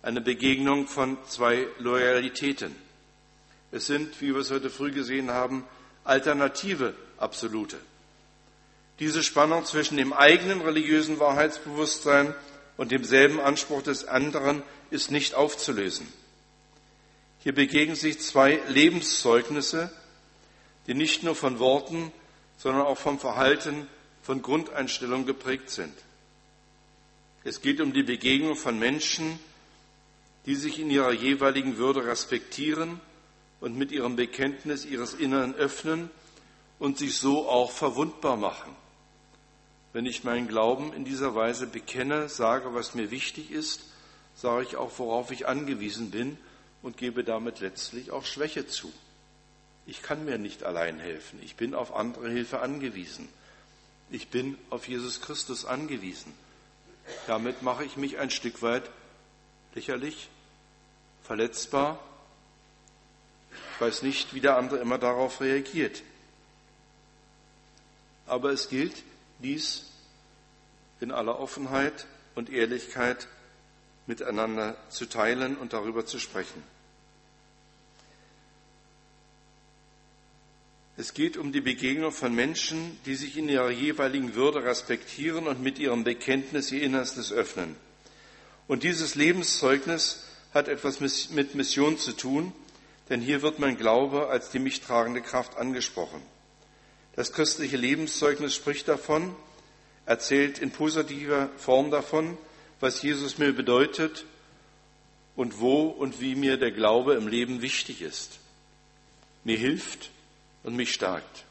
eine 0.00 0.22
Begegnung 0.22 0.88
von 0.88 1.18
zwei 1.28 1.66
Loyalitäten. 1.78 2.74
Es 3.70 3.86
sind, 3.86 4.18
wie 4.22 4.32
wir 4.32 4.40
es 4.40 4.50
heute 4.50 4.70
früh 4.70 4.92
gesehen 4.92 5.30
haben, 5.30 5.62
alternative 6.04 6.94
Absolute. 7.18 7.76
Diese 8.98 9.22
Spannung 9.22 9.66
zwischen 9.66 9.98
dem 9.98 10.14
eigenen 10.14 10.62
religiösen 10.62 11.20
Wahrheitsbewusstsein 11.20 12.34
und 12.76 12.92
demselben 12.92 13.40
Anspruch 13.40 13.82
des 13.82 14.06
anderen 14.06 14.62
ist 14.90 15.10
nicht 15.10 15.34
aufzulösen. 15.34 16.06
Hier 17.42 17.54
begegnen 17.54 17.96
sich 17.96 18.20
zwei 18.20 18.60
Lebenszeugnisse, 18.68 19.90
die 20.86 20.94
nicht 20.94 21.22
nur 21.22 21.34
von 21.34 21.58
Worten, 21.58 22.12
sondern 22.58 22.82
auch 22.82 22.98
vom 22.98 23.18
Verhalten, 23.18 23.86
von 24.22 24.42
Grundeinstellungen 24.42 25.26
geprägt 25.26 25.70
sind. 25.70 25.94
Es 27.44 27.62
geht 27.62 27.80
um 27.80 27.92
die 27.92 28.02
Begegnung 28.02 28.56
von 28.56 28.78
Menschen, 28.78 29.38
die 30.46 30.56
sich 30.56 30.80
in 30.80 30.90
ihrer 30.90 31.12
jeweiligen 31.12 31.76
Würde 31.76 32.04
respektieren 32.04 33.00
und 33.60 33.76
mit 33.76 33.92
ihrem 33.92 34.16
Bekenntnis 34.16 34.84
ihres 34.84 35.14
Inneren 35.14 35.54
öffnen 35.54 36.10
und 36.78 36.98
sich 36.98 37.16
so 37.16 37.48
auch 37.48 37.70
verwundbar 37.70 38.36
machen. 38.36 38.74
Wenn 39.96 40.04
ich 40.04 40.24
meinen 40.24 40.46
Glauben 40.46 40.92
in 40.92 41.06
dieser 41.06 41.34
Weise 41.34 41.66
bekenne, 41.66 42.28
sage, 42.28 42.74
was 42.74 42.94
mir 42.94 43.10
wichtig 43.10 43.50
ist, 43.50 43.80
sage 44.34 44.62
ich 44.62 44.76
auch, 44.76 44.90
worauf 44.98 45.30
ich 45.30 45.48
angewiesen 45.48 46.10
bin 46.10 46.36
und 46.82 46.98
gebe 46.98 47.24
damit 47.24 47.60
letztlich 47.60 48.10
auch 48.10 48.26
Schwäche 48.26 48.66
zu. 48.66 48.92
Ich 49.86 50.02
kann 50.02 50.26
mir 50.26 50.36
nicht 50.36 50.64
allein 50.64 50.98
helfen. 50.98 51.40
Ich 51.42 51.56
bin 51.56 51.74
auf 51.74 51.96
andere 51.96 52.28
Hilfe 52.28 52.60
angewiesen. 52.60 53.26
Ich 54.10 54.28
bin 54.28 54.58
auf 54.68 54.86
Jesus 54.86 55.22
Christus 55.22 55.64
angewiesen. 55.64 56.34
Damit 57.26 57.62
mache 57.62 57.82
ich 57.82 57.96
mich 57.96 58.18
ein 58.18 58.28
Stück 58.28 58.60
weit 58.60 58.90
lächerlich, 59.74 60.28
verletzbar. 61.22 61.98
Ich 63.72 63.80
weiß 63.80 64.02
nicht, 64.02 64.34
wie 64.34 64.42
der 64.42 64.58
andere 64.58 64.78
immer 64.78 64.98
darauf 64.98 65.40
reagiert. 65.40 66.02
Aber 68.26 68.50
es 68.50 68.68
gilt, 68.68 69.02
dies 69.40 69.86
in 71.00 71.10
aller 71.10 71.38
Offenheit 71.38 72.06
und 72.34 72.50
Ehrlichkeit 72.50 73.28
miteinander 74.06 74.76
zu 74.88 75.06
teilen 75.06 75.56
und 75.56 75.72
darüber 75.72 76.06
zu 76.06 76.18
sprechen. 76.18 76.62
Es 80.98 81.12
geht 81.12 81.36
um 81.36 81.52
die 81.52 81.60
Begegnung 81.60 82.10
von 82.10 82.34
Menschen, 82.34 82.98
die 83.04 83.16
sich 83.16 83.36
in 83.36 83.50
ihrer 83.50 83.70
jeweiligen 83.70 84.34
Würde 84.34 84.64
respektieren 84.64 85.46
und 85.46 85.62
mit 85.62 85.78
ihrem 85.78 86.04
Bekenntnis 86.04 86.72
ihr 86.72 86.82
Innerstes 86.82 87.32
öffnen. 87.32 87.76
Und 88.66 88.82
dieses 88.82 89.14
Lebenszeugnis 89.14 90.24
hat 90.54 90.68
etwas 90.68 91.00
mit 91.00 91.54
Mission 91.54 91.98
zu 91.98 92.12
tun, 92.12 92.52
denn 93.10 93.20
hier 93.20 93.42
wird 93.42 93.58
mein 93.58 93.76
Glaube 93.76 94.28
als 94.28 94.50
die 94.50 94.58
mich 94.58 94.80
tragende 94.80 95.20
Kraft 95.20 95.56
angesprochen. 95.56 96.22
Das 97.16 97.32
christliche 97.32 97.76
Lebenszeugnis 97.76 98.54
spricht 98.54 98.88
davon, 98.88 99.34
erzählt 100.04 100.58
in 100.58 100.70
positiver 100.70 101.48
Form 101.56 101.90
davon, 101.90 102.38
was 102.78 103.02
Jesus 103.02 103.38
mir 103.38 103.52
bedeutet 103.52 104.24
und 105.34 105.60
wo 105.60 105.86
und 105.88 106.20
wie 106.20 106.34
mir 106.34 106.56
der 106.58 106.70
Glaube 106.70 107.14
im 107.14 107.26
Leben 107.26 107.62
wichtig 107.62 108.02
ist. 108.02 108.38
Mir 109.44 109.56
hilft, 109.56 110.10
und 110.66 110.74
mich 110.74 110.92
stärkt. 110.92 111.44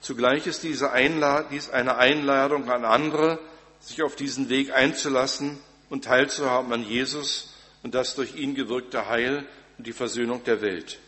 Zugleich 0.00 0.46
ist 0.46 0.62
diese 0.62 0.90
Einlad 0.90 1.52
dies 1.52 1.68
eine 1.68 1.98
Einladung 1.98 2.70
an 2.70 2.84
andere, 2.84 3.38
sich 3.78 4.02
auf 4.02 4.16
diesen 4.16 4.48
Weg 4.48 4.72
einzulassen 4.72 5.58
und 5.90 6.04
teilzuhaben 6.04 6.72
an 6.72 6.82
Jesus 6.82 7.54
und 7.82 7.94
das 7.94 8.14
durch 8.14 8.34
ihn 8.34 8.54
gewirkte 8.54 9.06
Heil 9.06 9.46
und 9.76 9.86
die 9.86 9.92
Versöhnung 9.92 10.42
der 10.44 10.62
Welt. 10.62 10.98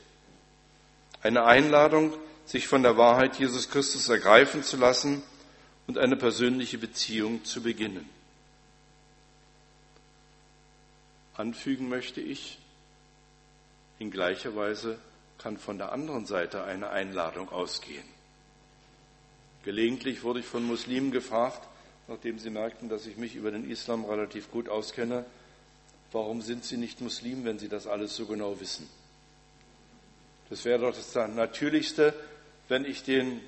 Eine 1.22 1.44
Einladung, 1.46 2.12
sich 2.50 2.66
von 2.66 2.82
der 2.82 2.96
Wahrheit 2.96 3.38
Jesus 3.38 3.70
Christus 3.70 4.08
ergreifen 4.08 4.64
zu 4.64 4.76
lassen 4.76 5.22
und 5.86 5.98
eine 5.98 6.16
persönliche 6.16 6.78
Beziehung 6.78 7.44
zu 7.44 7.62
beginnen. 7.62 8.08
Anfügen 11.36 11.88
möchte 11.88 12.20
ich 12.20 12.58
in 14.00 14.10
gleicher 14.10 14.56
Weise 14.56 14.98
kann 15.38 15.58
von 15.58 15.78
der 15.78 15.92
anderen 15.92 16.26
Seite 16.26 16.64
eine 16.64 16.90
Einladung 16.90 17.50
ausgehen. 17.50 18.04
Gelegentlich 19.62 20.24
wurde 20.24 20.40
ich 20.40 20.46
von 20.46 20.64
Muslimen 20.64 21.12
gefragt, 21.12 21.68
nachdem 22.08 22.40
sie 22.40 22.50
merkten, 22.50 22.88
dass 22.88 23.06
ich 23.06 23.16
mich 23.16 23.36
über 23.36 23.52
den 23.52 23.70
Islam 23.70 24.04
relativ 24.04 24.50
gut 24.50 24.68
auskenne, 24.68 25.24
warum 26.10 26.42
sind 26.42 26.64
sie 26.64 26.78
nicht 26.78 27.00
Muslim, 27.00 27.44
wenn 27.44 27.60
sie 27.60 27.68
das 27.68 27.86
alles 27.86 28.16
so 28.16 28.26
genau 28.26 28.58
wissen? 28.58 28.90
Das 30.48 30.64
wäre 30.64 30.80
doch 30.80 30.96
das 30.96 31.14
Natürlichste, 31.14 32.12
wenn 32.70 32.84
ich 32.84 33.02
den 33.02 33.40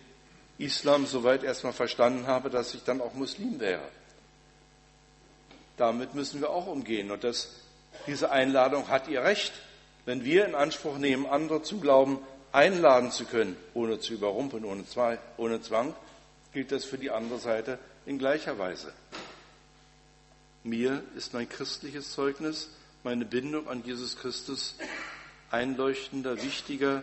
Islam 0.58 1.06
soweit 1.06 1.42
erstmal 1.42 1.72
verstanden 1.72 2.26
habe, 2.26 2.50
dass 2.50 2.74
ich 2.74 2.84
dann 2.84 3.00
auch 3.00 3.14
Muslim 3.14 3.58
wäre. 3.60 3.88
Damit 5.76 6.14
müssen 6.14 6.40
wir 6.40 6.50
auch 6.50 6.66
umgehen. 6.66 7.10
Und 7.10 7.24
das, 7.24 7.48
diese 8.06 8.30
Einladung 8.30 8.88
hat 8.88 9.08
ihr 9.08 9.22
Recht 9.22 9.52
wenn 10.04 10.24
wir 10.24 10.46
in 10.46 10.54
Anspruch 10.54 10.98
nehmen, 10.98 11.26
andere 11.26 11.62
zu 11.62 11.78
glauben, 11.78 12.18
einladen 12.50 13.10
zu 13.10 13.24
können, 13.24 13.56
ohne 13.74 14.00
zu 14.00 14.14
überrumpeln, 14.14 14.64
ohne, 14.64 15.60
Zwang, 15.62 15.94
gilt 16.52 16.72
das 16.72 16.84
für 16.84 16.98
die 16.98 17.10
andere 17.10 17.38
Seite 17.38 17.78
in 18.04 18.18
gleicher 18.18 18.58
Weise. 18.58 18.92
Mir 20.64 21.02
ist 21.16 21.34
mein 21.34 21.48
christliches 21.48 22.12
Zeugnis, 22.12 22.70
meine 23.04 23.24
Bindung 23.24 23.68
an 23.68 23.82
Jesus 23.84 24.16
Christus 24.16 24.76
einleuchtender, 25.50 26.42
wichtiger, 26.42 27.02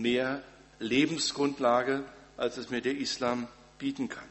mehr 0.00 0.42
Lebensgrundlage, 0.78 2.04
als 2.36 2.56
es 2.56 2.70
mir 2.70 2.80
der 2.80 2.96
Islam 2.96 3.46
bieten 3.78 4.08
kann. 4.08 4.28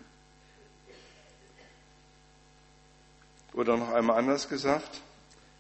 Oder 3.54 3.78
noch 3.78 3.92
einmal 3.92 4.18
anders 4.18 4.50
gesagt, 4.50 5.02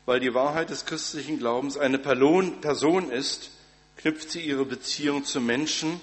weil 0.06 0.20
die 0.20 0.34
Wahrheit 0.34 0.70
des 0.70 0.86
christlichen 0.86 1.40
Glaubens 1.40 1.78
eine 1.78 2.00
Person 2.00 3.12
ist, 3.12 3.52
knüpft 3.98 4.32
sie 4.32 4.42
ihre 4.42 4.66
Beziehung 4.66 5.26
zum 5.26 5.46
Menschen, 5.46 6.00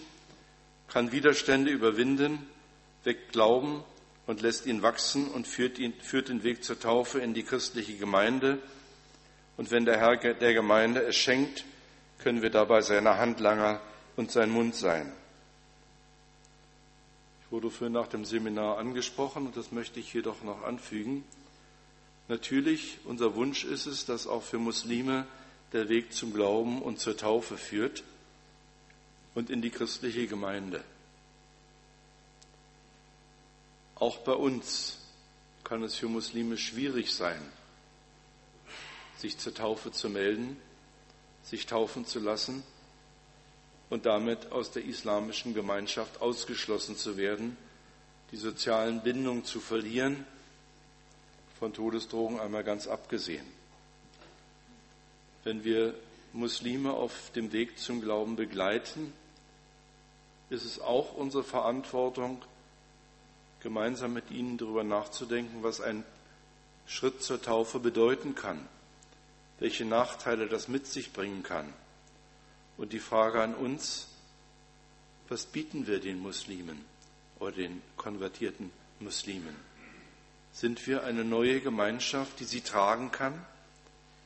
kann 0.88 1.12
Widerstände 1.12 1.70
überwinden, 1.70 2.46
weckt 3.04 3.32
Glauben 3.32 3.82
und 4.26 4.42
lässt 4.42 4.66
ihn 4.66 4.82
wachsen 4.82 5.28
und 5.28 5.46
führt, 5.46 5.78
ihn, 5.78 5.94
führt 6.00 6.28
den 6.28 6.42
Weg 6.42 6.64
zur 6.64 6.78
Taufe 6.78 7.20
in 7.20 7.34
die 7.34 7.44
christliche 7.44 7.96
Gemeinde. 7.96 8.59
Und 9.57 9.70
wenn 9.70 9.84
der 9.84 9.98
Herr 9.98 10.16
der 10.16 10.54
Gemeinde 10.54 11.00
es 11.02 11.16
schenkt, 11.16 11.64
können 12.18 12.42
wir 12.42 12.50
dabei 12.50 12.82
seine 12.82 13.16
Handlanger 13.16 13.80
und 14.16 14.30
sein 14.30 14.50
Mund 14.50 14.74
sein. 14.74 15.12
Ich 17.44 17.52
wurde 17.52 17.70
vorhin 17.70 17.92
nach 17.92 18.08
dem 18.08 18.24
Seminar 18.24 18.78
angesprochen 18.78 19.46
und 19.46 19.56
das 19.56 19.70
möchte 19.70 20.00
ich 20.00 20.10
hier 20.10 20.22
doch 20.22 20.42
noch 20.42 20.62
anfügen. 20.64 21.24
Natürlich, 22.28 22.98
unser 23.04 23.34
Wunsch 23.36 23.64
ist 23.64 23.86
es, 23.86 24.04
dass 24.04 24.26
auch 24.26 24.42
für 24.42 24.58
Muslime 24.58 25.26
der 25.72 25.88
Weg 25.88 26.12
zum 26.12 26.32
Glauben 26.32 26.82
und 26.82 26.98
zur 26.98 27.16
Taufe 27.16 27.56
führt 27.56 28.02
und 29.34 29.48
in 29.48 29.62
die 29.62 29.70
christliche 29.70 30.26
Gemeinde. 30.26 30.82
Auch 33.94 34.18
bei 34.18 34.32
uns 34.32 34.98
kann 35.62 35.82
es 35.82 35.94
für 35.94 36.08
Muslime 36.08 36.58
schwierig 36.58 37.14
sein, 37.14 37.40
sich 39.18 39.38
zur 39.38 39.54
Taufe 39.54 39.92
zu 39.92 40.08
melden, 40.08 40.56
sich 41.44 41.66
taufen 41.66 42.06
zu 42.06 42.18
lassen 42.18 42.64
und 43.91 44.07
damit 44.07 44.53
aus 44.53 44.72
der 44.72 44.84
islamischen 44.84 45.55
Gemeinschaft 45.55 46.20
ausgeschlossen 46.20 46.97
zu 46.97 47.16
werden, 47.16 47.57
die 48.32 48.37
sozialen 48.37 49.03
Bindungen 49.03 49.45
zu 49.45 49.61
verlieren 49.61 50.26
von 51.59 51.72
Todesdrogen 51.72 52.41
einmal 52.41 52.64
ganz 52.64 52.87
abgesehen. 52.87 53.47
Wenn 55.45 55.64
wir 55.64 55.95
Muslime 56.32 56.93
auf 56.93 57.30
dem 57.34 57.53
Weg 57.53 57.78
zum 57.78 58.01
Glauben 58.01 58.37
begleiten, 58.37 59.12
ist 60.51 60.64
es 60.64 60.80
auch 60.80 61.14
unsere 61.14 61.45
Verantwortung, 61.45 62.43
gemeinsam 63.61 64.12
mit 64.12 64.30
ihnen 64.30 64.59
darüber 64.59 64.84
nachzudenken, 64.84 65.62
was 65.62 65.80
ein 65.80 66.05
Schritt 66.87 67.22
zur 67.22 67.41
Taufe 67.41 67.80
bedeuten 67.80 68.34
kann, 68.34 68.68
welche 69.59 69.84
Nachteile 69.84 70.47
das 70.47 70.68
mit 70.68 70.87
sich 70.87 71.12
bringen 71.12 71.43
kann. 71.43 71.72
Und 72.76 72.92
die 72.92 72.98
Frage 72.98 73.42
an 73.42 73.54
uns, 73.54 74.08
was 75.28 75.46
bieten 75.46 75.86
wir 75.86 76.00
den 76.00 76.18
Muslimen 76.18 76.84
oder 77.38 77.52
den 77.52 77.82
konvertierten 77.96 78.70
Muslimen? 79.00 79.56
Sind 80.52 80.86
wir 80.86 81.04
eine 81.04 81.24
neue 81.24 81.60
Gemeinschaft, 81.60 82.40
die 82.40 82.44
sie 82.44 82.60
tragen 82.60 83.10
kann, 83.10 83.34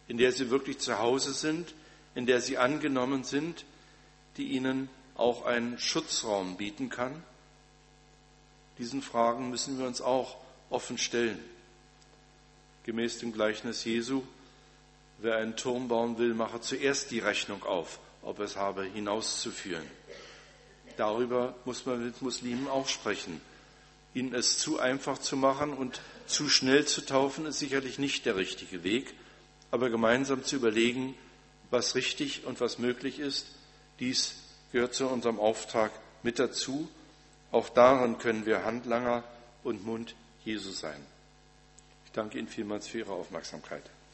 in 0.09 0.19
der 0.19 0.33
sie 0.33 0.51
wirklich 0.51 0.79
zu 0.79 0.99
Hause 0.99 1.33
sind, 1.33 1.75
in 2.15 2.27
der 2.27 2.41
sie 2.41 2.59
angenommen 2.59 3.25
sind, 3.25 3.65
die 4.37 4.49
ihnen 4.49 4.89
auch 5.15 5.45
einen 5.45 5.79
Schutzraum 5.79 6.57
bieten 6.57 6.89
kann? 6.89 7.23
Diesen 8.79 9.03
Fragen 9.03 9.51
müssen 9.51 9.79
wir 9.79 9.87
uns 9.87 10.01
auch 10.01 10.37
offen 10.71 10.99
stellen. 10.99 11.39
Gemäß 12.85 13.19
dem 13.19 13.33
Gleichnis 13.33 13.85
Jesu, 13.85 14.23
wer 15.19 15.37
einen 15.37 15.57
Turm 15.57 15.89
bauen 15.89 16.19
will, 16.19 16.35
mache 16.35 16.61
zuerst 16.61 17.11
die 17.11 17.19
Rechnung 17.19 17.63
auf, 17.63 17.99
ob 18.23 18.41
es 18.41 18.57
habe 18.57 18.85
hinauszuführen. 18.85 19.87
Darüber 20.97 21.55
muss 21.65 21.87
man 21.87 22.05
mit 22.05 22.21
Muslimen 22.21 22.69
auch 22.69 22.89
sprechen. 22.89 23.41
Ihnen 24.13 24.35
es 24.35 24.59
zu 24.59 24.79
einfach 24.81 25.19
zu 25.19 25.37
machen 25.37 25.73
und 25.73 26.01
zu 26.27 26.49
schnell 26.49 26.87
zu 26.87 27.05
taufen 27.05 27.47
ist 27.47 27.59
sicherlich 27.59 27.99
nicht 27.99 28.27
der 28.27 28.37
richtige 28.37 28.83
Weg, 28.85 29.15
aber 29.71 29.89
gemeinsam 29.89 30.45
zu 30.45 30.57
überlegen, 30.57 31.15
was 31.71 31.95
richtig 31.95 32.45
und 32.45 32.61
was 32.61 32.79
möglich 32.79 33.19
ist, 33.19 33.47
dies 34.01 34.35
gehört 34.73 34.95
zu 34.95 35.07
unserem 35.07 35.39
Auftrag 35.39 35.93
mit 36.23 36.39
dazu. 36.39 36.89
Auch 37.53 37.69
darin 37.69 38.19
können 38.19 38.47
wir 38.47 38.65
Handlanger 38.65 39.25
und 39.63 39.85
Mund 39.85 40.15
Jesu 40.45 40.71
sein. 40.71 41.01
Ich 42.07 42.13
danke 42.13 42.39
Ihnen 42.39 42.49
vielmals 42.49 42.89
für 42.89 42.99
Ihre 42.99 43.13
Aufmerksamkeit. 43.13 43.83